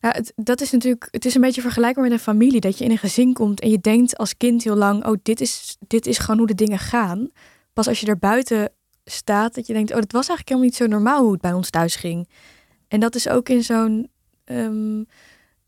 Nou, 0.01 0.15
het, 0.15 0.33
dat 0.37 0.61
is 0.61 0.71
natuurlijk, 0.71 1.09
het 1.11 1.25
is 1.25 1.35
een 1.35 1.41
beetje 1.41 1.61
vergelijkbaar 1.61 2.05
met 2.05 2.13
een 2.13 2.19
familie. 2.19 2.61
Dat 2.61 2.79
je 2.79 2.85
in 2.85 2.91
een 2.91 2.99
gezin 2.99 3.33
komt 3.33 3.61
en 3.61 3.71
je 3.71 3.81
denkt 3.81 4.17
als 4.17 4.37
kind 4.37 4.65
heel 4.65 4.77
lang: 4.77 5.07
oh, 5.07 5.17
dit 5.23 5.41
is, 5.41 5.77
dit 5.87 6.07
is 6.07 6.19
gewoon 6.19 6.39
hoe 6.39 6.47
de 6.47 6.55
dingen 6.55 6.79
gaan. 6.79 7.31
Pas 7.73 7.89
als 7.89 8.01
je 8.01 8.07
er 8.07 8.19
buiten 8.19 8.73
staat, 9.05 9.55
dat 9.55 9.67
je 9.67 9.73
denkt: 9.73 9.91
oh, 9.91 9.97
dat 9.97 10.13
was 10.13 10.29
eigenlijk 10.29 10.49
helemaal 10.49 10.69
niet 10.69 10.79
zo 10.79 10.87
normaal 10.87 11.23
hoe 11.23 11.33
het 11.33 11.41
bij 11.41 11.53
ons 11.53 11.71
thuis 11.71 11.97
ging. 11.97 12.29
En 12.89 13.01
dat 13.01 13.15
is 13.15 13.29
ook 13.29 13.49
in 13.49 13.63
zo'n. 13.63 14.11
ehm, 14.45 14.99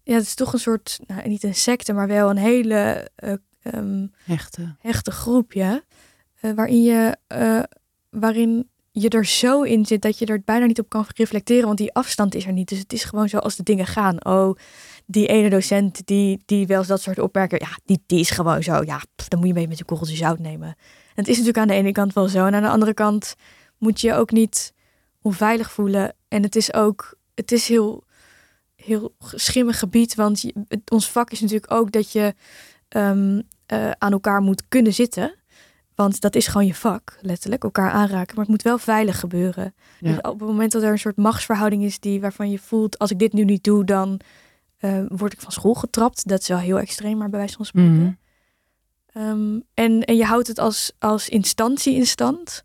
ja, 0.02 0.14
het 0.14 0.22
is 0.26 0.34
toch 0.34 0.52
een 0.52 0.58
soort. 0.58 1.00
Nou, 1.06 1.28
niet 1.28 1.42
een 1.42 1.54
secte, 1.54 1.92
maar 1.92 2.08
wel 2.08 2.30
een 2.30 2.36
hele 2.36 3.10
ehm, 3.62 4.06
Echte. 4.26 4.76
hechte 4.78 5.10
groep, 5.10 5.52
ja. 5.52 5.82
Eh, 6.40 6.52
waarin, 6.52 6.82
je, 6.82 7.16
eh, 7.26 7.62
waarin 8.10 8.68
je 8.96 9.08
er 9.08 9.26
zo 9.26 9.62
in 9.62 9.86
zit 9.86 10.02
dat 10.02 10.18
je 10.18 10.26
er 10.26 10.42
bijna 10.44 10.66
niet 10.66 10.78
op 10.80 10.88
kan 10.88 11.06
reflecteren, 11.14 11.66
want 11.66 11.78
die 11.78 11.92
afstand 11.92 12.34
is 12.34 12.46
er 12.46 12.52
niet. 12.52 12.68
Dus 12.68 12.78
het 12.78 12.92
is 12.92 13.04
gewoon 13.04 13.28
zo 13.28 13.38
als 13.38 13.56
de 13.56 13.62
dingen 13.62 13.86
gaan. 13.86 14.24
Oh, 14.24 14.56
die 15.06 15.26
ene 15.26 15.50
docent 15.50 16.06
die, 16.06 16.42
die 16.46 16.66
wel 16.66 16.78
eens 16.78 16.86
dat 16.86 17.00
soort 17.02 17.18
opmerkingen, 17.18 17.66
ja, 17.68 17.78
die, 17.84 18.02
die 18.06 18.20
is 18.20 18.30
gewoon 18.30 18.62
zo. 18.62 18.82
Ja, 18.84 19.00
dan 19.28 19.38
moet 19.38 19.48
je 19.48 19.54
mee 19.54 19.68
met 19.68 19.78
een 19.80 19.84
korreltje 19.86 20.16
zout 20.16 20.38
nemen. 20.38 20.68
En 20.68 20.74
het 21.14 21.28
is 21.28 21.36
natuurlijk 21.38 21.58
aan 21.58 21.68
de 21.68 21.74
ene 21.82 21.92
kant 21.92 22.12
wel 22.12 22.28
zo. 22.28 22.46
En 22.46 22.54
aan 22.54 22.62
de 22.62 22.68
andere 22.68 22.94
kant 22.94 23.34
moet 23.78 24.00
je 24.00 24.06
je 24.06 24.14
ook 24.14 24.30
niet 24.30 24.72
onveilig 25.22 25.72
voelen. 25.72 26.14
En 26.28 26.42
het 26.42 26.56
is 26.56 26.74
ook, 26.74 27.18
het 27.34 27.52
is 27.52 27.68
heel, 27.68 28.04
heel 28.76 29.14
schimmig 29.18 29.78
gebied. 29.78 30.14
Want 30.14 30.40
je- 30.40 30.54
ons 30.92 31.10
vak 31.10 31.30
is 31.30 31.40
natuurlijk 31.40 31.72
ook 31.72 31.92
dat 31.92 32.12
je 32.12 32.34
ehm, 32.88 33.40
eh, 33.66 33.90
aan 33.90 34.12
elkaar 34.12 34.40
moet 34.40 34.68
kunnen 34.68 34.92
zitten. 34.94 35.34
Want 35.94 36.20
dat 36.20 36.34
is 36.34 36.46
gewoon 36.46 36.66
je 36.66 36.74
vak, 36.74 37.18
letterlijk, 37.20 37.64
elkaar 37.64 37.90
aanraken. 37.90 38.34
Maar 38.34 38.44
het 38.44 38.54
moet 38.54 38.62
wel 38.62 38.78
veilig 38.78 39.20
gebeuren. 39.20 39.74
Ja. 40.00 40.08
Dus 40.08 40.20
op 40.20 40.40
het 40.40 40.48
moment 40.48 40.72
dat 40.72 40.82
er 40.82 40.90
een 40.90 40.98
soort 40.98 41.16
machtsverhouding 41.16 41.82
is 41.82 42.00
die, 42.00 42.20
waarvan 42.20 42.50
je 42.50 42.58
voelt, 42.58 42.98
als 42.98 43.10
ik 43.10 43.18
dit 43.18 43.32
nu 43.32 43.44
niet 43.44 43.64
doe, 43.64 43.84
dan 43.84 44.20
eh, 44.78 45.02
word 45.08 45.32
ik 45.32 45.40
van 45.40 45.52
school 45.52 45.74
getrapt. 45.74 46.28
Dat 46.28 46.40
is 46.40 46.48
wel 46.48 46.58
heel 46.58 46.78
extreem, 46.78 47.18
maar 47.18 47.30
bij 47.30 47.38
wijze 47.38 47.56
van 47.56 47.64
spreken. 47.64 47.92
Mhm. 47.92 48.12
Ehm, 49.12 49.60
en, 49.74 50.02
en 50.04 50.16
je 50.16 50.24
houdt 50.24 50.46
het 50.46 50.58
als, 50.58 50.92
als 50.98 51.28
instantie 51.28 51.94
in 51.94 52.06
stand. 52.06 52.62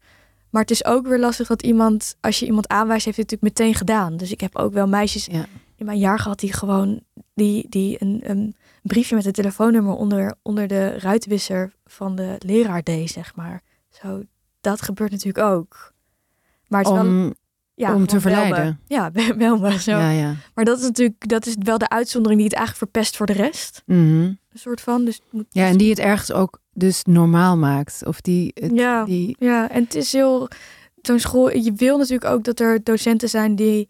Maar 0.49 0.61
het 0.61 0.71
is 0.71 0.86
ook 0.86 1.07
weer 1.07 1.19
lastig 1.19 1.47
dat 1.47 1.63
iemand, 1.63 2.15
als 2.21 2.39
je 2.39 2.45
iemand 2.45 2.67
aanwijst, 2.67 3.05
heeft 3.05 3.17
het 3.17 3.32
natuurlijk 3.32 3.59
meteen 3.59 3.75
gedaan. 3.75 4.17
Dus 4.17 4.32
ik 4.32 4.41
heb 4.41 4.55
ook 4.57 4.73
wel 4.73 4.88
meisjes 4.88 5.25
Ja. 5.25 5.45
in 5.75 5.86
mijn 5.86 5.97
jaar 5.97 6.19
gehad 6.19 6.39
die 6.39 6.53
gewoon 6.53 7.01
die, 7.34 7.65
die 7.69 8.01
een, 8.01 8.21
een 8.23 8.55
briefje 8.90 9.16
met 9.16 9.26
een 9.26 9.32
telefoonnummer 9.32 9.94
onder, 9.94 10.36
onder 10.42 10.68
de 10.68 10.88
ruitwisser 11.00 11.74
van 11.86 12.16
de 12.16 12.36
leraar 12.40 12.84
deed, 12.84 13.10
zeg 13.10 13.36
maar. 13.36 13.62
Zo, 13.90 14.24
dat 14.62 14.82
gebeurt 14.82 15.12
natuurlijk 15.12 15.46
ook. 15.46 15.94
Maar 16.68 16.80
het 16.84 16.90
is 16.90 16.96
wel, 16.96 17.06
Om, 17.06 17.34
ja, 17.74 17.96
om 17.96 18.08
te 18.08 18.16
me. 18.16 18.22
verleiden. 18.22 18.80
Ja, 18.88 19.12
bel 19.38 19.58
me. 19.58 19.80
Zo. 19.80 19.92
ja, 19.92 20.10
ja. 20.10 20.36
Maar 20.54 20.66
dat 20.66 20.78
is 20.78 20.84
natuurlijk 20.84 21.28
dat 21.30 21.46
is 21.46 21.56
wel 21.60 21.78
de 21.78 21.90
uitzondering 21.90 22.40
die 22.42 22.50
het 22.50 22.58
eigenlijk 22.58 22.92
verpest 22.92 23.18
voor 23.18 23.26
de 23.26 23.34
rest. 23.34 23.84
Mhm. 23.86 24.22
Een 24.22 24.40
soort 24.54 24.82
van. 24.82 25.06
Dus 25.06 25.22
moet, 25.32 25.46
Ja, 25.50 25.68
en 25.68 25.78
die 25.78 25.90
het 25.90 26.00
ergens 26.00 26.32
ook 26.32 26.60
dus 26.74 27.04
normaal 27.04 27.58
maakt. 27.58 28.06
Of 28.06 28.22
die, 28.22 28.52
het, 28.54 28.72
Ja. 28.76 29.06
die 29.06 29.36
Ja, 29.40 29.70
en 29.70 29.84
het 29.84 29.96
is 29.96 30.12
heel. 30.12 30.48
Zo'n 31.02 31.20
school. 31.20 31.50
Je 31.58 31.74
wil 31.74 31.98
natuurlijk 31.98 32.26
ook 32.32 32.44
dat 32.44 32.60
er 32.60 32.84
docenten 32.84 33.30
zijn 33.30 33.56
die. 33.56 33.90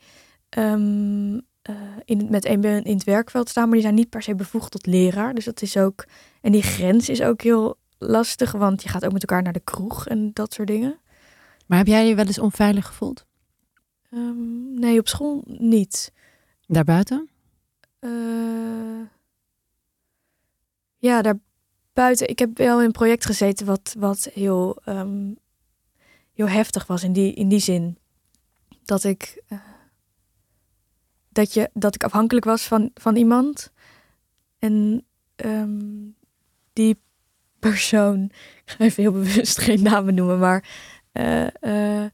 ehm, 0.50 1.38
eh, 1.70 1.76
in, 2.06 2.28
met 2.30 2.46
één 2.46 2.62
been 2.62 2.84
in 2.84 2.94
het 2.94 3.04
werkveld 3.04 3.50
staan, 3.50 3.64
maar 3.64 3.74
die 3.74 3.82
zijn 3.82 3.96
niet 3.96 4.10
per 4.10 4.22
se 4.22 4.36
bevoegd 4.36 4.72
tot 4.72 4.86
leraar. 4.86 5.34
Dus 5.34 5.46
dat 5.46 5.62
is 5.62 5.78
ook. 5.78 6.06
En 6.42 6.52
die 6.52 6.64
grens 6.64 7.10
is 7.10 7.22
ook 7.22 7.42
heel 7.42 7.78
lastig, 7.98 8.52
want 8.52 8.84
je 8.84 8.90
gaat 8.90 9.06
ook 9.06 9.12
met 9.12 9.22
elkaar 9.22 9.44
naar 9.44 9.54
de 9.54 9.60
kroeg 9.60 10.08
en 10.08 10.34
dat 10.34 10.54
soort 10.54 10.68
dingen. 10.68 11.00
Maar 11.66 11.78
heb 11.78 11.88
jij 11.88 12.08
je 12.08 12.16
wel 12.16 12.26
eens 12.26 12.40
onveilig 12.40 12.86
gevoeld? 12.86 13.26
Ehm, 14.12 14.74
nee, 14.80 15.00
op 15.00 15.08
school 15.08 15.44
niet. 15.46 16.12
Daarbuiten? 16.68 17.30
Eh, 18.00 18.10
ja, 20.98 21.22
daar 21.22 21.40
buiten. 21.94 22.30
Ik 22.30 22.40
heb 22.40 22.58
wel 22.58 22.80
in 22.80 22.86
een 22.86 22.92
project 22.92 23.26
gezeten 23.26 23.66
wat, 23.66 23.96
wat 23.98 24.30
heel, 24.34 24.82
ehm, 24.84 25.32
heel 26.34 26.50
heftig 26.50 26.88
was 26.88 27.04
in 27.04 27.14
die, 27.14 27.34
in 27.34 27.50
die 27.50 27.60
zin. 27.60 27.98
Dat 28.84 29.04
ik, 29.04 29.42
eh, 29.48 29.60
dat 31.30 31.54
je, 31.54 31.70
dat 31.74 31.96
ik 31.96 32.04
afhankelijk 32.04 32.46
was 32.46 32.64
van, 32.64 32.92
van 32.94 33.16
iemand. 33.16 33.72
En 34.60 35.06
ehm, 35.36 35.80
die 36.74 37.02
persoon, 37.60 38.24
ik 38.64 38.64
ga 38.66 38.84
even 38.84 39.04
heel 39.04 39.12
bewust 39.12 39.58
geen 39.58 39.82
namen 39.82 40.14
noemen, 40.14 40.40
maar 40.40 40.64
eh, 41.12 41.46
eh, 41.46 42.12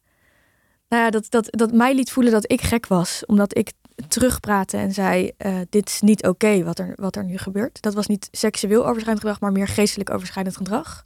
nou 0.89 1.03
ja, 1.03 1.09
dat, 1.09 1.25
dat, 1.29 1.47
dat 1.49 1.73
mij 1.73 1.95
liet 1.95 2.11
voelen 2.11 2.31
dat 2.31 2.51
ik 2.51 2.61
gek 2.61 2.87
was. 2.87 3.25
Omdat 3.25 3.57
ik 3.57 3.71
terugpraatte 4.07 4.77
en 4.77 4.93
zei: 4.93 5.31
eh, 5.37 5.57
Dit 5.69 5.89
is 5.89 6.01
niet 6.01 6.27
oké 6.27 6.63
wat, 6.63 6.79
er, 6.79 6.93
wat 6.95 7.15
er 7.15 7.23
nu 7.23 7.37
gebeurt. 7.37 7.81
Dat 7.81 7.93
was 7.93 8.07
niet 8.07 8.27
seksueel 8.31 8.81
overschrijdend 8.81 9.19
gedrag, 9.19 9.39
maar 9.39 9.51
meer 9.51 9.67
geestelijk 9.67 10.09
overschrijdend 10.09 10.57
gedrag. 10.57 11.03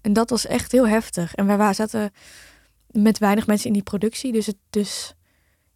En 0.00 0.12
dat 0.12 0.30
was 0.30 0.46
echt 0.46 0.72
heel 0.72 0.88
heftig. 0.88 1.34
En 1.34 1.46
wij 1.46 1.74
zaten 1.74 2.10
met 2.90 3.18
weinig 3.18 3.46
mensen 3.46 3.66
in 3.66 3.72
die 3.72 3.82
productie. 3.82 4.32
Dus, 4.32 4.46
het, 4.46 4.56
dus 4.70 5.14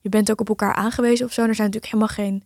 je 0.07 0.13
bent 0.13 0.31
ook 0.31 0.41
op 0.41 0.49
elkaar 0.49 0.75
aangewezen 0.75 1.27
of 1.27 1.33
zo. 1.33 1.43
Er 1.45 1.55
zijn 1.55 1.71
natuurlijk 1.71 1.93
helemaal 1.93 2.15
geen 2.15 2.43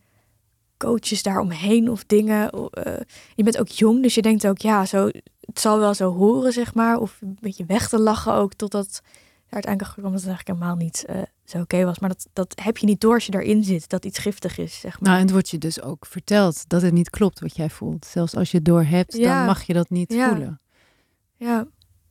coaches 0.77 1.23
daaromheen 1.23 1.91
of 1.91 2.05
dingen. 2.05 2.51
Eh, 2.51 2.93
je 3.35 3.43
bent 3.43 3.59
ook 3.59 3.69
jong, 3.69 4.03
dus 4.03 4.15
je 4.15 4.23
denkt 4.23 4.47
ook, 4.47 4.59
ja, 4.59 4.85
zo, 4.85 5.07
het 5.41 5.61
zal 5.61 5.79
wel 5.79 5.95
zo 5.95 6.13
horen, 6.13 6.53
zeg 6.53 6.75
maar. 6.75 6.99
Of 6.99 7.19
een 7.21 7.39
beetje 7.41 7.65
weg 7.67 7.89
te 7.89 7.99
lachen 7.99 8.33
ook, 8.35 8.55
totdat 8.55 9.01
er 9.47 9.53
uiteindelijk 9.53 9.93
kwam 9.93 10.13
dat 10.13 10.21
het 10.21 10.29
eigenlijk 10.31 10.59
helemaal 10.59 10.85
niet 10.85 11.05
eh, 11.05 11.23
zo 11.45 11.59
oké 11.61 11.85
was. 11.85 11.99
Maar 11.99 12.09
dat, 12.09 12.27
dat 12.33 12.61
heb 12.63 12.77
je 12.79 12.87
niet 12.87 13.01
door 13.01 13.15
als 13.15 13.25
je 13.27 13.31
daarin 13.33 13.65
zit, 13.65 13.89
dat 13.89 14.05
iets 14.05 14.19
giftig 14.19 14.59
is, 14.59 14.81
zeg 14.81 14.93
maar. 14.93 15.03
Nou, 15.09 15.15
en 15.17 15.23
het 15.23 15.33
wordt 15.33 15.49
je 15.49 15.59
dus 15.59 15.83
ook 15.83 16.07
verteld 16.07 16.69
dat 16.69 16.83
het 16.83 16.93
niet 16.93 17.11
klopt 17.11 17.41
wat 17.41 17.57
jij 17.57 17.71
voelt. 17.71 18.07
Zelfs 18.07 18.35
als 18.37 18.51
je 18.51 18.57
het 18.57 18.67
door 18.67 18.83
hebt, 18.85 19.17
Ja. 19.17 19.37
dan 19.37 19.47
mag 19.47 19.63
je 19.63 19.73
dat 19.73 19.91
niet 19.91 20.13
Ja. 20.13 20.29
voelen. 20.29 20.61
Ja, 21.37 21.67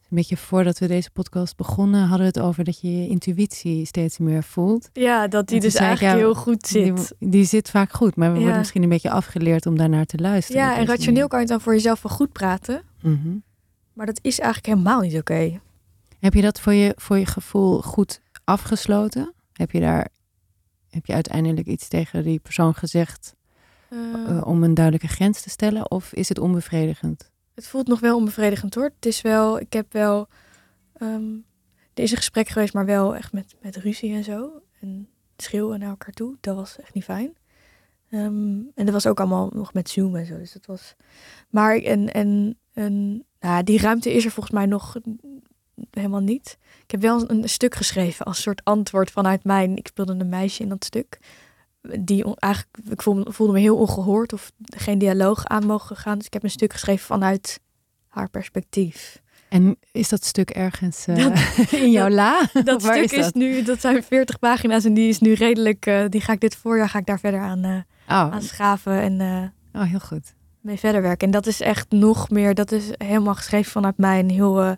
Een 0.09 0.15
beetje 0.15 0.37
voordat 0.37 0.79
we 0.79 0.87
deze 0.87 1.11
podcast 1.11 1.55
begonnen, 1.55 1.99
hadden 2.01 2.19
we 2.19 2.25
het 2.25 2.39
over 2.39 2.63
dat 2.63 2.79
je 2.81 2.97
je 3.01 3.07
intuïtie 3.07 3.85
steeds 3.85 4.17
meer 4.17 4.43
voelt. 4.43 4.89
ja 4.93 5.27
dat 5.27 5.47
die 5.47 5.59
dus 5.59 5.75
eigenlijk 5.75 6.17
heel 6.17 6.35
goed 6.35 6.67
zit. 6.67 7.15
Die, 7.19 7.29
die 7.29 7.45
zit 7.45 7.69
vaak 7.69 7.91
goed, 7.91 8.15
maar 8.15 8.27
we 8.29 8.35
Ja. 8.35 8.41
worden 8.41 8.59
misschien 8.59 8.83
een 8.83 8.89
beetje 8.89 9.09
afgeleerd 9.11 9.65
om 9.65 9.77
daarnaar 9.77 10.05
te 10.05 10.17
luisteren. 10.17 10.61
Ja, 10.61 10.77
en 10.77 10.85
rationeel 10.85 11.27
kan 11.27 11.39
je 11.39 11.45
dan 11.45 11.61
voor 11.61 11.73
jezelf 11.73 12.01
wel 12.01 12.11
goed 12.15 12.31
praten. 12.31 12.81
Mhm. 13.01 13.37
Maar 13.93 14.05
dat 14.05 14.19
is 14.21 14.39
eigenlijk 14.39 14.73
helemaal 14.75 15.01
niet 15.01 15.17
oké. 15.17 15.59
Heb 16.19 16.33
je 16.33 16.41
dat 16.41 16.59
voor 16.59 16.73
je, 16.73 16.93
voor 16.97 17.17
je 17.17 17.25
gevoel 17.25 17.81
goed 17.81 18.21
afgesloten? 18.43 19.33
Heb 19.53 19.71
je 19.71 19.79
daar 19.79 20.07
heb 20.89 21.05
je 21.05 21.13
uiteindelijk 21.13 21.67
iets 21.67 21.87
tegen 21.87 22.23
die 22.23 22.39
persoon 22.39 22.73
gezegd 22.75 23.35
Eh, 23.89 23.97
eh, 24.37 24.47
om 24.47 24.63
een 24.63 24.73
duidelijke 24.73 25.07
grens 25.07 25.41
te 25.41 25.49
stellen? 25.49 25.91
Of 25.91 26.13
is 26.13 26.29
het 26.29 26.39
onbevredigend? 26.39 27.31
Het 27.59 27.67
voelt 27.67 27.87
nog 27.87 27.99
wel 27.99 28.15
onbevredigend 28.15 28.75
hoor. 28.75 28.91
Het 28.95 29.05
is 29.05 29.21
wel, 29.21 29.59
ik 29.59 29.73
heb 29.73 29.93
wel, 29.93 30.27
ehm, 30.93 31.33
er 31.93 32.03
is 32.03 32.11
een 32.11 32.17
gesprek 32.17 32.47
geweest, 32.47 32.73
maar 32.73 32.85
wel 32.85 33.15
echt 33.15 33.33
met, 33.33 33.55
met 33.61 33.75
ruzie 33.75 34.13
en 34.13 34.23
zo. 34.23 34.61
En 34.79 35.09
schreeuwen 35.37 35.79
naar 35.79 35.89
elkaar 35.89 36.13
toe. 36.13 36.37
Dat 36.41 36.55
was 36.55 36.79
echt 36.79 36.93
niet 36.93 37.03
fijn. 37.03 37.37
Ehm, 38.09 38.59
en 38.75 38.85
dat 38.85 38.89
was 38.89 39.07
ook 39.07 39.19
allemaal 39.19 39.49
nog 39.53 39.73
met 39.73 39.89
Zoom 39.89 40.15
en 40.15 40.25
zo. 40.25 40.37
Dus 40.37 40.51
dat 40.51 40.65
was. 40.65 40.95
Maar 41.49 41.77
en, 41.77 42.13
en, 42.13 42.59
en 42.73 43.25
nou, 43.39 43.63
die 43.63 43.79
ruimte 43.79 44.13
is 44.13 44.25
er 44.25 44.31
volgens 44.31 44.55
mij 44.55 44.65
nog 44.65 44.95
helemaal 45.91 46.19
niet. 46.19 46.57
Ik 46.83 46.91
heb 46.91 47.01
wel 47.01 47.29
een, 47.29 47.43
een 47.43 47.49
stuk 47.49 47.75
geschreven 47.75 48.25
als 48.25 48.41
soort 48.41 48.63
antwoord 48.63 49.11
vanuit 49.11 49.43
mijn. 49.43 49.77
Ik 49.77 49.87
speelde 49.87 50.13
een 50.13 50.29
meisje 50.29 50.63
in 50.63 50.69
dat 50.69 50.85
stuk. 50.85 51.19
Die 51.81 52.35
eigenlijk, 52.35 52.77
ik 52.89 53.01
voelde, 53.01 53.31
voelde 53.31 53.53
me 53.53 53.59
heel 53.59 53.77
ongehoord 53.77 54.33
of 54.33 54.51
geen 54.61 54.97
dialoog 54.97 55.45
aan 55.45 55.65
mogen 55.65 55.95
gaan. 55.95 56.17
Dus 56.17 56.25
ik 56.25 56.33
heb 56.33 56.43
een 56.43 56.49
stuk 56.49 56.73
geschreven 56.73 57.05
vanuit 57.05 57.59
haar 58.07 58.29
perspectief. 58.29 59.21
En 59.49 59.77
is 59.91 60.09
dat 60.09 60.25
stuk 60.25 60.49
ergens 60.49 61.07
eh, 61.07 61.15
Dat- 61.15 61.71
in 61.81 61.91
jouw 61.91 62.09
la? 62.09 62.49
Dat 62.63 62.81
stuk 62.81 63.11
is, 63.11 63.23
dat? 63.25 63.33
nu, 63.33 63.63
dat 63.63 63.81
zijn 63.81 64.03
40 64.03 64.39
pagina's 64.39 64.85
en 64.85 64.93
die 64.93 65.09
is 65.09 65.19
nu 65.19 65.33
redelijk, 65.33 65.85
eh, 65.85 66.05
die 66.09 66.21
ga 66.21 66.33
ik 66.33 66.39
dit 66.39 66.55
voorjaar 66.55 66.89
ga 66.89 66.99
ik 66.99 67.05
daar 67.05 67.19
verder 67.19 67.39
aan, 67.39 67.65
Oh, 67.65 67.85
aan 68.07 68.41
schaven 68.41 69.01
en 69.01 69.21
oh, 69.73 69.81
heel 69.83 69.99
goed. 69.99 70.33
mee 70.61 70.77
verder 70.77 71.01
werken. 71.01 71.25
En 71.27 71.33
dat 71.33 71.45
is 71.47 71.61
echt 71.61 71.91
nog 71.91 72.29
meer, 72.29 72.53
dat 72.53 72.71
is 72.71 72.89
helemaal 72.97 73.35
geschreven 73.35 73.71
vanuit 73.71 73.97
mijn 73.97 74.29
heel, 74.29 74.61
een 74.63 74.77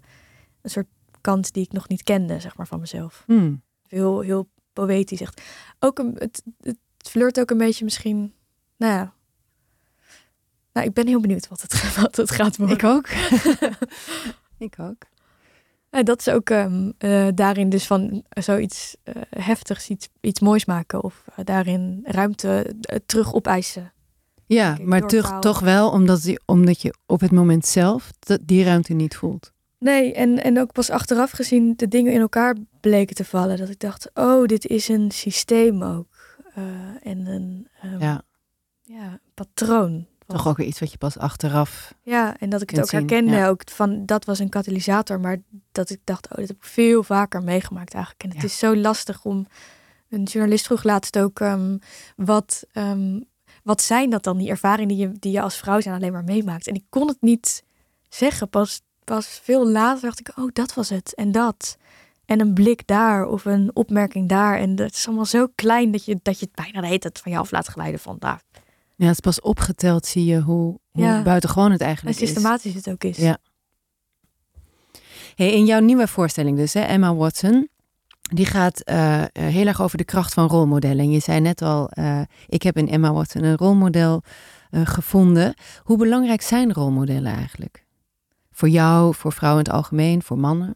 soort 0.64 0.88
kant 1.22 1.54
die 1.54 1.64
ik 1.64 1.72
nog 1.72 1.88
niet 1.88 2.04
kende, 2.04 2.40
zeg 2.40 2.58
maar, 2.58 2.68
van 2.68 2.80
mezelf. 2.80 3.24
Hmm. 3.26 3.62
Heel, 3.88 4.20
heel 4.20 4.50
poëtisch 4.74 5.22
echt. 5.22 5.42
Ook 5.80 6.00
een, 6.00 6.16
het, 6.18 6.44
het 6.62 6.78
flirt 7.10 7.40
ook 7.40 7.50
een 7.50 7.58
beetje 7.58 7.84
misschien, 7.84 8.34
nou 8.78 8.94
ja. 8.94 9.14
Nou, 10.74 10.88
ik 10.88 10.94
ben 10.94 11.08
heel 11.08 11.22
benieuwd 11.22 11.48
wat 11.48 11.62
het, 11.62 11.96
wat 12.02 12.16
het 12.16 12.32
gaat 12.32 12.58
worden. 12.58 12.76
Ik 12.76 12.84
ook. 12.84 13.08
ik 14.68 14.76
ook. 14.80 15.10
Dat 16.04 16.20
is 16.20 16.30
ook 16.30 16.50
ehm, 16.50 16.92
eh, 16.98 17.28
daarin 17.36 17.70
dus 17.70 17.88
van 17.88 18.24
zoiets 18.30 18.96
eh, 19.04 19.16
heftigs, 19.30 19.90
iets, 19.90 20.10
iets 20.22 20.40
moois 20.40 20.66
maken. 20.66 21.04
Of 21.04 21.26
eh, 21.36 21.46
daarin 21.46 22.00
ruimte 22.04 22.76
eh, 22.82 22.98
terug 23.06 23.34
opeisen. 23.34 23.94
Ja, 24.46 24.78
ik, 24.78 24.86
maar 24.86 25.08
toch, 25.08 25.40
toch 25.40 25.60
wel 25.60 25.90
omdat, 25.90 26.22
die, 26.22 26.40
omdat 26.46 26.82
je 26.82 26.94
op 27.06 27.20
het 27.20 27.32
moment 27.32 27.66
zelf 27.66 28.12
die 28.42 28.64
ruimte 28.64 28.94
niet 28.94 29.16
voelt. 29.16 29.52
Nee, 29.80 30.14
en, 30.14 30.44
en 30.44 30.60
ook 30.60 30.72
pas 30.72 30.90
achteraf 30.90 31.32
gezien 31.32 31.74
de 31.76 31.88
dingen 31.88 32.14
in 32.14 32.22
elkaar 32.22 32.56
bleken 32.80 33.16
te 33.16 33.26
vallen. 33.26 33.58
Dat 33.58 33.70
ik 33.70 33.80
dacht, 33.80 34.10
oh, 34.14 34.46
dit 34.46 34.66
is 34.66 34.88
een 34.88 35.12
systeem 35.12 35.84
ook. 35.84 36.08
Eh, 36.56 36.64
en 37.04 37.26
een 37.26 37.68
ehm, 37.82 38.00
Ja, 38.00 38.22
ja, 38.82 39.20
patroon. 39.34 40.06
toch 40.28 40.48
ook 40.48 40.58
weer 40.58 40.68
iets 40.68 40.80
wat 40.80 40.92
je 40.92 40.98
pas 40.98 41.18
achteraf. 41.18 41.94
Ja, 42.02 42.38
en 42.40 42.50
dat 42.50 42.62
ik 42.62 42.70
het 42.70 42.80
ook 42.80 42.90
zien, 42.90 43.00
herkende. 43.00 43.32
ja. 43.32 43.48
Ook 43.48 43.62
van, 43.70 44.06
dat 44.06 44.26
was 44.26 44.40
een 44.40 44.50
katalysator. 44.50 45.20
Maar 45.20 45.38
dat 45.72 45.90
ik 45.90 46.00
dacht, 46.04 46.30
oh, 46.32 46.38
dit 46.38 46.48
heb 46.48 46.58
ik 46.58 46.64
veel 46.64 47.04
vaker 47.04 47.44
meegemaakt 47.44 47.94
eigenlijk. 47.94 48.24
En 48.24 48.30
het 48.30 48.40
Ja. 48.42 48.44
is 48.46 48.58
zo 48.58 48.76
lastig 48.76 49.26
om... 49.26 49.48
Een 50.10 50.24
journalist 50.24 50.66
vroeg 50.66 50.84
laatst 50.84 51.20
ook... 51.20 51.40
ehm, 51.40 51.78
wat, 52.16 52.64
ehm, 52.72 53.20
wat 53.64 53.82
zijn 53.82 54.10
dat 54.10 54.24
dan, 54.24 54.38
die 54.38 54.50
ervaringen 54.50 54.88
die 54.88 54.98
je, 55.08 55.12
die 55.20 55.32
je 55.32 55.42
als 55.42 55.58
vrouw 55.58 55.80
zijn 55.82 55.96
alleen 55.96 56.12
maar 56.12 56.24
meemaakt? 56.24 56.68
En 56.68 56.74
ik 56.76 56.84
kon 56.90 57.08
het 57.08 57.22
niet 57.22 57.64
zeggen. 58.10 58.50
Pas, 58.50 58.82
pas 59.04 59.28
veel 59.44 59.68
later 59.70 60.02
dacht 60.02 60.20
ik, 60.20 60.32
oh, 60.38 60.50
dat 60.54 60.74
was 60.74 60.90
het. 60.90 61.16
En 61.16 61.32
dat. 61.32 61.78
En 62.32 62.40
een 62.40 62.54
blik 62.54 62.88
daar 62.88 63.26
of 63.26 63.46
een 63.46 63.72
opmerking 63.74 64.30
daar. 64.30 64.58
En 64.58 64.76
dat 64.76 64.92
is 64.92 65.08
allemaal 65.08 65.26
zo 65.26 65.48
klein 65.56 65.92
dat 65.92 66.06
je, 66.06 66.20
dat 66.22 66.40
je 66.40 66.46
het 66.46 66.56
bijna 66.56 66.82
de 66.82 66.88
hele 66.88 67.00
tijd 67.00 67.20
van 67.20 67.32
je 67.32 67.38
af 67.38 67.52
laat 67.52 67.68
glijden. 67.68 68.00
Van, 68.00 68.16
nou, 68.20 68.38
Ja, 68.96 69.06
het 69.06 69.14
is 69.14 69.20
pas 69.20 69.42
opgeteld 69.42 70.06
zie 70.06 70.26
je 70.26 70.40
hoe, 70.40 70.80
hoe 70.92 71.04
Ja. 71.04 71.22
buitengewoon 71.24 71.72
het 71.72 71.80
en 71.80 71.86
eigenlijk 71.86 72.20
is. 72.20 72.28
systematisch 72.28 72.74
het 72.74 72.90
ook 72.90 73.04
is. 73.04 73.18
Ja. 73.18 73.38
Hey, 75.36 75.52
in 75.54 75.66
jouw 75.66 75.80
nieuwe 75.80 76.08
voorstelling 76.08 76.58
dus, 76.58 76.74
hè, 76.74 76.82
Emma 76.82 77.16
Watson. 77.16 77.70
die 78.34 78.46
gaat 78.46 78.80
eh, 78.80 79.22
eh, 79.22 79.28
heel 79.34 79.68
erg 79.68 79.82
over 79.82 79.98
de 79.98 80.04
kracht 80.04 80.34
van 80.34 80.48
rolmodellen. 80.48 81.00
En 81.00 81.12
je 81.12 81.20
zei 81.20 81.40
net 81.40 81.62
al, 81.62 81.90
eh, 81.90 82.22
ik 82.48 82.64
heb 82.64 82.78
in 82.78 82.90
Emma 82.90 83.14
Watson 83.14 83.44
een 83.44 83.58
rolmodel 83.58 84.24
gevonden. 84.72 85.54
Hoe 85.84 85.98
belangrijk 85.98 86.42
zijn 86.42 86.74
rolmodellen 86.74 87.34
eigenlijk? 87.34 87.86
Voor 88.52 88.70
jou, 88.70 89.16
voor 89.16 89.32
vrouwen 89.34 89.64
in 89.64 89.70
het 89.70 89.78
algemeen, 89.80 90.24
voor 90.24 90.38
mannen? 90.38 90.76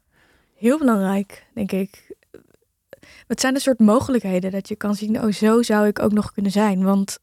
Heel 0.55 0.77
belangrijk, 0.77 1.45
denk 1.53 1.71
ik. 1.71 2.13
Het 3.27 3.39
zijn 3.39 3.55
een 3.55 3.61
soort 3.61 3.79
mogelijkheden 3.79 4.51
dat 4.51 4.67
je 4.67 4.75
kan 4.75 4.95
zien, 4.95 5.21
oh 5.23 5.31
zo 5.31 5.61
zou 5.61 5.87
ik 5.87 5.99
ook 5.99 6.11
nog 6.11 6.31
kunnen 6.31 6.51
zijn. 6.51 6.83
Want 6.83 7.19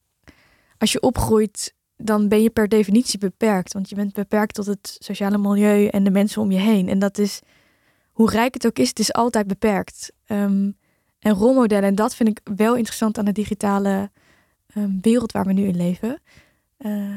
als 0.79 0.93
je 0.93 1.01
opgroeit, 1.01 1.75
dan 1.97 2.29
ben 2.29 2.43
je 2.43 2.51
per 2.51 2.69
definitie 2.69 3.19
beperkt. 3.19 3.73
Want 3.73 3.89
je 3.89 3.95
bent 3.95 4.13
beperkt 4.13 4.55
tot 4.55 4.67
het 4.67 4.97
sociale 4.99 5.39
milieu 5.39 5.87
en 5.87 6.05
de 6.05 6.11
mensen 6.11 6.43
om 6.43 6.51
je 6.51 6.59
heen. 6.59 6.89
En 6.89 6.99
dat 6.99 7.19
is, 7.19 7.41
hoe 8.13 8.31
rijk 8.31 8.55
het 8.55 8.67
ook 8.67 8.79
is, 8.79 8.89
het 8.89 8.99
is 8.99 9.13
altijd 9.13 9.47
beperkt. 9.47 10.13
Ehm, 10.27 10.71
en 11.19 11.33
rolmodellen, 11.33 11.89
en 11.89 11.95
dat 11.95 12.15
vind 12.15 12.29
ik 12.29 12.41
wel 12.57 12.77
interessant 12.77 13.19
aan 13.19 13.25
de 13.25 13.33
digitale 13.33 14.11
ehm, 14.67 15.01
wereld 15.01 15.33
waar 15.33 15.45
we 15.45 15.53
nu 15.53 15.67
in 15.67 15.77
leven. 15.77 16.21
Eh, 16.77 17.17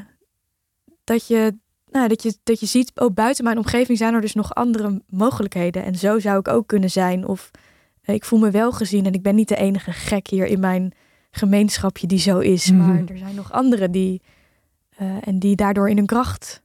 dat, 1.04 1.28
je, 1.28 1.58
nou, 1.96 2.08
dat, 2.08 2.24
je, 2.24 2.38
dat 2.44 2.60
je 2.60 2.66
ziet, 2.66 2.92
oh, 2.96 3.14
buiten 3.14 3.44
mijn 3.44 3.58
omgeving 3.58 3.98
zijn 3.98 4.14
er 4.14 4.22
dus 4.22 4.34
nog 4.34 4.54
andere 4.56 5.02
mogelijkheden. 5.10 5.84
En 5.84 5.96
zo 5.96 6.20
zou 6.20 6.40
ik 6.40 6.48
ook 6.48 6.68
kunnen 6.68 6.92
zijn. 6.92 7.28
Of 7.28 7.52
eh, 8.02 8.16
ik 8.16 8.26
voel 8.26 8.40
me 8.40 8.52
wel 8.52 8.72
gezien 8.72 9.06
en 9.06 9.14
ik 9.14 9.22
ben 9.22 9.36
niet 9.36 9.48
de 9.48 9.56
enige 9.56 9.92
gek 9.92 10.28
hier 10.28 10.46
in 10.46 10.60
mijn 10.60 10.92
gemeenschapje 11.32 12.08
die 12.08 12.20
zo 12.20 12.40
is. 12.40 12.72
Mhm. 12.72 12.78
Maar 12.88 13.04
er 13.06 13.18
zijn 13.18 13.36
nog 13.36 13.52
anderen 13.52 13.92
die, 13.92 14.22
eh, 14.98 15.28
en 15.28 15.40
die 15.40 15.56
daardoor 15.56 15.90
in 15.90 15.98
hun 15.98 16.06
kracht. 16.06 16.64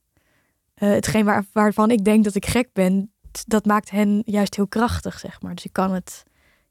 eh, 0.74 0.88
hetgeen 0.88 1.24
waar, 1.24 1.44
waarvan 1.52 1.90
ik 1.90 2.04
denk 2.04 2.24
dat 2.24 2.34
ik 2.34 2.46
gek 2.46 2.68
ben, 2.72 3.12
dat 3.46 3.64
maakt 3.64 3.90
hen 3.90 4.22
juist 4.24 4.56
heel 4.56 4.66
krachtig, 4.66 5.18
zeg 5.18 5.42
maar. 5.42 5.54
Dus 5.54 5.64
ik 5.64 5.72
kan 5.72 5.92
het, 5.92 6.22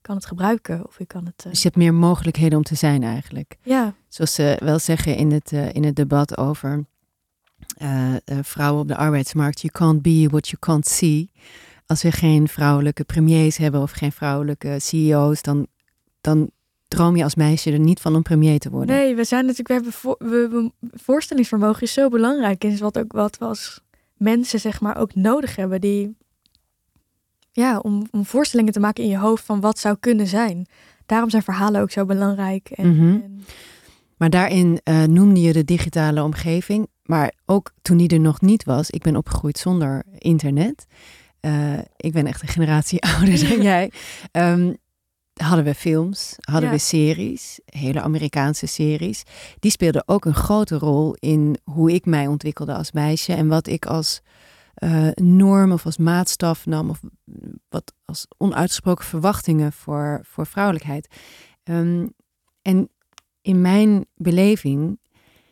kan 0.01 0.15
het 0.15 0.25
gebruiken 0.25 0.87
of 0.87 0.99
ik 0.99 1.07
kan 1.07 1.25
het. 1.25 1.43
Dus 1.43 1.61
je 1.61 1.67
hebt 1.67 1.75
meer 1.75 1.93
mogelijkheden 1.93 2.57
om 2.57 2.63
te 2.63 2.75
zijn 2.75 3.03
eigenlijk. 3.03 3.57
ja, 3.61 3.93
Zoals 4.07 4.33
ze 4.33 4.57
wel 4.63 4.79
zeggen 4.79 5.15
in 5.15 5.31
het, 5.31 5.51
in 5.51 5.83
het 5.83 5.95
debat 5.95 6.37
over 6.37 6.85
eh, 7.79 8.13
eh, 8.15 8.19
vrouwen 8.41 8.81
op 8.81 8.87
de 8.87 8.95
arbeidsmarkt. 8.95 9.61
You 9.61 9.73
can't 9.73 10.01
be 10.01 10.27
what 10.31 10.47
you 10.47 10.57
can't 10.59 10.87
see. 10.87 11.31
Als 11.85 12.01
we 12.03 12.11
geen 12.11 12.47
vrouwelijke 12.47 13.03
premiers 13.03 13.57
hebben 13.57 13.81
of 13.81 13.91
geen 13.91 14.11
vrouwelijke 14.11 14.75
CEO's, 14.79 15.41
dan, 15.41 15.67
dan 16.21 16.49
droom 16.87 17.15
je 17.15 17.23
als 17.23 17.35
meisje 17.35 17.71
er 17.71 17.79
niet 17.79 17.99
van 17.99 18.15
om 18.15 18.21
premier 18.21 18.59
te 18.59 18.69
worden. 18.69 18.95
Nee, 18.95 19.15
we 19.15 19.23
zijn 19.23 19.41
natuurlijk, 19.45 19.67
we 19.67 19.73
hebben 19.73 19.91
voor, 19.93 20.15
we, 20.19 20.47
we- 20.79 20.87
voorstellingsvermogen 20.97 21.81
is 21.81 21.93
zo 21.93 22.09
belangrijk. 22.09 22.63
En 22.63 22.71
is 22.71 22.79
wat 22.79 22.97
ook 22.97 23.11
wat 23.11 23.37
we 23.37 23.45
als 23.45 23.79
mensen 24.17 24.59
zeg 24.59 24.81
maar 24.81 24.97
ook 24.97 25.15
nodig 25.15 25.55
hebben. 25.55 25.81
Die, 25.81 26.15
ja, 27.51 27.77
om, 27.79 28.07
om 28.11 28.25
voorstellingen 28.25 28.73
te 28.73 28.79
maken 28.79 29.03
in 29.03 29.09
je 29.09 29.17
hoofd 29.17 29.43
van 29.45 29.59
wat 29.59 29.79
zou 29.79 29.97
kunnen 29.99 30.27
zijn. 30.27 30.67
Daarom 31.05 31.29
zijn 31.29 31.43
verhalen 31.43 31.81
ook 31.81 31.91
zo 31.91 32.05
belangrijk. 32.05 32.69
En, 32.69 32.95
Mhm. 32.95 33.07
en- 33.07 33.43
Maar 34.17 34.29
daarin 34.29 34.79
eh, 34.83 35.03
noemde 35.03 35.41
je 35.41 35.53
de 35.53 35.65
digitale 35.65 36.23
omgeving. 36.23 36.87
Maar 37.09 37.33
ook 37.45 37.71
toen 37.81 37.97
die 37.97 38.07
er 38.09 38.19
nog 38.19 38.41
niet 38.41 38.63
was, 38.63 38.89
ik 38.89 39.01
ben 39.01 39.15
opgegroeid 39.15 39.57
zonder 39.57 40.03
internet. 40.17 40.85
Eh, 41.39 41.77
ik 41.95 42.11
ben 42.11 42.25
echt 42.25 42.41
een 42.41 42.47
generatie 42.47 43.01
ouder 43.13 43.49
dan 43.49 43.61
jij. 43.61 43.91
Ehm, 44.31 44.73
hadden 45.33 45.65
we 45.65 45.75
films, 45.75 46.35
hadden 46.39 46.69
Ja. 46.69 46.75
we 46.75 46.81
series, 46.81 47.59
hele 47.65 48.01
Amerikaanse 48.01 48.65
series. 48.65 49.23
Die 49.59 49.71
speelden 49.71 50.03
ook 50.05 50.25
een 50.25 50.33
grote 50.35 50.77
rol 50.77 51.15
in 51.19 51.57
hoe 51.63 51.93
ik 51.93 52.05
mij 52.05 52.27
ontwikkelde 52.27 52.73
als 52.73 52.91
meisje 52.91 53.33
en 53.33 53.47
wat 53.47 53.67
ik 53.67 53.85
als 53.85 54.21
eh, 54.73 55.07
norm 55.15 55.71
of 55.71 55.85
als 55.85 55.97
maatstaf 55.97 56.65
nam 56.65 56.89
of 56.89 56.99
wat 57.69 57.93
als 58.05 58.25
onuitgesproken 58.37 59.05
verwachtingen 59.05 59.73
voor, 59.73 60.19
voor 60.23 60.45
vrouwelijkheid. 60.45 61.07
Ehm, 61.63 62.07
en 62.61 62.89
in 63.41 63.61
mijn 63.61 64.05
beleving 64.15 64.99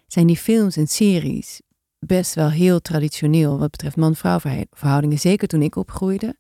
zijn 0.08 0.28
die 0.28 0.38
films 0.38 0.78
en 0.78 0.88
series 0.88 1.62
best 2.00 2.34
wel 2.34 2.50
heel 2.50 2.80
traditioneel 2.80 3.58
wat 3.60 3.72
betreft 3.72 3.96
man-vrouw 3.96 4.40
verhoudingen. 4.72 5.20
Zeker 5.20 5.48
toen 5.48 5.62
ik 5.62 5.76
opgroeide. 5.76 6.36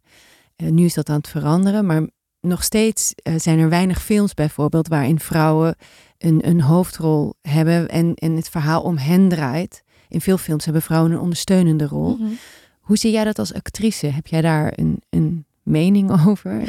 Eh, 0.55 0.69
nu 0.69 0.85
is 0.85 0.93
dat 0.93 1.09
aan 1.09 1.17
het 1.17 1.27
veranderen, 1.27 1.85
maar 1.85 2.07
nog 2.41 2.63
steeds 2.63 3.13
eh, 3.15 3.33
zijn 3.37 3.59
er 3.59 3.69
weinig 3.69 4.01
films 4.01 4.33
bijvoorbeeld 4.33 4.87
waarin 4.87 5.19
vrouwen 5.19 5.75
een, 6.17 6.47
een 6.47 6.61
hoofdrol 6.61 7.33
hebben 7.41 7.89
en, 7.89 8.13
en 8.13 8.35
het 8.35 8.49
verhaal 8.49 8.81
om 8.81 8.97
hen 8.97 9.29
draait. 9.29 9.83
In 10.09 10.21
veel 10.21 10.37
films 10.37 10.63
hebben 10.63 10.81
vrouwen 10.81 11.11
een 11.11 11.19
ondersteunende 11.19 11.87
rol. 11.87 12.15
Mhm. 12.15 12.31
Hoe 12.79 12.97
zie 12.97 13.11
jij 13.11 13.23
dat 13.23 13.39
als 13.39 13.53
actrice? 13.53 14.07
Heb 14.07 14.27
jij 14.27 14.41
daar 14.41 14.73
een, 14.75 15.01
een 15.09 15.45
mening 15.63 16.11
over? 16.27 16.63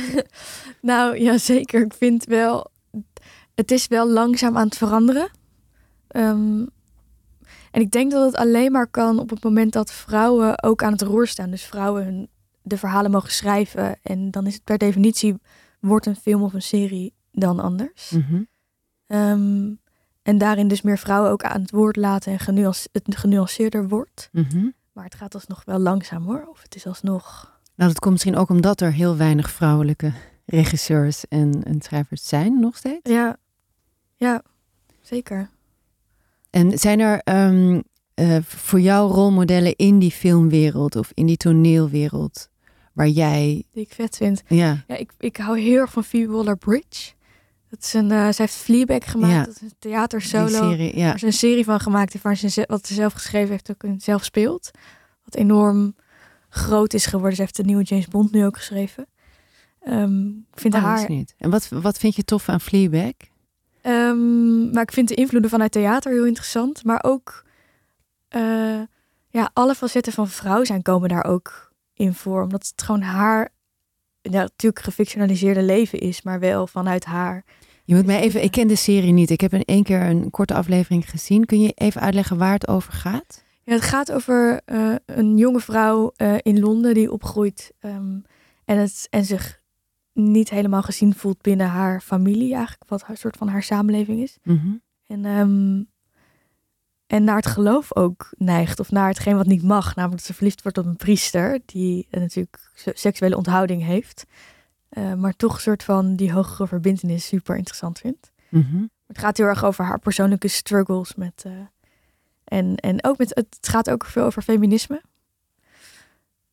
Nou 0.81 1.21
ja, 1.21 1.39
zeker. 1.39 1.85
Ik 1.85 1.95
vind 1.95 2.25
wel, 2.25 2.71
het 3.55 3.71
is 3.71 3.87
wel 3.87 4.09
langzaam 4.09 4.57
aan 4.57 4.67
het 4.67 4.77
veranderen. 4.77 5.31
Ehm, 6.09 6.65
en 7.71 7.81
ik 7.81 7.91
denk 7.91 8.11
dat 8.11 8.25
het 8.25 8.37
alleen 8.37 8.73
maar 8.73 8.87
kan 8.87 9.19
op 9.19 9.31
het 9.31 9.45
moment 9.45 9.73
dat 9.73 9.93
vrouwen 9.93 10.63
ook 10.63 10.83
aan 10.83 10.93
het 10.93 11.03
roer 11.03 11.27
staan. 11.27 11.51
Dus 11.51 11.65
vrouwen 11.65 12.05
hun, 12.05 12.29
de 12.63 12.79
verhalen 12.79 13.11
mogen 13.11 13.33
schrijven. 13.33 13.99
En 14.03 14.31
dan 14.31 14.47
is 14.47 14.55
het 14.55 14.65
per 14.65 14.79
definitie, 14.79 15.37
wordt 15.81 16.07
een 16.07 16.17
film 16.17 16.43
of 16.43 16.53
een 16.53 16.63
serie 16.63 17.15
dan 17.33 17.61
anders. 17.61 18.11
Mhm. 18.11 18.43
Ehm, 19.07 19.75
en 20.23 20.39
daarin 20.39 20.69
dus 20.69 20.83
meer 20.83 20.99
vrouwen 20.99 21.31
ook 21.31 21.43
aan 21.43 21.61
het 21.61 21.71
woord 21.71 21.97
laten 21.97 22.33
en 22.33 22.39
genuance- 22.39 22.89
het 22.93 23.17
genuanceerder 23.17 23.89
wordt. 23.89 24.29
Mhm. 24.33 24.69
Maar 24.93 25.05
het 25.05 25.15
gaat 25.15 25.35
alsnog 25.35 25.65
wel 25.65 25.79
langzaam 25.79 26.25
hoor. 26.25 26.47
Of 26.49 26.63
het 26.63 26.75
is 26.75 26.87
alsnog... 26.87 27.57
Nou, 27.75 27.91
dat 27.91 27.99
komt 27.99 28.13
misschien 28.13 28.37
ook 28.37 28.49
omdat 28.49 28.81
er 28.81 28.93
heel 28.93 29.17
weinig 29.17 29.51
vrouwelijke 29.51 30.13
regisseurs 30.45 31.29
en, 31.29 31.63
en 31.63 31.81
schrijvers 31.83 32.29
zijn 32.29 32.61
nog 32.61 32.77
steeds. 32.77 33.11
Ja, 33.11 33.37
ja 34.17 34.43
zeker. 35.01 35.51
En 36.51 36.79
zijn 36.79 37.01
er 37.01 37.21
ehm, 37.25 37.81
eh, 38.15 38.37
voor 38.43 38.81
jou 38.81 39.13
rolmodellen 39.13 39.77
in 39.77 39.99
die 39.99 40.11
filmwereld 40.11 40.97
of 40.97 41.11
in 41.15 41.27
die 41.27 41.37
toneelwereld 41.37 42.49
waar 42.93 43.09
jij, 43.09 43.65
Die 43.73 43.83
ik 43.83 43.93
vet 43.93 44.17
vind. 44.17 44.43
ja, 44.49 44.85
Ja, 44.89 44.97
ik, 44.97 45.13
ik 45.19 45.37
hou 45.37 45.59
heel 45.61 45.77
erg 45.81 45.93
van 45.93 46.05
Phoebe 46.05 46.33
Waller-Bridge. 46.33 47.13
Dat 47.71 47.83
is 47.83 47.93
een, 47.95 48.11
eh, 48.11 48.19
zij 48.21 48.33
heeft 48.37 48.55
Fleabag 48.55 49.11
gemaakt. 49.11 49.33
Ja. 49.33 49.45
Dat 49.45 49.55
is 49.55 49.61
een 49.61 49.73
theatersolo. 49.79 50.49
serie, 50.49 50.97
ja. 50.99 51.07
Waar 51.09 51.19
ze 51.19 51.27
een 51.27 51.33
serie 51.33 51.65
van 51.65 51.81
gemaakt. 51.81 52.23
Waar 52.23 52.37
ze 52.37 52.65
wat 52.69 52.87
ze 52.87 52.95
zelf 52.95 53.13
geschreven 53.13 53.51
heeft 53.51 53.71
ook 53.71 53.83
en 53.83 54.01
zelf 54.01 54.25
speelt. 54.25 54.71
Wat 55.25 55.35
enorm 55.35 55.95
groot 56.49 56.95
is 56.95 57.07
geworden. 57.07 57.35
Ze 57.37 57.41
heeft 57.43 57.57
de 57.57 57.65
nieuwe 57.65 57.83
James 57.83 58.09
Bond 58.09 58.33
nu 58.33 58.45
ook 58.45 58.57
geschreven. 58.57 59.07
Ehm, 59.81 60.27
ik 60.29 60.35
vind 60.61 60.75
Oh, 60.75 60.83
dat 60.83 60.93
is 60.93 60.99
haar... 61.01 61.11
niet. 61.11 61.35
En 61.39 61.51
wat, 61.51 61.69
wat 61.69 61.99
vind 61.99 62.17
je 62.17 62.25
tof 62.25 62.49
aan 62.49 62.61
Fleabag? 62.61 63.13
Ehm, 63.83 64.48
maar 64.73 64.83
ik 64.83 64.93
vind 64.93 65.09
de 65.09 65.15
invloeden 65.15 65.51
vanuit 65.51 65.73
theater 65.73 66.13
heel 66.13 66.27
interessant. 66.27 66.85
Maar 66.85 67.05
ook... 67.05 67.45
eh, 68.29 68.81
ja, 69.31 69.51
alle 69.53 69.75
facetten 69.75 70.13
van 70.13 70.29
vrouw 70.29 70.65
zijn 70.65 70.83
komen 70.83 71.09
daar 71.09 71.25
ook 71.25 71.73
in 71.95 72.15
voor. 72.15 72.43
Omdat 72.43 72.67
het 72.67 72.83
gewoon 72.83 73.03
haar... 73.03 73.49
Ja, 74.21 74.41
natuurlijk 74.41 74.83
gefictionaliseerde 74.83 75.63
leven 75.63 75.99
is. 75.99 76.23
Maar 76.23 76.41
wel 76.41 76.67
vanuit 76.67 77.05
haar... 77.05 77.45
Je 77.85 77.95
moet 77.95 78.07
mij 78.07 78.21
even, 78.21 78.43
ik 78.43 78.51
ken 78.51 78.69
de 78.69 78.77
serie 78.77 79.13
niet. 79.13 79.31
Ik 79.31 79.41
heb 79.41 79.53
in 79.53 79.65
één 79.65 79.83
keer 79.83 80.01
een 80.01 80.31
korte 80.31 80.55
aflevering 80.55 81.11
gezien. 81.11 81.45
Kun 81.45 81.61
je 81.61 81.73
even 81.75 82.01
uitleggen 82.01 82.37
waar 82.39 82.53
het 82.53 82.69
over 82.69 82.93
gaat? 82.93 83.43
Ja, 83.63 83.73
het 83.73 83.83
gaat 83.83 84.13
over 84.13 84.61
eh, 84.65 84.95
een 85.07 85.37
jonge 85.37 85.61
vrouw 85.61 86.13
eh, 86.17 86.35
in 86.43 86.61
Londen 86.61 86.95
die 86.95 87.13
opgroeit 87.13 87.73
ehm, 87.81 88.19
en, 88.65 88.79
het, 88.79 89.07
en 89.11 89.25
zich 89.25 89.58
niet 90.19 90.51
helemaal 90.51 90.83
gezien 90.83 91.15
voelt 91.15 91.41
binnen 91.43 91.67
haar 91.69 92.01
familie, 92.01 92.55
eigenlijk, 92.55 92.91
wat 92.91 93.05
een 93.09 93.17
soort 93.17 93.37
van 93.37 93.49
haar 93.49 93.63
samenleving 93.63 94.21
is. 94.21 94.39
Mhm. 94.43 94.73
En, 95.07 95.25
ehm, 95.25 95.83
en 97.07 97.25
naar 97.25 97.37
het 97.37 97.47
geloof 97.47 97.97
ook 97.97 98.31
neigt, 98.37 98.81
of 98.81 98.91
naar 98.91 99.09
hetgeen 99.09 99.37
wat 99.37 99.47
niet 99.47 99.63
mag, 99.63 99.95
namelijk 99.95 100.19
dat 100.19 100.27
ze 100.27 100.35
verliefd 100.35 100.63
wordt 100.63 100.79
op 100.79 100.87
een 100.87 100.97
priester, 100.97 101.61
die 101.67 102.07
eh, 102.11 102.21
natuurlijk 102.21 102.71
se- 102.75 102.93
seksuele 102.95 103.37
onthouding 103.37 103.85
heeft, 103.85 104.25
eh, 104.89 105.15
maar 105.15 105.37
toch 105.37 105.55
een 105.55 105.61
soort 105.61 105.83
van 105.83 106.17
die 106.17 106.33
hogere 106.33 106.67
verbindenis 106.69 107.27
super 107.27 107.57
interessant 107.57 107.99
vindt. 107.99 108.33
Mhm. 108.49 108.85
Het 109.07 109.19
gaat 109.19 109.37
heel 109.37 109.47
erg 109.47 109.65
over 109.65 109.85
haar 109.85 109.99
persoonlijke 109.99 110.49
struggles 110.49 111.15
met. 111.15 111.43
eh, 111.47 111.53
en, 112.45 112.77
en 112.77 113.05
ook 113.05 113.19
met. 113.19 113.29
Het 113.35 113.59
gaat 113.61 113.91
ook 113.91 114.05
veel 114.05 114.25
over 114.25 114.43
feminisme. 114.43 115.03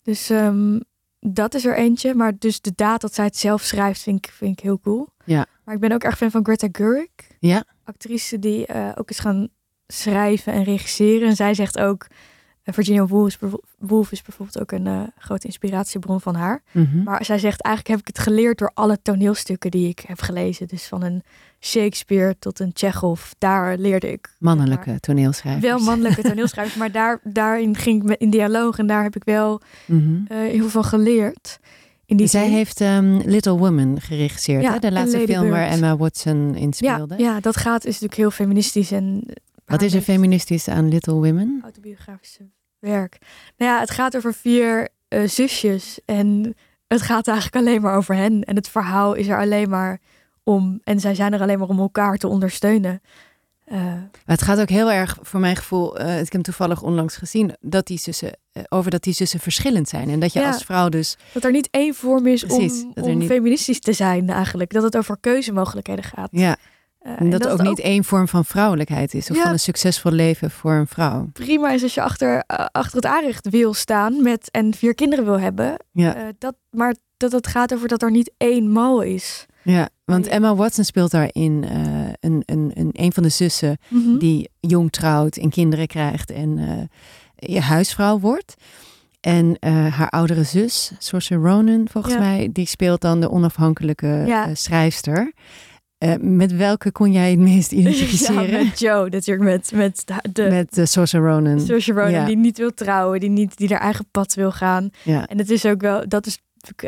Dus 0.02 0.30
ehm, 0.30 0.80
dat 1.20 1.54
is 1.54 1.66
er 1.66 1.76
eentje. 1.76 2.14
Maar 2.14 2.38
dus 2.38 2.62
de 2.62 2.74
daad 2.76 3.02
dat 3.02 3.14
zij 3.14 3.26
het 3.26 3.38
zelf 3.38 3.62
schrijft, 3.62 4.02
vind 4.02 4.26
ik, 4.26 4.32
vind 4.34 4.52
ik 4.52 4.64
heel 4.64 4.80
cool. 4.80 5.08
Ja. 5.26 5.46
Maar 5.64 5.76
ik 5.76 5.82
ben 5.82 5.92
ook 5.92 6.04
erg 6.04 6.18
fan 6.18 6.32
van 6.32 6.46
Greta 6.46 6.68
Gerwig. 6.72 7.10
Ja. 7.40 7.64
Actrice 7.84 8.40
die 8.40 8.66
eh, 8.66 8.92
ook 8.96 9.10
is 9.10 9.20
gaan 9.20 9.48
schrijven 9.88 10.54
en 10.54 10.64
regisseren. 10.64 11.28
En 11.28 11.36
zij 11.36 11.54
zegt 11.54 11.80
ook. 11.80 12.08
Eh, 12.66 12.74
Virginia 12.74 13.06
Woolf 13.06 13.28
is, 13.28 13.38
Woolf 13.78 14.12
is 14.12 14.22
bijvoorbeeld 14.22 14.60
ook 14.62 14.72
een 14.72 14.88
eh, 14.88 15.02
grote 15.18 15.46
inspiratiebron 15.48 16.22
van 16.22 16.36
haar. 16.36 16.62
Mhm. 16.72 17.04
Maar 17.04 17.26
zij 17.26 17.38
zegt 17.40 17.62
eigenlijk 17.62 17.96
heb 18.00 18.08
ik 18.10 18.16
het 18.16 18.26
geleerd 18.26 18.58
door 18.58 18.72
alle 18.74 18.98
toneelstukken 19.02 19.72
die 19.72 19.90
ik 19.90 20.04
heb 20.08 20.20
gelezen. 20.22 20.68
Dus 20.68 20.86
van 20.88 21.04
een 21.04 21.24
Shakespeare 21.60 22.36
tot 22.40 22.60
een 22.60 22.72
Chekhov. 22.74 23.32
Daar 23.38 23.78
leerde 23.78 24.12
ik. 24.12 24.36
Mannelijke 24.40 25.00
toneelschrijvers. 25.00 25.64
Wel 25.66 25.80
mannelijke 25.80 26.22
toneelschrijvers, 26.30 26.76
maar 26.78 26.92
daar, 26.92 27.20
daarin 27.24 27.76
ging 27.78 28.02
ik 28.02 28.08
met 28.08 28.20
in 28.20 28.30
dialoog 28.30 28.78
en 28.78 28.88
daar 28.88 29.04
heb 29.04 29.16
ik 29.16 29.24
wel 29.24 29.62
Mhm. 29.86 30.16
eh, 30.28 30.38
heel 30.38 30.60
veel 30.60 30.70
van 30.70 30.84
geleerd. 30.84 31.60
In 32.06 32.18
die 32.18 32.28
Zij 32.28 32.44
zin- 32.46 32.54
heeft 32.54 32.82
ehm, 32.82 33.18
Little 33.26 33.58
Woman 33.58 34.02
geregisseerd, 34.02 34.64
Ja, 34.64 34.74
hè? 34.74 34.80
de 34.80 34.92
laatste 34.92 35.20
film 35.28 35.50
waar. 35.50 35.68
Emma 35.68 35.98
Watson 35.98 36.56
in 36.56 36.74
ja, 36.78 36.94
speelde. 36.96 37.16
ja, 37.18 37.40
dat 37.40 37.58
gaat 37.58 37.80
is 37.86 37.94
natuurlijk 37.94 38.20
heel 38.20 38.32
feministisch 38.32 38.92
en 38.92 39.24
Wat 39.66 39.82
is 39.82 39.94
er 39.94 40.02
feministisch 40.02 40.68
aan 40.68 40.88
Little 40.90 41.14
Women? 41.14 41.60
autobiografische 41.64 42.50
werk. 42.80 43.18
Nou 43.58 43.72
ja, 43.72 43.80
het 43.80 43.92
gaat 43.92 44.16
over 44.16 44.34
vier 44.34 44.88
eh, 45.08 45.28
zusjes 45.28 46.00
en 46.06 46.56
het 46.88 47.02
gaat 47.02 47.28
eigenlijk 47.28 47.68
alleen 47.68 47.82
maar 47.82 47.96
over 47.96 48.16
hen 48.16 48.44
en 48.44 48.56
het 48.56 48.68
verhaal 48.70 49.14
is 49.14 49.28
er 49.28 49.40
alleen 49.40 49.70
maar 49.70 50.00
om 50.44 50.80
en 50.84 51.00
zij 51.00 51.16
zijn 51.16 51.34
er 51.34 51.42
alleen 51.42 51.60
maar 51.60 51.68
om 51.70 51.80
elkaar 51.80 52.18
te 52.18 52.28
ondersteunen. 52.28 53.02
Eh, 53.66 53.78
Maar 53.84 54.10
het 54.26 54.42
gaat 54.42 54.60
ook 54.60 54.70
heel 54.70 54.92
erg, 54.92 55.18
voor 55.22 55.40
mijn 55.40 55.56
gevoel, 55.56 55.98
eh, 56.00 56.12
ik 56.14 56.24
heb 56.24 56.32
hem 56.32 56.42
toevallig 56.42 56.82
onlangs 56.82 57.16
gezien, 57.16 57.56
dat 57.60 57.88
die 57.88 57.98
zussen, 57.98 58.38
over 58.70 58.92
dat 58.92 59.04
die 59.04 59.14
zussen 59.14 59.40
verschillend 59.40 59.90
zijn. 59.90 60.10
En 60.10 60.20
dat 60.20 60.34
je 60.34 60.40
Ja. 60.40 60.48
als 60.48 60.64
vrouw 60.64 60.90
dus, 60.90 61.18
dat 61.34 61.44
er 61.44 61.52
niet 61.52 61.68
één 61.72 61.94
vorm 61.96 62.28
is 62.28 62.44
Precies, 62.44 62.84
om, 62.84 63.04
om 63.04 63.18
niet- 63.18 63.30
feministisch 63.30 63.80
te 63.80 63.94
zijn 63.94 64.30
eigenlijk. 64.30 64.74
Dat 64.74 64.84
het 64.84 64.98
over 64.98 65.18
keuzemogelijkheden 65.20 66.04
gaat. 66.04 66.30
ja, 66.32 66.58
Eh, 67.06 67.14
en 67.20 67.30
dat, 67.30 67.44
het 67.44 67.52
ook 67.52 67.62
niet 67.62 67.80
één 67.80 68.04
vorm 68.04 68.28
van 68.28 68.46
vrouwelijkheid 68.46 69.14
is. 69.14 69.30
Of 69.30 69.36
Ja. 69.36 69.44
van 69.44 69.52
een 69.52 69.60
succesvol 69.60 70.12
leven 70.12 70.52
voor 70.52 70.74
een 70.74 70.88
vrouw. 70.88 71.30
prima 71.34 71.72
is 71.72 71.84
als 71.84 71.94
je 71.94 72.02
achter, 72.02 72.44
eh, 72.48 72.66
achter 72.72 72.96
het 72.96 73.06
aanrecht 73.06 73.50
wil 73.50 73.74
staan 73.74 74.22
met 74.24 74.52
en 74.52 74.74
vier 74.74 74.96
kinderen 74.96 75.26
wil 75.26 75.40
hebben. 75.40 75.76
Ja, 75.92 76.16
Eh, 76.16 76.24
dat, 76.38 76.56
maar 76.70 76.96
dat 77.18 77.32
het 77.32 77.48
gaat 77.48 77.74
over 77.74 77.88
dat 77.88 78.02
er 78.02 78.12
niet 78.12 78.32
één 78.38 78.72
mal 78.72 79.02
is. 79.02 79.46
ja. 79.64 79.90
want 80.06 80.28
Emma 80.28 80.56
Watson 80.56 80.84
speelt 80.84 81.12
daarin 81.12 81.64
een, 82.20 82.44
een, 82.46 82.72
een, 82.74 82.90
een 82.92 83.14
van 83.14 83.24
de 83.24 83.30
zussen 83.30 83.78
Mhm. 83.90 84.18
die 84.18 84.50
jong 84.60 84.92
trouwt 84.92 85.38
en 85.38 85.50
kinderen 85.50 85.88
krijgt 85.88 86.32
en 86.32 86.60
je 87.36 87.60
huisvrouw 87.60 88.20
wordt. 88.20 88.54
En 89.22 89.58
haar 89.90 90.10
oudere 90.10 90.44
zus, 90.44 90.92
Saoirse 90.98 91.36
Ronan 91.36 91.88
volgens 91.92 92.14
Ja. 92.14 92.20
mij, 92.20 92.50
die 92.52 92.68
speelt 92.68 93.02
dan 93.02 93.20
de 93.20 93.30
onafhankelijke 93.32 94.24
Ja. 94.28 94.56
schrijfster. 94.56 95.34
Eh, 95.98 96.14
met 96.20 96.56
welke 96.56 96.92
kon 96.92 97.12
jij 97.12 97.30
het 97.32 97.40
meest 97.40 97.72
identificeren? 97.80 98.50
Ja, 98.52 98.64
met 98.64 98.80
Joe 98.80 99.10
natuurlijk, 99.10 99.50
met, 99.50 99.72
met 99.74 100.02
de, 100.06 100.30
de 100.32 100.50
Met 100.50 100.78
uh, 100.78 100.86
Saoirse 100.86 101.18
Ronan. 101.18 101.60
Saoirse 101.60 101.92
Ronan, 101.94 102.12
Ja. 102.12 102.26
die 102.26 102.38
niet 102.38 102.58
wil 102.58 102.74
trouwen, 102.74 103.20
die 103.20 103.30
niet 103.30 103.58
die 103.58 103.70
haar 103.70 103.80
eigen 103.80 104.06
pad 104.12 104.34
wil 104.34 104.52
gaan. 104.52 104.90
Ja. 105.04 105.28
En 105.28 105.38
het 105.38 105.50
is 105.50 105.66
ook 105.66 105.82
wel, 105.82 106.08
dat 106.08 106.26
is, 106.26 106.40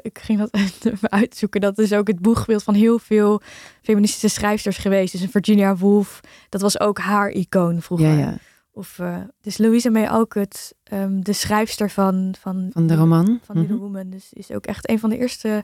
ik, 0.02 0.20
ging 0.22 0.40
dat 0.40 0.50
even 0.84 1.12
uitzoeken, 1.12 1.62
dat 1.62 1.78
is 1.78 1.94
ook 1.94 2.08
het 2.08 2.20
boegbeeld 2.20 2.64
van 2.64 2.74
heel 2.74 3.00
veel 3.00 3.42
feministische 3.82 4.28
schrijfsters 4.30 4.78
geweest. 4.78 5.12
Dus 5.20 5.30
Virginia 5.32 5.76
Woolf, 5.76 6.20
dat 6.50 6.62
was 6.62 6.80
ook 6.80 7.00
haar 7.00 7.30
icoon 7.30 7.82
vroeger. 7.82 8.08
ja, 8.08 8.18
ja, 8.18 8.38
Of, 8.72 9.00
eh, 9.00 9.18
dus 9.42 9.58
Louisa 9.58 9.90
May 9.90 10.08
Alcott, 10.08 10.74
ehm, 10.84 11.20
de 11.22 11.34
schrijfster 11.34 11.90
van, 11.90 12.36
van, 12.40 12.70
van 12.74 12.88
de 12.88 12.96
roman. 12.96 13.40
van 13.44 13.56
Little 13.60 13.76
Mhm. 13.76 13.84
Woman, 13.84 14.10
dus 14.10 14.34
is 14.34 14.52
ook 14.52 14.66
echt 14.66 14.90
een 14.90 15.00
van 15.00 15.10
de 15.10 15.18
eerste 15.18 15.64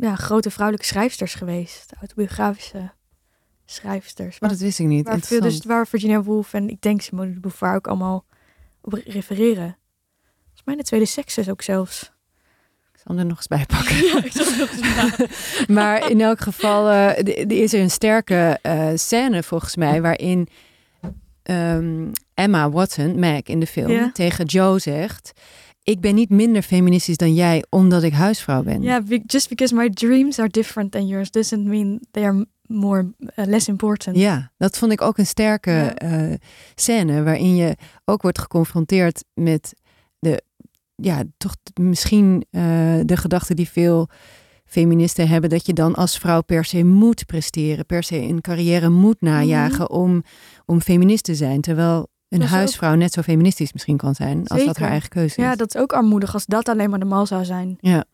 ja, 0.00 0.14
grote 0.14 0.50
vrouwelijke 0.50 0.88
schrijfsters 0.88 1.34
geweest. 1.34 1.92
Autobiografische 2.00 2.90
schrijfsters. 3.64 4.40
Maar 4.40 4.50
dat 4.50 4.58
wist 4.58 4.78
ik 4.78 4.86
niet. 4.86 5.06
Waar, 5.06 5.20
veel, 5.20 5.40
dus 5.40 5.64
waar 5.64 5.86
Virginia 5.86 6.22
Woolf 6.22 6.52
en 6.54 6.68
ik 6.70 6.80
denk 6.82 7.00
Simone 7.00 7.32
de 7.32 7.40
Beauvoir 7.40 7.74
ook 7.74 7.86
allemaal 7.86 8.24
op 8.80 8.92
re- 8.92 9.02
refereren. 9.04 9.76
Volgens 10.44 10.62
mij 10.64 10.76
de 10.76 10.82
tweede 10.82 11.06
seksus 11.06 11.48
ook 11.50 11.62
zelfs. 11.62 12.02
Ik 12.92 13.06
zal 13.06 13.14
hem 13.14 13.18
er 13.18 13.26
nog 13.26 13.36
eens 13.36 13.46
bij 13.46 13.66
pakken. 13.66 13.96
Ja, 14.06 14.24
ik 14.24 14.32
zat 14.32 14.56
nog 14.56 14.70
eens 14.70 14.80
na. 14.80 15.26
maar 15.74 16.10
in 16.10 16.20
elk 16.20 16.40
geval 16.40 17.12
d- 17.22 17.28
is 17.52 17.72
er 17.72 17.80
een 17.80 17.90
sterke 17.90 18.58
eh, 18.62 18.88
scène 18.94 19.42
volgens 19.42 19.76
mij 19.76 20.02
waarin 20.02 20.48
ehm, 21.42 22.08
Emma 22.34 22.70
Watson, 22.70 23.18
Meg 23.18 23.42
in 23.42 23.60
de 23.60 23.66
film, 23.66 24.12
tegen 24.12 24.44
Joe 24.44 24.78
zegt: 24.78 25.32
Ik 25.82 26.00
ben 26.00 26.14
niet 26.14 26.30
minder 26.30 26.62
feministisch 26.62 27.16
dan 27.16 27.34
jij 27.34 27.64
omdat 27.68 28.02
ik 28.02 28.12
huisvrouw 28.12 28.62
ben. 28.62 28.82
Ja, 28.82 29.02
just 29.26 29.48
because 29.48 29.74
my 29.74 29.90
dreams 29.90 30.38
are 30.38 30.48
different 30.48 30.92
than 30.92 31.06
yours 31.06 31.30
doesn't 31.30 31.64
mean 31.64 32.00
they 32.10 32.24
are 32.24 32.46
more 32.70 33.12
uh, 33.18 33.46
less 33.46 33.68
important. 33.68 34.16
Ja, 34.16 34.52
dat 34.56 34.78
vond 34.78 34.92
ik 34.92 35.00
ook 35.00 35.18
een 35.18 35.26
sterke 35.26 35.70
eh, 35.70 36.32
scène 36.74 37.22
waarin 37.22 37.56
je 37.56 37.76
ook 38.04 38.22
wordt 38.22 38.38
geconfronteerd 38.38 39.24
met 39.34 39.74
de, 40.18 40.42
ja, 40.94 41.22
toch 41.36 41.56
misschien 41.80 42.46
eh, 42.50 42.62
de 43.04 43.16
gedachte 43.16 43.54
die 43.54 43.68
veel 43.68 44.08
feministen 44.64 45.28
hebben, 45.28 45.50
dat 45.50 45.66
je 45.66 45.72
dan 45.72 45.94
als 45.94 46.18
vrouw 46.18 46.42
per 46.42 46.64
se 46.64 46.84
moet 46.84 47.26
presteren, 47.26 47.86
per 47.86 48.02
se 48.02 48.16
een 48.16 48.40
carrière 48.40 48.88
moet 48.88 49.20
najagen 49.20 49.90
om, 49.90 50.22
om 50.66 50.80
feminist 50.80 51.24
te 51.24 51.34
zijn. 51.34 51.60
Terwijl 51.60 52.08
een 52.38 52.42
ook- 52.42 52.48
huisvrouw 52.48 52.94
net 52.94 53.12
zo 53.12 53.22
feministisch 53.22 53.72
misschien 53.72 53.96
kan 53.96 54.14
zijn 54.14 54.46
als 54.46 54.64
dat 54.64 54.76
haar 54.78 54.90
eigen 54.90 55.08
keuze 55.08 55.36
is. 55.38 55.44
Ja, 55.44 55.56
dat 55.56 55.74
is 55.74 55.80
ook 55.80 55.92
armoedig 55.92 56.34
als 56.34 56.46
dat 56.46 56.68
alleen 56.68 56.90
maar 56.90 56.98
de 56.98 57.04
mal 57.04 57.26
zou 57.26 57.44
zijn. 57.44 57.76
Ja. 57.80 58.04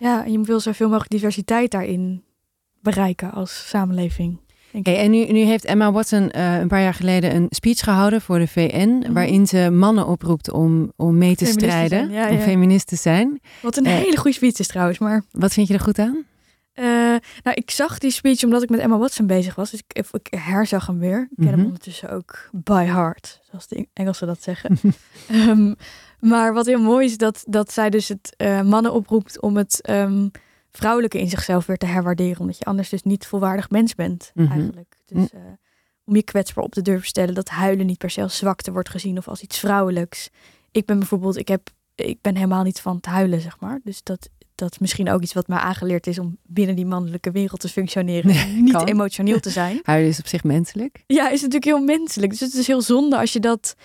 Ja, 0.00 0.24
en 0.24 0.32
je 0.32 0.40
wil 0.40 0.60
zoveel 0.60 0.86
mogelijk 0.88 1.10
diversiteit 1.10 1.70
daarin 1.70 2.22
bereiken 2.80 3.32
als 3.32 3.68
samenleving. 3.68 4.42
Ik. 4.72 4.86
en 4.86 5.10
nu, 5.10 5.24
nu 5.32 5.38
heeft 5.40 5.64
Emma 5.64 5.92
Watson 5.92 6.30
eh, 6.30 6.58
een 6.58 6.68
paar 6.68 6.80
jaar 6.82 6.94
geleden 6.94 7.34
een 7.34 7.46
speech 7.50 7.78
gehouden 7.78 8.20
voor 8.20 8.38
de 8.38 8.46
VN, 8.48 8.88
Mhm. 8.88 9.12
waarin 9.12 9.46
ze 9.46 9.70
mannen 9.70 10.06
oproept 10.06 10.50
om, 10.50 10.92
om 10.96 11.18
mee 11.18 11.36
te 11.36 11.44
Feminist 11.46 11.70
strijden, 11.70 12.10
ja, 12.10 12.28
om 12.28 12.36
ja. 12.36 12.40
feminist 12.42 12.86
te 12.86 12.96
zijn. 12.96 13.40
Wat 13.62 13.76
een 13.76 13.84
eh, 13.86 13.94
hele 13.94 14.16
goede 14.16 14.36
speech 14.36 14.58
is 14.58 14.66
trouwens, 14.66 14.98
maar... 14.98 15.22
Wat 15.30 15.52
vind 15.52 15.68
je 15.68 15.74
er 15.74 15.80
goed 15.80 15.98
aan? 15.98 16.24
Eh, 16.74 16.84
nou, 17.42 17.54
ik 17.54 17.70
zag 17.70 17.98
die 17.98 18.10
speech 18.10 18.42
omdat 18.44 18.62
ik 18.62 18.68
met 18.70 18.80
Emma 18.80 18.98
Watson 18.98 19.26
bezig 19.26 19.54
was. 19.54 19.70
Dus 19.70 19.80
ik, 19.86 20.06
ik 20.12 20.26
herzag 20.40 20.86
hem 20.86 20.98
weer. 20.98 21.20
Ik 21.30 21.36
ken 21.36 21.46
hem 21.46 21.54
Mhm. 21.56 21.64
ondertussen 21.64 22.10
ook 22.10 22.48
by 22.52 22.84
heart, 22.84 23.40
zoals 23.50 23.66
de 23.68 23.88
Engelsen 23.92 24.26
dat 24.26 24.42
zeggen. 24.42 24.76
Ehm, 25.28 25.74
maar 26.20 26.52
wat 26.54 26.66
heel 26.66 26.80
mooi 26.80 27.06
is, 27.06 27.16
dat, 27.18 27.44
dat 27.46 27.72
zij 27.72 27.90
dus 27.90 28.08
het 28.08 28.34
eh, 28.36 28.62
mannen 28.62 28.92
oproept 28.92 29.40
om 29.40 29.56
het 29.56 29.80
ehm, 29.82 30.28
vrouwelijke 30.70 31.18
in 31.20 31.28
zichzelf 31.28 31.66
weer 31.66 31.76
te 31.76 31.86
herwaarderen. 31.86 32.40
Omdat 32.40 32.58
je 32.58 32.64
anders 32.64 32.88
dus 32.88 33.02
niet 33.02 33.26
volwaardig 33.26 33.70
mens 33.70 33.94
bent, 33.94 34.30
Mhm. 34.34 34.52
eigenlijk. 34.52 34.94
Dus 35.06 35.30
eh, 35.30 35.40
om 36.04 36.16
je 36.16 36.22
kwetsbaar 36.22 36.64
op 36.64 36.72
te 36.72 36.82
durven 36.82 37.06
stellen. 37.06 37.34
Dat 37.34 37.48
huilen 37.48 37.86
niet 37.86 37.98
per 37.98 38.10
se 38.10 38.22
als 38.22 38.36
zwakte 38.36 38.72
wordt 38.72 38.88
gezien 38.90 39.18
of 39.18 39.28
als 39.28 39.42
iets 39.42 39.58
vrouwelijks. 39.58 40.28
Ik 40.70 40.86
ben 40.86 40.98
bijvoorbeeld, 40.98 41.36
ik, 41.36 41.48
heb, 41.48 41.70
ik 41.94 42.20
ben 42.20 42.34
helemaal 42.34 42.62
niet 42.62 42.80
van 42.80 42.96
het 42.96 43.06
huilen, 43.06 43.40
zeg 43.40 43.60
maar. 43.60 43.80
Dus 43.84 44.02
dat, 44.02 44.28
dat 44.54 44.72
is 44.72 44.78
misschien 44.78 45.10
ook 45.10 45.22
iets 45.22 45.32
wat 45.32 45.48
mij 45.48 45.58
aangeleerd 45.58 46.06
is 46.06 46.18
om 46.18 46.38
binnen 46.42 46.76
die 46.76 46.86
mannelijke 46.86 47.30
wereld 47.30 47.60
te 47.60 47.68
functioneren. 47.68 48.26
Nee, 48.30 48.46
niet 48.62 48.72
kan. 48.72 48.84
emotioneel 48.86 49.40
te 49.40 49.50
zijn. 49.50 49.80
Huilen 49.82 50.08
is 50.10 50.18
op 50.18 50.26
zich 50.26 50.44
menselijk. 50.44 51.04
Ja, 51.06 51.24
is 51.28 51.38
natuurlijk 51.40 51.64
heel 51.64 51.84
menselijk. 51.84 52.30
Dus 52.30 52.40
het 52.40 52.54
is 52.54 52.66
heel 52.66 52.82
zonde 52.82 53.18
als 53.18 53.32
je 53.32 53.40
dat 53.40 53.76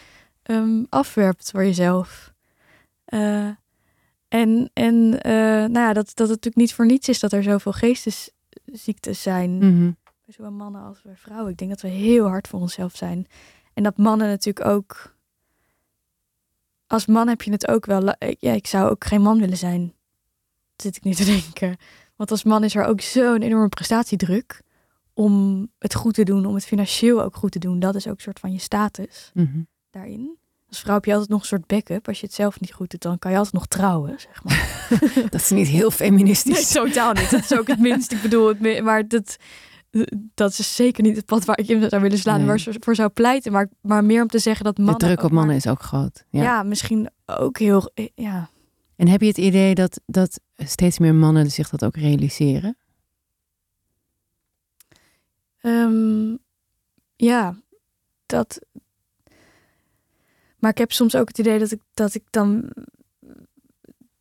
ehm, 0.44 0.84
afwerpt 0.90 1.52
voor 1.52 1.64
jezelf. 1.64 2.34
Eh, 3.06 3.48
en 4.28 4.70
en 4.74 5.22
eh, 5.22 5.32
nou 5.42 5.80
ja, 5.80 5.94
dat, 5.94 6.06
dat 6.06 6.18
het 6.18 6.28
natuurlijk 6.28 6.56
niet 6.56 6.74
voor 6.74 6.86
niets 6.86 7.10
is 7.10 7.20
dat 7.20 7.32
er 7.34 7.44
zoveel 7.44 7.72
geestesziektes 7.72 9.22
zijn. 9.22 9.58
Mhm. 9.58 9.92
Zowel 10.28 10.52
mannen 10.52 10.82
als 10.82 11.02
bij 11.02 11.16
vrouwen. 11.16 11.52
Ik 11.52 11.58
denk 11.58 11.70
dat 11.70 11.82
we 11.82 11.88
heel 11.88 12.28
hard 12.28 12.48
voor 12.48 12.60
onszelf 12.60 12.96
zijn. 12.96 13.28
En 13.74 13.84
dat 13.84 13.98
mannen 13.98 14.28
natuurlijk 14.28 14.66
ook. 14.68 15.16
Als 16.88 17.06
man 17.06 17.28
heb 17.28 17.42
je 17.42 17.52
het 17.52 17.68
ook 17.68 17.86
wel. 17.86 18.02
la- 18.02 18.18
Ja, 18.40 18.54
ik 18.54 18.68
zou 18.68 18.90
ook 18.90 19.06
geen 19.06 19.22
man 19.22 19.40
willen 19.40 19.58
zijn. 19.58 19.94
Zit 20.82 20.96
ik 20.96 21.04
nu 21.04 21.14
te 21.14 21.26
denken. 21.26 21.78
Want 22.16 22.32
als 22.32 22.44
man 22.44 22.64
is 22.64 22.76
er 22.76 22.84
ook 22.86 23.02
zo'n 23.02 23.42
enorme 23.42 23.70
prestatiedruk. 23.70 24.62
Om 25.14 25.68
het 25.80 25.96
goed 25.96 26.14
te 26.14 26.24
doen, 26.24 26.46
om 26.46 26.54
het 26.56 26.66
financieel 26.66 27.24
ook 27.24 27.36
goed 27.36 27.52
te 27.52 27.60
doen. 27.60 27.80
Dat 27.80 27.96
is 27.96 28.08
ook 28.08 28.16
een 28.16 28.22
soort 28.22 28.40
van 28.40 28.52
je 28.52 28.60
status 28.60 29.32
Mhm. 29.34 29.60
daarin. 29.90 30.38
Als 30.70 30.80
vrouw 30.80 30.94
heb 30.96 31.06
je 31.06 31.12
altijd 31.12 31.30
nog 31.30 31.40
een 31.42 31.48
soort 31.48 31.66
backup. 31.68 32.08
Als 32.08 32.20
je 32.20 32.26
het 32.26 32.36
zelf 32.36 32.60
niet 32.60 32.74
goed 32.74 32.92
doet, 32.92 33.02
dan 33.02 33.20
kan 33.20 33.32
je 33.32 33.38
altijd 33.38 33.56
nog 33.56 33.68
trouwen, 33.68 34.20
zeg 34.20 34.44
maar. 34.44 34.88
Dat 35.32 35.42
is 35.42 35.50
niet 35.50 35.68
heel 35.68 35.92
feministisch. 35.92 36.74
Nee, 36.74 36.84
totaal 36.86 37.14
niet. 37.14 37.30
Dat 37.30 37.40
is 37.40 37.58
ook 37.58 37.68
het 37.68 37.80
minst. 37.80 38.12
Ik 38.12 38.22
bedoel, 38.22 38.48
het, 38.48 38.82
maar 38.84 39.08
dat, 39.08 39.38
dat 40.34 40.58
is 40.60 40.76
zeker 40.76 41.04
niet 41.04 41.16
het 41.16 41.26
pad 41.26 41.46
waar 41.46 41.60
ik 41.60 41.68
in 41.68 41.90
zou 41.90 42.02
willen 42.02 42.18
slaan, 42.18 42.38
Nee. 42.38 42.48
waar 42.48 42.60
ze 42.60 42.76
voor 42.80 42.96
zou 42.96 43.10
pleiten. 43.10 43.52
Maar, 43.52 43.70
maar 43.82 44.04
meer 44.04 44.22
om 44.22 44.28
te 44.28 44.40
zeggen 44.40 44.66
dat 44.66 44.76
De 44.76 44.82
mannen. 44.82 45.00
druk 45.08 45.18
op 45.18 45.24
maar- 45.24 45.34
mannen 45.34 45.56
is 45.56 45.68
ook 45.68 45.82
groot. 45.82 46.26
Ja. 46.30 46.42
Ja. 46.44 46.64
misschien 46.64 47.10
ook 47.26 47.58
heel. 47.58 47.92
Ja. 48.16 48.50
En 49.00 49.08
heb 49.08 49.22
je 49.22 49.28
het 49.28 49.38
idee 49.38 49.76
dat, 49.76 50.02
dat 50.06 50.40
steeds 50.56 51.00
meer 51.00 51.16
mannen 51.16 51.52
zich 51.52 51.70
dat 51.70 51.84
ook 51.86 51.96
realiseren? 51.96 52.78
Ehm, 55.62 56.36
ja, 57.16 57.56
dat. 58.26 58.60
Maar 60.58 60.72
ik 60.72 60.78
heb 60.78 60.92
soms 60.92 61.16
ook 61.16 61.28
het 61.28 61.38
idee 61.38 61.60
dat 61.60 61.72
ik, 61.72 61.82
dat 61.94 62.14
ik 62.14 62.24
dan. 62.30 62.70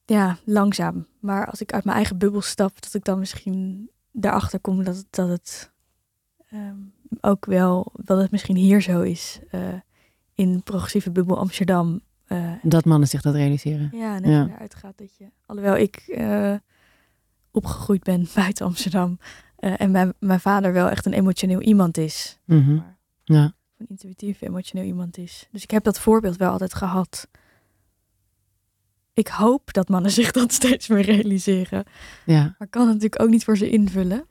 Ja, 0.05 0.39
langzaam. 0.45 1.07
Maar 1.21 1.47
als 1.47 1.61
ik 1.61 1.73
uit 1.73 1.85
mijn 1.85 1.97
eigen 1.97 2.19
bubbel 2.19 2.41
stap, 2.41 2.83
dat 2.83 2.95
ik 2.95 3.05
dan 3.05 3.19
misschien 3.19 3.91
daarachter 4.11 4.61
kom 4.61 4.85
dat 4.85 5.05
dat 5.11 5.29
het 5.29 5.73
ehm, 6.51 6.79
ook 7.21 7.47
wel, 7.47 7.93
dat 7.95 8.21
het 8.21 8.31
misschien 8.31 8.57
hier 8.57 8.83
zo 8.83 9.01
is. 9.01 9.41
eh, 9.51 9.75
in 10.35 10.63
progressieve 10.63 11.11
bubbel 11.11 11.39
Amsterdam. 11.39 12.01
Eh, 12.29 12.53
Dat 12.63 12.85
mannen 12.85 13.09
zich 13.09 13.23
dat 13.23 13.35
realiseren. 13.35 13.91
ja, 13.93 14.17
en 14.17 14.31
Ja. 14.31 14.43
je 14.45 14.51
eruit 14.53 14.75
gaat 14.75 14.99
dat 14.99 15.17
je... 15.17 15.27
Alhoewel 15.47 15.77
ik 15.77 15.97
eh, 15.97 16.55
opgegroeid 17.51 18.03
ben 18.03 18.27
buiten 18.35 18.67
Amsterdam. 18.67 19.19
eh, 19.57 19.81
en 19.81 19.91
mijn, 19.91 20.13
mijn 20.19 20.41
vader 20.41 20.73
wel 20.73 20.89
echt 20.89 21.07
een 21.07 21.13
emotioneel 21.13 21.61
iemand 21.61 21.97
is. 21.97 22.39
Maar 22.45 22.97
Ja. 23.25 23.53
een 23.79 23.87
intuïtief 23.89 24.41
emotioneel 24.41 24.85
iemand 24.87 25.17
is. 25.19 25.49
Dus 25.51 25.63
ik 25.63 25.71
heb 25.71 25.85
dat 25.85 26.01
voorbeeld 26.01 26.37
wel 26.37 26.51
altijd 26.51 26.75
gehad. 26.75 27.29
ik 29.13 29.29
hoop 29.29 29.73
dat 29.73 29.89
mannen 29.89 30.11
zich 30.21 30.31
dat 30.31 30.53
steeds 30.53 30.89
meer 30.89 31.03
realiseren. 31.03 31.85
Ja. 32.27 32.43
Maar 32.43 32.55
ik 32.67 32.71
kan 32.71 32.83
het 32.83 32.93
natuurlijk 32.93 33.23
ook 33.23 33.29
niet 33.31 33.45
voor 33.45 33.57
ze 33.57 33.71
invullen. 33.71 34.27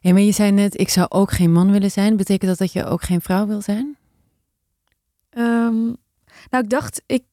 ja, 0.00 0.12
maar 0.12 0.22
je 0.22 0.32
zei 0.32 0.50
net, 0.50 0.80
ik 0.80 0.88
zou 0.88 1.06
ook 1.10 1.30
geen 1.30 1.52
man 1.52 1.70
willen 1.70 1.90
zijn. 1.90 2.16
Betekent 2.16 2.50
dat 2.50 2.58
dat 2.58 2.72
je 2.72 2.84
ook 2.84 3.02
geen 3.02 3.20
vrouw 3.20 3.46
wil 3.46 3.60
zijn? 3.60 3.96
Ehm, 5.30 5.82
nou, 6.50 6.64
ik 6.64 6.70
dacht, 6.70 7.02
ik, 7.06 7.24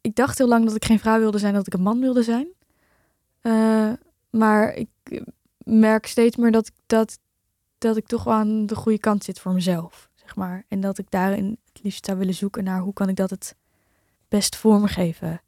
ik 0.00 0.14
dacht 0.14 0.38
heel 0.38 0.48
lang 0.48 0.64
dat 0.64 0.74
ik 0.74 0.84
geen 0.84 0.98
vrouw 0.98 1.18
wilde 1.18 1.38
zijn, 1.38 1.54
dat 1.54 1.66
ik 1.66 1.74
een 1.74 1.82
man 1.82 2.00
wilde 2.00 2.22
zijn. 2.22 2.48
Eh, 3.40 3.92
maar 4.30 4.74
ik 4.74 4.88
merk 5.64 6.06
steeds 6.06 6.36
meer 6.36 6.52
dat 6.52 6.66
ik, 6.66 6.74
dat, 6.86 7.18
dat 7.78 7.96
ik 7.96 8.06
toch 8.06 8.24
wel 8.24 8.34
aan 8.34 8.66
de 8.66 8.74
goede 8.74 8.98
kant 8.98 9.24
zit 9.24 9.40
voor 9.40 9.52
mezelf, 9.52 10.10
zeg 10.14 10.36
maar. 10.36 10.64
En 10.68 10.80
dat 10.80 10.98
ik 10.98 11.10
daarin 11.10 11.58
het 11.72 11.82
liefst 11.82 12.04
zou 12.04 12.18
willen 12.18 12.34
zoeken 12.34 12.64
naar 12.64 12.80
hoe 12.80 12.92
kan 12.92 13.08
ik 13.08 13.16
dat 13.16 13.30
het 13.30 13.56
best 14.28 14.56
vormgeven. 14.56 15.40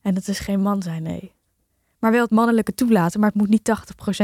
En 0.00 0.14
dat 0.14 0.28
is 0.28 0.38
geen 0.38 0.60
man 0.60 0.82
zijn, 0.82 1.02
nee. 1.02 1.32
Maar 1.98 2.12
wel 2.12 2.22
het 2.22 2.30
mannelijke 2.30 2.74
toelaten, 2.74 3.20
maar 3.20 3.28
het 3.28 3.38
moet 3.38 3.48
niet 3.48 3.70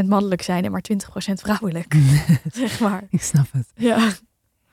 80% 0.03 0.07
mannelijk 0.07 0.43
zijn 0.43 0.65
en 0.65 0.71
maar 0.71 0.85
20% 0.93 1.33
vrouwelijk, 1.33 1.95
zeg 2.53 2.81
maar. 2.81 3.07
Ik 3.11 3.23
snap 3.23 3.47
het. 3.53 3.71
Ja. 3.75 4.13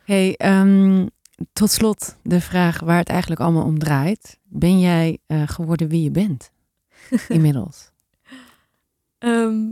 Hey, 0.04 0.36
ehm, 0.36 1.06
tot 1.54 1.72
slot 1.72 2.16
de 2.24 2.42
vraag 2.42 2.80
waar 2.80 2.98
het 2.98 3.10
eigenlijk 3.10 3.42
allemaal 3.42 3.64
om 3.66 3.80
draait. 3.80 4.40
Ben 4.44 4.80
jij 4.80 5.18
eh, 5.26 5.44
geworden 5.46 5.88
wie 5.88 6.04
je 6.04 6.12
bent? 6.12 6.52
Inmiddels. 7.30 7.92
Ehm, 9.18 9.64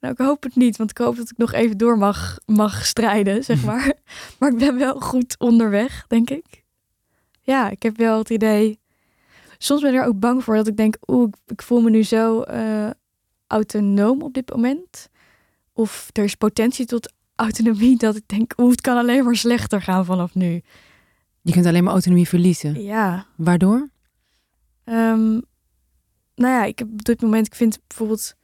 nou, 0.00 0.12
ik 0.14 0.18
hoop 0.18 0.42
het 0.42 0.56
niet, 0.56 0.76
want 0.76 0.90
ik 0.90 0.98
hoop 0.98 1.16
dat 1.16 1.30
ik 1.30 1.36
nog 1.36 1.52
even 1.52 1.78
door 1.78 1.98
mag, 1.98 2.38
mag 2.46 2.86
strijden, 2.86 3.44
zeg 3.44 3.64
maar. 3.70 3.92
maar 4.38 4.50
ik 4.52 4.58
ben 4.58 4.78
wel 4.78 5.00
goed 5.00 5.38
onderweg, 5.38 6.04
denk 6.08 6.30
ik. 6.30 6.64
Ja, 7.40 7.70
ik 7.70 7.82
heb 7.82 7.96
wel 7.96 8.18
het 8.18 8.30
idee. 8.30 8.78
Soms 9.58 9.80
ben 9.82 9.94
ik 9.94 10.00
er 10.00 10.06
ook 10.06 10.18
bang 10.18 10.44
voor 10.44 10.54
dat 10.56 10.66
ik 10.66 10.76
denk, 10.76 10.96
oeh, 11.06 11.32
ik- 11.46 11.62
voel 11.62 11.80
me 11.80 11.90
nu 11.90 12.02
zo 12.02 12.40
eh, 12.42 12.90
autonoom 13.46 14.22
op 14.22 14.34
dit 14.34 14.50
moment. 14.50 15.08
Of 15.72 16.10
er 16.12 16.24
is 16.24 16.34
potentie 16.34 16.86
tot 16.86 17.12
autonomie 17.36 17.96
dat 17.96 18.16
ik 18.16 18.28
denk, 18.28 18.52
oeh, 18.56 18.70
het 18.70 18.80
kan 18.80 18.96
alleen 18.96 19.24
maar 19.24 19.36
slechter 19.36 19.82
gaan 19.82 20.04
vanaf 20.04 20.34
nu. 20.34 20.62
Je 21.40 21.52
kunt 21.52 21.66
alleen 21.66 21.84
maar 21.84 21.92
autonomie 21.92 22.28
verliezen. 22.28 22.82
Ja, 22.82 23.26
Waardoor? 23.36 23.88
Ehm, 24.84 25.40
nou 26.34 26.52
ja, 26.52 26.64
ik 26.64 26.78
heb 26.78 26.88
op 26.88 27.04
dit 27.04 27.22
moment, 27.22 27.46
ik 27.46 27.54
vind 27.54 27.80
bijvoorbeeld 27.86 28.34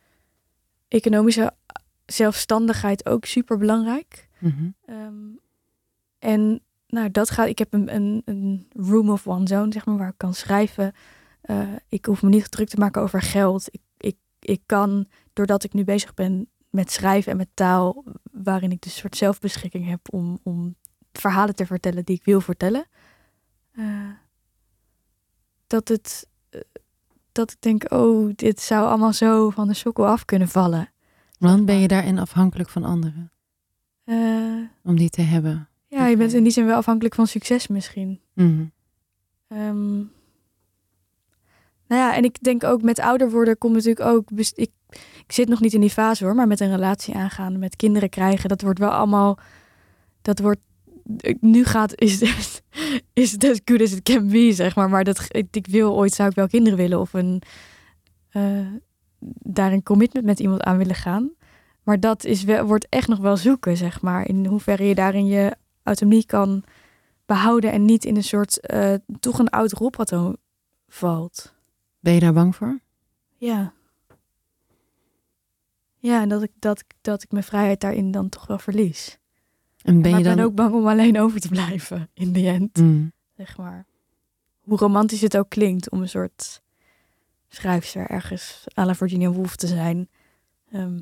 economische 0.88 1.53
zelfstandigheid 2.07 3.07
ook 3.07 3.24
super 3.24 3.59
belangrijk. 3.59 4.28
Mhm. 4.38 4.70
Ehm, 4.84 5.14
en 6.18 6.62
nou, 6.86 7.11
dat 7.11 7.30
gaat. 7.30 7.49
Ik 7.49 7.59
heb 7.59 7.72
een, 7.72 7.95
een, 7.95 8.22
een 8.24 8.68
room 8.76 9.11
of 9.11 9.26
one 9.26 9.47
zone, 9.47 9.72
zeg 9.72 9.86
maar, 9.86 9.97
waar 9.97 10.09
ik 10.09 10.14
kan 10.18 10.34
schrijven. 10.34 10.93
Eh, 11.40 11.68
ik 11.88 12.05
hoef 12.05 12.22
me 12.22 12.28
niet 12.28 12.51
druk 12.51 12.68
te 12.68 12.78
maken 12.78 13.03
over 13.03 13.22
geld. 13.22 13.68
Ik, 13.70 13.80
ik, 13.97 14.16
ik 14.40 14.62
kan, 14.66 15.07
doordat 15.32 15.64
ik 15.64 15.72
nu 15.72 15.84
bezig 15.84 16.14
ben 16.14 16.49
met 16.73 16.91
schrijven 16.91 17.31
en 17.33 17.37
met 17.39 17.49
taal, 17.55 18.05
waarin 18.33 18.70
ik 18.73 18.81
dus 18.83 18.93
een 18.93 18.99
soort 19.01 19.16
zelfbeschikking 19.16 19.87
heb 19.89 20.01
om, 20.12 20.39
om 20.43 20.75
verhalen 21.12 21.55
te 21.55 21.66
vertellen 21.66 22.05
die 22.05 22.16
ik 22.16 22.25
wil 22.25 22.41
vertellen. 22.41 22.87
eh, 23.73 24.09
dat 25.66 25.89
het, 25.89 26.27
eh, 26.51 26.61
dat 27.33 27.51
ik 27.51 27.57
denk, 27.61 27.93
oh, 27.93 28.33
dit 28.37 28.61
zou 28.61 28.87
allemaal 28.89 29.12
zo 29.12 29.51
van 29.51 29.68
de 29.68 29.75
sokkel 29.75 30.07
af 30.07 30.25
kunnen 30.25 30.49
vallen. 30.49 30.91
Want 31.39 31.66
ben 31.66 31.79
je 31.79 31.89
daarin 31.89 32.18
afhankelijk 32.18 32.68
van 32.68 32.85
anderen? 32.85 33.33
Eh, 34.05 34.62
Om 34.85 34.97
die 34.97 35.11
te 35.11 35.23
hebben? 35.23 35.68
ja, 35.87 36.07
je 36.07 36.16
bent 36.16 36.33
in 36.33 36.43
die 36.43 36.53
zin 36.53 36.66
wel 36.66 36.77
afhankelijk 36.77 37.14
van 37.14 37.27
succes 37.27 37.66
misschien. 37.66 38.20
Mhm. 38.35 38.64
Ehm, 39.49 39.95
nou 41.87 42.01
ja, 42.01 42.14
en 42.16 42.25
ik 42.25 42.43
denk 42.43 42.64
ook 42.64 42.83
met 42.83 42.99
ouder 43.01 43.31
worden 43.31 43.59
komt 43.59 43.75
natuurlijk 43.75 44.07
ook. 44.07 44.29
Ik, 44.55 44.70
ik 45.33 45.39
zit 45.39 45.49
nog 45.49 45.61
niet 45.61 45.72
in 45.72 45.80
die 45.80 45.91
fase 45.91 46.24
hoor, 46.24 46.35
maar 46.35 46.47
met 46.47 46.61
een 46.61 46.70
relatie 46.70 47.14
aangaan, 47.14 47.59
met 47.59 47.76
kinderen 47.76 48.09
krijgen, 48.09 48.49
dat 48.49 48.62
wordt 48.62 48.78
wel 48.78 48.91
allemaal. 48.91 49.39
Dat 50.22 50.39
wordt. 50.39 50.61
Nu 51.41 51.64
gaat 51.64 52.01
is 52.01 52.20
het, 52.20 52.62
is 53.22 53.33
het 53.33 53.45
as 53.45 53.61
good 53.64 53.80
as 53.80 53.93
it 53.93 54.03
can 54.03 54.28
be, 54.28 54.53
zeg 54.53 54.76
maar. 54.76 54.91
Maar 54.91 55.05
dat 55.05 55.26
ik, 55.28 55.66
wil 55.66 55.95
ooit 55.95 56.12
zou 56.12 56.28
ik 56.28 56.35
wel 56.35 56.47
kinderen 56.47 56.78
willen 56.78 57.01
of 57.01 57.12
een 57.12 57.43
eh, 58.28 58.66
daar 59.39 59.72
een 59.72 59.83
commitment 59.83 60.24
met 60.24 60.41
iemand 60.41 60.62
aan 60.62 60.78
willen 60.78 60.95
gaan. 60.95 61.30
Maar 61.83 62.01
dat 62.01 62.24
is 62.24 62.45
wel, 62.45 62.64
wordt 62.64 62.87
echt 62.89 63.09
nog 63.09 63.18
wel 63.18 63.37
zoeken, 63.37 63.76
zeg 63.76 64.03
maar. 64.03 64.28
In 64.28 64.47
hoeverre 64.47 64.85
je 64.85 64.95
daarin 64.95 65.26
je 65.26 65.57
autonomie 65.83 66.26
kan 66.26 66.64
behouden 67.26 67.72
en 67.72 67.85
niet 67.85 68.05
in 68.05 68.16
een 68.16 68.24
soort 68.24 68.61
eh, 68.61 68.95
toch 69.20 69.39
een 69.39 69.51
oud 69.51 69.72
rolpatroon 69.72 70.37
valt. 70.89 71.55
Ben 72.01 72.14
je 72.14 72.20
daar 72.20 72.33
bang 72.33 72.57
voor? 72.57 72.80
Ja. 73.37 73.72
Ja, 76.03 76.20
en 76.20 76.28
dat 76.28 76.42
ik, 76.42 76.50
dat, 76.59 76.78
ik- 76.80 76.94
dat 77.00 77.22
ik 77.22 77.30
mijn 77.32 77.44
vrijheid 77.44 77.80
daarin 77.80 78.11
dan 78.11 78.28
toch 78.28 78.46
wel 78.46 78.59
verlies. 78.59 79.18
En 79.82 80.03
ben 80.03 80.11
maar 80.11 80.11
je 80.11 80.16
ik 80.18 80.24
dan... 80.24 80.34
ben 80.36 80.44
ook 80.44 80.55
bang 80.55 80.74
om 80.74 80.86
alleen 80.88 81.20
over 81.20 81.40
te 81.40 81.48
blijven 81.48 82.11
in 82.14 82.32
de 82.32 82.46
end, 82.48 82.76
Mm. 82.76 83.12
zeg 83.36 83.57
maar. 83.57 83.86
Hoe 84.61 84.78
romantisch 84.78 85.20
het 85.20 85.36
ook 85.36 85.48
klinkt 85.48 85.90
om 85.90 86.00
een 86.00 86.09
soort 86.09 86.62
schrijfster 87.48 88.07
ergens 88.11 88.64
à 88.78 88.84
la 88.84 88.94
Virginia 88.94 89.30
Woolf 89.30 89.57
te 89.57 89.66
zijn. 89.66 90.09
Ehm, 90.72 91.00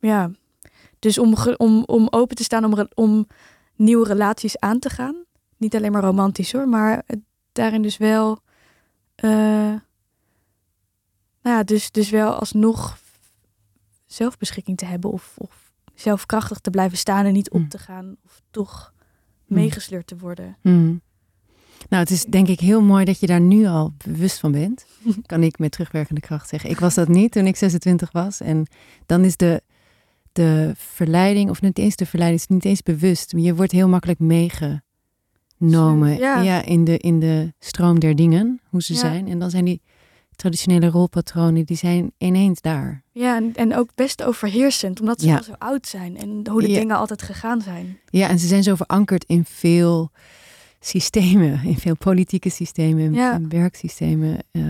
ja, 0.00 0.30
dus 0.98 1.18
om, 1.18 1.34
om, 1.56 1.82
om 1.84 2.06
open 2.10 2.36
te 2.36 2.44
staan 2.44 2.64
om, 2.64 2.88
om 2.94 3.26
nieuwe 3.76 4.06
relaties 4.06 4.58
aan 4.58 4.78
te 4.78 4.88
gaan. 4.90 5.24
Niet 5.56 5.76
alleen 5.76 5.92
maar 5.92 6.02
romantisch 6.02 6.52
hoor, 6.52 6.68
maar 6.68 7.02
daarin 7.52 7.82
dus 7.82 7.96
wel. 7.96 8.38
eh, 9.14 9.74
nou 11.42 11.56
ja, 11.56 11.62
dus, 11.62 11.90
dus 11.90 12.10
wel 12.10 12.32
alsnog 12.34 12.98
zelfbeschikking 14.06 14.76
te 14.76 14.84
hebben 14.84 15.10
of, 15.12 15.34
of 15.38 15.72
zelfkrachtig 15.94 16.58
te 16.58 16.70
blijven 16.70 16.98
staan 16.98 17.24
en 17.26 17.32
niet 17.32 17.50
op 17.50 17.60
Mm. 17.60 17.68
te 17.68 17.78
gaan 17.78 18.16
of 18.24 18.42
toch 18.50 18.92
Mm. 19.46 19.56
meegesleurd 19.58 20.06
te 20.06 20.16
worden. 20.16 20.56
Mm. 20.62 21.00
Nou, 21.88 22.02
het 22.02 22.10
is 22.12 22.24
denk 22.24 22.48
ik 22.48 22.60
heel 22.60 22.82
mooi 22.82 23.04
dat 23.04 23.20
je 23.20 23.26
daar 23.26 23.40
nu 23.40 23.66
al 23.66 23.92
bewust 24.04 24.38
van 24.40 24.52
bent. 24.52 24.86
Kan 25.26 25.42
ik 25.42 25.58
met 25.58 25.72
terugwerkende 25.72 26.20
kracht 26.20 26.48
zeggen. 26.48 26.70
Ik 26.70 26.80
was 26.80 26.94
dat 26.94 27.08
niet 27.08 27.32
toen 27.32 27.46
ik 27.46 27.56
26 27.56 28.12
was. 28.12 28.40
En 28.40 28.66
dan 29.06 29.24
is 29.24 29.36
de, 29.36 29.62
de 30.32 30.72
verleiding, 30.76 31.50
of 31.50 31.60
niet 31.60 31.78
eens 31.78 31.96
de 31.96 32.06
verleiding, 32.06 32.40
is 32.42 32.48
niet 32.48 32.64
eens 32.64 32.82
bewust. 32.82 33.32
Je 33.36 33.54
wordt 33.54 33.72
heel 33.72 33.88
makkelijk 33.88 34.18
meegenomen 34.18 36.16
Ja. 36.18 36.64
in, 36.64 36.84
de, 36.84 36.98
in 36.98 37.20
de 37.20 37.52
stroom 37.58 37.98
der 38.00 38.16
dingen, 38.16 38.60
hoe 38.68 38.82
ze 38.82 38.92
Ja. 38.92 38.98
zijn. 38.98 39.28
En 39.28 39.38
dan 39.38 39.50
zijn 39.50 39.64
die 39.64 39.80
traditionele 40.36 40.86
rolpatronen, 40.88 41.64
die 41.64 41.76
zijn 41.76 42.12
ineens 42.18 42.60
daar. 42.60 43.02
Ja, 43.12 43.36
en, 43.36 43.54
en 43.54 43.76
ook 43.76 43.94
best 43.94 44.22
overheersend, 44.22 45.00
omdat 45.00 45.20
ze 45.20 45.26
Ja. 45.26 45.36
al 45.36 45.42
zo 45.42 45.52
oud 45.58 45.86
zijn 45.86 46.16
en 46.16 46.48
hoe 46.50 46.60
de 46.62 46.70
Ja. 46.70 46.78
dingen 46.78 46.96
altijd 46.96 47.22
gegaan 47.22 47.60
zijn. 47.60 47.98
Ja, 48.10 48.28
en 48.28 48.38
ze 48.38 48.46
zijn 48.46 48.62
zo 48.62 48.74
verankerd 48.74 49.24
in 49.24 49.44
veel 49.44 50.10
systemen, 50.80 51.64
in 51.64 51.76
veel 51.78 51.96
politieke 51.96 52.48
systemen, 52.50 53.12
Ja. 53.12 53.40
werksystemen, 53.48 54.38
eh, 54.50 54.62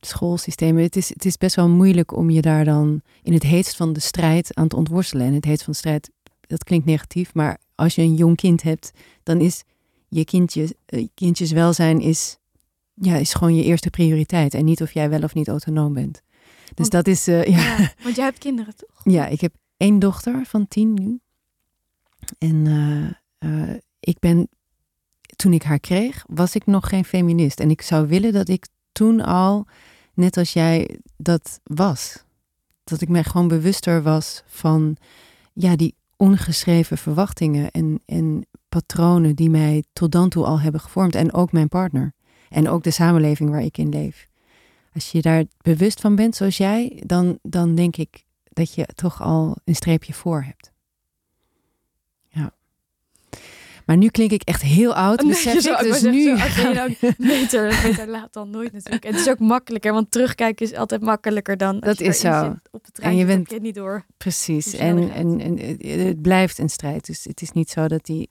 schoolsystemen. 0.00 0.82
Het 0.82 0.96
is, 0.96 1.08
het 1.08 1.24
is 1.24 1.36
best 1.36 1.56
wel 1.56 1.68
moeilijk 1.68 2.16
om 2.16 2.30
je 2.30 2.40
daar 2.40 2.64
dan 2.64 3.00
in 3.22 3.32
het 3.32 3.42
heetst 3.42 3.76
van 3.76 3.92
de 3.92 4.00
strijd 4.00 4.54
aan 4.54 4.68
te 4.68 4.76
ontworstelen. 4.76 5.26
En 5.26 5.32
het 5.34 5.44
heetst 5.44 5.64
van 5.64 5.72
de 5.72 5.78
strijd, 5.78 6.10
dat 6.40 6.64
klinkt 6.64 6.86
negatief, 6.86 7.34
maar 7.34 7.58
als 7.74 7.94
je 7.94 8.02
een 8.02 8.14
jong 8.14 8.36
kind 8.36 8.62
hebt, 8.62 8.90
dan 9.22 9.40
is 9.40 9.62
je 10.08 10.24
kindje, 10.24 10.76
eh, 10.86 11.06
kindjes 11.14 11.50
welzijn 11.52 12.00
is, 12.00 12.37
ja, 13.00 13.16
is 13.16 13.34
gewoon 13.34 13.54
je 13.54 13.64
eerste 13.64 13.90
prioriteit. 13.90 14.54
En 14.54 14.64
niet 14.64 14.82
of 14.82 14.92
jij 14.92 15.10
wel 15.10 15.22
of 15.22 15.34
niet 15.34 15.48
autonoom 15.48 15.92
bent. 15.92 16.22
Dus 16.74 16.88
Want- 16.88 16.90
dat 16.90 17.06
is, 17.06 17.28
eh, 17.28 17.44
ja. 17.44 17.58
Ja, 17.58 17.92
want 18.02 18.16
jij 18.16 18.24
hebt 18.24 18.38
kinderen 18.38 18.76
toch? 18.76 19.00
Ja, 19.02 19.26
ik 19.26 19.40
heb 19.40 19.54
één 19.76 19.98
dochter 19.98 20.46
van 20.46 20.68
tien 20.68 20.94
nu. 20.94 21.20
En 22.38 22.66
eh, 23.38 23.68
eh, 23.70 23.76
ik 24.00 24.18
ben, 24.18 24.48
toen 25.36 25.52
ik 25.52 25.62
haar 25.62 25.78
kreeg, 25.80 26.24
was 26.28 26.54
ik 26.54 26.66
nog 26.66 26.88
geen 26.88 27.04
feminist. 27.04 27.60
En 27.60 27.70
ik 27.70 27.82
zou 27.82 28.06
willen 28.06 28.32
dat 28.32 28.48
ik 28.48 28.66
toen 28.92 29.20
al, 29.20 29.66
net 30.14 30.36
als 30.36 30.52
jij, 30.52 30.98
dat 31.16 31.60
was. 31.64 32.24
Dat 32.84 33.00
ik 33.00 33.08
mij 33.08 33.24
gewoon 33.24 33.48
bewuster 33.48 34.02
was 34.02 34.42
van, 34.46 34.96
ja, 35.52 35.76
die 35.76 35.94
ongeschreven 36.16 36.98
verwachtingen 36.98 37.70
en, 37.70 38.02
en 38.06 38.46
patronen 38.68 39.36
die 39.36 39.50
mij 39.50 39.84
tot 39.92 40.12
dan 40.12 40.28
toe 40.28 40.44
al 40.44 40.60
hebben 40.60 40.80
gevormd. 40.80 41.14
En 41.14 41.32
ook 41.32 41.52
mijn 41.52 41.68
partner. 41.68 42.14
En 42.50 42.68
ook 42.68 42.82
de 42.82 42.90
samenleving 42.90 43.50
waar 43.50 43.62
ik 43.62 43.78
in 43.78 43.88
leef. 43.88 44.28
Als 44.94 45.10
je 45.10 45.22
daar 45.22 45.44
bewust 45.62 46.00
van 46.00 46.14
bent, 46.16 46.36
zoals 46.36 46.56
jij, 46.56 47.02
dan, 47.06 47.38
dan 47.42 47.74
denk 47.74 47.96
ik 47.96 48.24
dat 48.52 48.74
je 48.74 48.86
toch 48.94 49.22
al 49.22 49.56
een 49.64 49.74
streepje 49.74 50.12
voor 50.12 50.42
hebt. 50.42 50.72
Ja. 52.28 52.52
Maar 53.86 53.96
nu 53.96 54.08
klink 54.08 54.30
ik 54.30 54.42
echt 54.42 54.62
heel 54.62 54.94
oud, 54.94 55.20
Nee, 55.20 55.28
besef 55.30 55.60
zo, 55.60 55.72
ik. 55.72 55.78
Dus 55.78 56.02
nu... 56.02 56.36
zo, 56.38 56.68
je 56.68 56.74
dan 56.74 56.94
beter, 57.28 57.80
beter 57.82 58.08
laat 58.08 58.32
dan 58.32 58.50
nooit 58.50 58.72
natuurlijk. 58.72 59.04
En 59.04 59.12
het 59.12 59.20
is 59.20 59.28
ook 59.28 59.38
makkelijker, 59.38 59.92
want 59.92 60.10
terugkijken 60.10 60.66
is 60.66 60.74
altijd 60.74 61.00
makkelijker 61.00 61.56
dan 61.56 61.80
Dat 61.80 62.00
is 62.00 62.20
zo. 62.20 62.42
zit 62.42 62.72
op 62.72 62.84
de 62.84 62.92
trein. 62.92 63.12
En 63.12 63.18
je 63.18 63.24
bent- 63.24 63.48
je 63.48 63.54
het 63.54 63.62
niet 63.62 63.74
door. 63.74 64.04
Precies. 64.16 64.74
En, 64.74 65.10
en, 65.10 65.40
en 65.40 65.58
het 66.06 66.22
blijft 66.22 66.58
een 66.58 66.70
strijd. 66.70 67.06
Dus 67.06 67.24
het 67.24 67.40
is 67.42 67.52
niet 67.52 67.70
zo 67.70 67.88
dat 67.88 68.04
die 68.06 68.30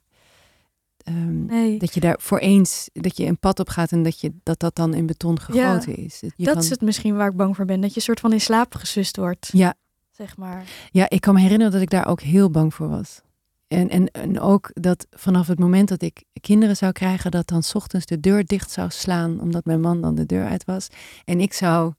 ehm, 1.08 1.46
Nee, 1.46 1.78
dat 1.78 1.94
je 1.94 2.00
daar 2.00 2.16
voor 2.20 2.38
eens, 2.38 2.88
dat 2.92 3.16
je 3.16 3.26
een 3.26 3.38
pad 3.38 3.60
op 3.60 3.68
gaat 3.68 3.92
en 3.92 4.02
dat 4.02 4.20
je, 4.20 4.32
dat, 4.42 4.58
dat 4.60 4.74
dan 4.74 4.94
in 4.94 5.06
beton 5.06 5.40
gegoten 5.40 5.96
is. 5.96 6.20
Je 6.20 6.30
dat 6.36 6.54
kan- 6.54 6.62
is 6.62 6.70
het 6.70 6.80
misschien 6.80 7.16
waar 7.16 7.28
ik 7.28 7.36
bang 7.36 7.56
voor 7.56 7.64
ben. 7.64 7.80
Dat 7.80 7.94
je 7.94 8.00
soort 8.00 8.20
van 8.20 8.32
in 8.32 8.40
slaap 8.40 8.74
gesust 8.74 9.16
wordt, 9.16 9.48
Ja, 9.52 9.74
zeg 10.10 10.36
maar. 10.36 10.64
Ja, 10.90 11.08
ik 11.08 11.20
kan 11.20 11.34
me 11.34 11.40
herinneren 11.40 11.72
dat 11.72 11.82
ik 11.82 11.90
daar 11.90 12.06
ook 12.06 12.20
heel 12.20 12.50
bang 12.50 12.74
voor 12.74 12.88
was. 12.88 13.20
En, 13.68 13.88
en, 13.88 14.10
en 14.10 14.40
ook 14.40 14.70
dat 14.74 15.06
vanaf 15.10 15.46
het 15.46 15.58
moment 15.58 15.88
dat 15.88 16.02
ik 16.02 16.24
kinderen 16.40 16.76
zou 16.76 16.92
krijgen, 16.92 17.30
dat 17.30 17.46
dan 17.48 17.62
's 17.62 17.74
ochtends 17.74 18.06
de 18.06 18.20
deur 18.20 18.44
dicht 18.46 18.70
zou 18.70 18.90
slaan, 18.90 19.40
omdat 19.40 19.64
mijn 19.64 19.80
man 19.80 20.00
dan 20.00 20.14
de 20.14 20.26
deur 20.26 20.46
uit 20.46 20.64
was. 20.64 20.88
En 21.24 21.40
ik 21.40 21.52
zou 21.52 21.92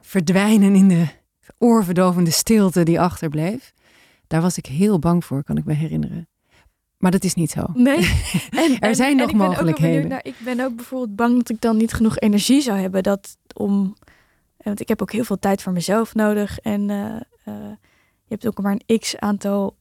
verdwijnen 0.00 0.74
in 0.74 0.88
de 0.88 1.06
oorverdovende 1.58 2.30
stilte 2.30 2.82
die 2.82 3.00
achterbleef. 3.00 3.72
Daar 4.26 4.40
was 4.40 4.56
ik 4.56 4.66
heel 4.66 4.98
bang 4.98 5.24
voor, 5.24 5.44
kan 5.44 5.56
ik 5.56 5.64
me 5.64 5.72
herinneren. 5.72 6.28
Maar 7.02 7.10
dat 7.10 7.24
is 7.24 7.34
niet 7.34 7.50
zo. 7.50 7.64
Nee. 7.74 7.98
En, 8.50 8.78
Er 8.78 8.94
zijn 8.94 9.16
nog 9.16 9.30
ik 9.30 9.36
ben 9.36 9.46
mogelijkheden. 9.46 9.92
benieuwd 9.94 10.08
naar- 10.08 10.24
ik 10.26 10.34
ben 10.44 10.60
ook 10.60 10.76
bijvoorbeeld 10.76 11.16
bang 11.16 11.36
dat 11.36 11.48
ik 11.48 11.60
dan 11.60 11.76
niet 11.76 11.92
genoeg 11.92 12.18
energie 12.18 12.60
zou 12.60 12.78
hebben. 12.78 13.02
Dat 13.02 13.36
om, 13.56 13.94
want 14.56 14.80
ik 14.80 14.88
heb 14.88 15.02
ook 15.02 15.12
heel 15.12 15.24
veel 15.24 15.38
tijd 15.38 15.62
voor 15.62 15.72
mezelf 15.72 16.14
nodig. 16.14 16.58
En 16.58 16.90
eh, 16.90 17.14
eh, 17.44 17.70
je 18.24 18.28
hebt 18.28 18.46
ook 18.46 18.60
maar 18.62 18.76
een 18.86 18.98
x 18.98 19.16
aantal 19.16 19.76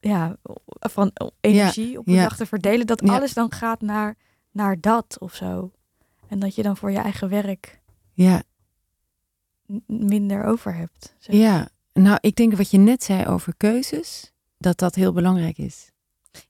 ja, 0.00 0.36
van 0.80 1.10
energie 1.40 1.98
op 1.98 2.06
een 2.08 2.14
ja. 2.14 2.22
dag 2.22 2.36
te 2.36 2.46
verdelen. 2.46 2.86
Dat 2.86 3.00
Ja. 3.04 3.14
alles 3.16 3.34
dan 3.34 3.52
gaat 3.52 3.80
naar, 3.80 4.16
naar 4.50 4.80
dat 4.80 5.16
of 5.20 5.34
zo. 5.34 5.70
En 6.28 6.38
dat 6.38 6.54
je 6.54 6.62
dan 6.62 6.76
voor 6.76 6.90
je 6.90 6.98
eigen 6.98 7.28
werk 7.28 7.80
Ja, 8.12 8.42
minder 9.86 10.44
over 10.44 10.74
hebt. 10.74 11.14
zeg. 11.18 11.36
ja. 11.36 11.68
Nou, 11.92 12.18
ik 12.20 12.36
denk 12.36 12.54
wat 12.56 12.70
je 12.70 12.78
net 12.78 13.02
zei 13.04 13.26
over 13.26 13.54
keuzes, 13.56 14.32
dat 14.58 14.78
dat 14.78 14.94
heel 14.94 15.12
belangrijk 15.12 15.58
is. 15.58 15.90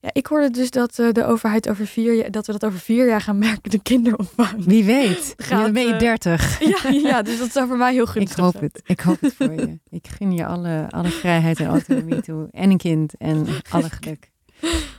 Ja, 0.00 0.10
ik 0.12 0.26
hoorde 0.26 0.50
dus 0.50 0.70
dat 0.70 0.98
eh, 0.98 1.12
de 1.12 1.24
overheid 1.24 1.68
over 1.68 1.86
vier 1.86 2.14
jaar, 2.14 2.30
dat 2.30 2.46
we 2.46 2.52
dat 2.52 2.64
over 2.64 2.78
vier 2.78 3.06
jaar 3.06 3.20
gaan 3.20 3.38
merken, 3.38 3.70
de 3.70 3.82
kinderopvang. 3.82 4.64
Wie 4.64 4.84
weet, 4.84 5.34
Gaat, 5.36 5.62
dan 5.62 5.72
ben 5.72 5.86
je 5.86 5.92
eh, 5.92 5.98
dertig. 5.98 6.58
Ja, 6.82 6.90
ja, 6.90 7.22
dus 7.22 7.38
dat 7.38 7.52
zou 7.52 7.66
voor 7.68 7.76
mij 7.76 7.92
heel 7.92 8.02
Ik 8.02 8.08
gunstig 8.08 8.36
hoop 8.44 8.52
zijn. 8.52 8.64
het. 8.72 8.82
Ik 8.86 9.00
hoop 9.00 9.20
het 9.20 9.34
voor 9.34 9.52
je. 9.52 9.78
Ik 9.98 10.08
gun 10.08 10.32
je 10.32 10.46
alle, 10.46 10.86
alle 10.90 11.08
vrijheid 11.08 11.60
en 11.60 11.66
autonomie 11.66 12.20
toe. 12.20 12.48
En 12.50 12.70
een 12.70 12.76
kind 12.76 13.14
en 13.18 13.46
alle 13.70 13.90
geluk. 13.90 14.30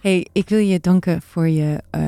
hey, 0.02 0.28
ik 0.32 0.50
wil 0.50 0.60
je 0.60 0.80
danken 0.80 1.22
voor, 1.22 1.48
je, 1.48 1.82
eh, 1.90 2.02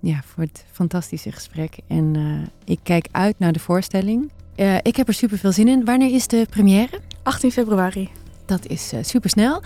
ja, 0.00 0.22
voor 0.24 0.42
het 0.44 0.64
fantastische 0.72 1.32
gesprek. 1.32 1.76
En 1.88 2.16
ik 2.64 2.78
kijk 2.82 3.08
uit 3.10 3.38
naar 3.38 3.52
de 3.52 3.58
voorstelling. 3.58 4.32
Ik 4.82 4.96
heb 4.96 5.08
er 5.08 5.14
super 5.14 5.38
veel 5.38 5.52
zin 5.52 5.68
in. 5.68 5.84
Wanneer 5.84 6.14
is 6.14 6.26
de 6.26 6.46
première? 6.50 7.00
18 7.22 7.52
februari. 7.52 8.08
Dat 8.48 8.66
is 8.66 8.92
super 9.00 9.30
snel. 9.30 9.62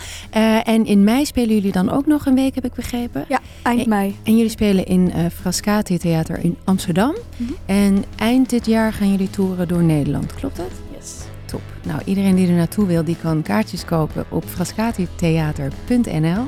en 0.63 0.85
in 0.85 1.03
mei 1.03 1.25
spelen 1.25 1.55
jullie 1.55 1.71
dan 1.71 1.91
ook 1.91 2.05
nog 2.05 2.25
een 2.25 2.35
week, 2.35 2.55
heb 2.55 2.65
ik 2.65 2.73
begrepen. 2.73 3.25
Ja, 3.27 3.39
eind 3.61 3.87
mei. 3.87 4.15
En 4.23 4.35
jullie 4.35 4.49
spelen 4.51 4.85
in 4.85 5.11
eh 5.11 5.25
Frascati 5.39 5.97
Theater 5.97 6.39
in 6.43 6.57
Amsterdam. 6.63 7.15
Mhm. 7.37 7.51
En 7.65 8.03
eind 8.15 8.49
dit 8.49 8.65
jaar 8.65 8.93
gaan 8.93 9.11
jullie 9.11 9.29
toeren 9.29 9.67
door 9.67 9.83
Nederland. 9.83 10.33
Klopt 10.33 10.55
dat? 10.57 10.71
Yes. 10.97 11.13
Top. 11.45 11.61
Nou, 11.83 12.01
iedereen 12.05 12.35
die 12.35 12.47
er 12.47 12.53
naartoe 12.53 12.85
wil, 12.85 13.03
die 13.03 13.17
kan 13.21 13.41
kaartjes 13.41 13.85
kopen 13.85 14.25
op 14.29 14.43
frascatitheater.nl. 14.47 16.47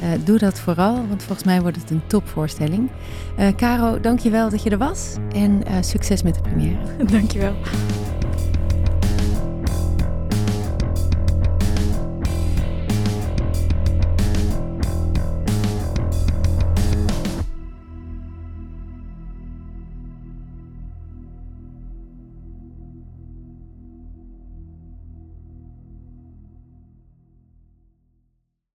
Eh 0.00 0.08
doe 0.24 0.38
dat 0.38 0.60
vooral, 0.60 0.94
want 1.08 1.22
volgens 1.22 1.44
mij 1.46 1.60
wordt 1.60 1.76
het 1.76 1.90
een 1.90 2.02
topvoorstelling. 2.06 2.90
Eh 3.36 3.48
Caro, 3.56 4.00
dankjewel 4.00 4.50
dat 4.50 4.62
je 4.62 4.70
er 4.70 4.78
was. 4.78 5.14
En 5.32 5.64
eh, 5.64 5.74
succes 5.80 6.22
met 6.22 6.34
de 6.34 6.40
première. 6.40 6.78
Dankjewel. 7.12 7.54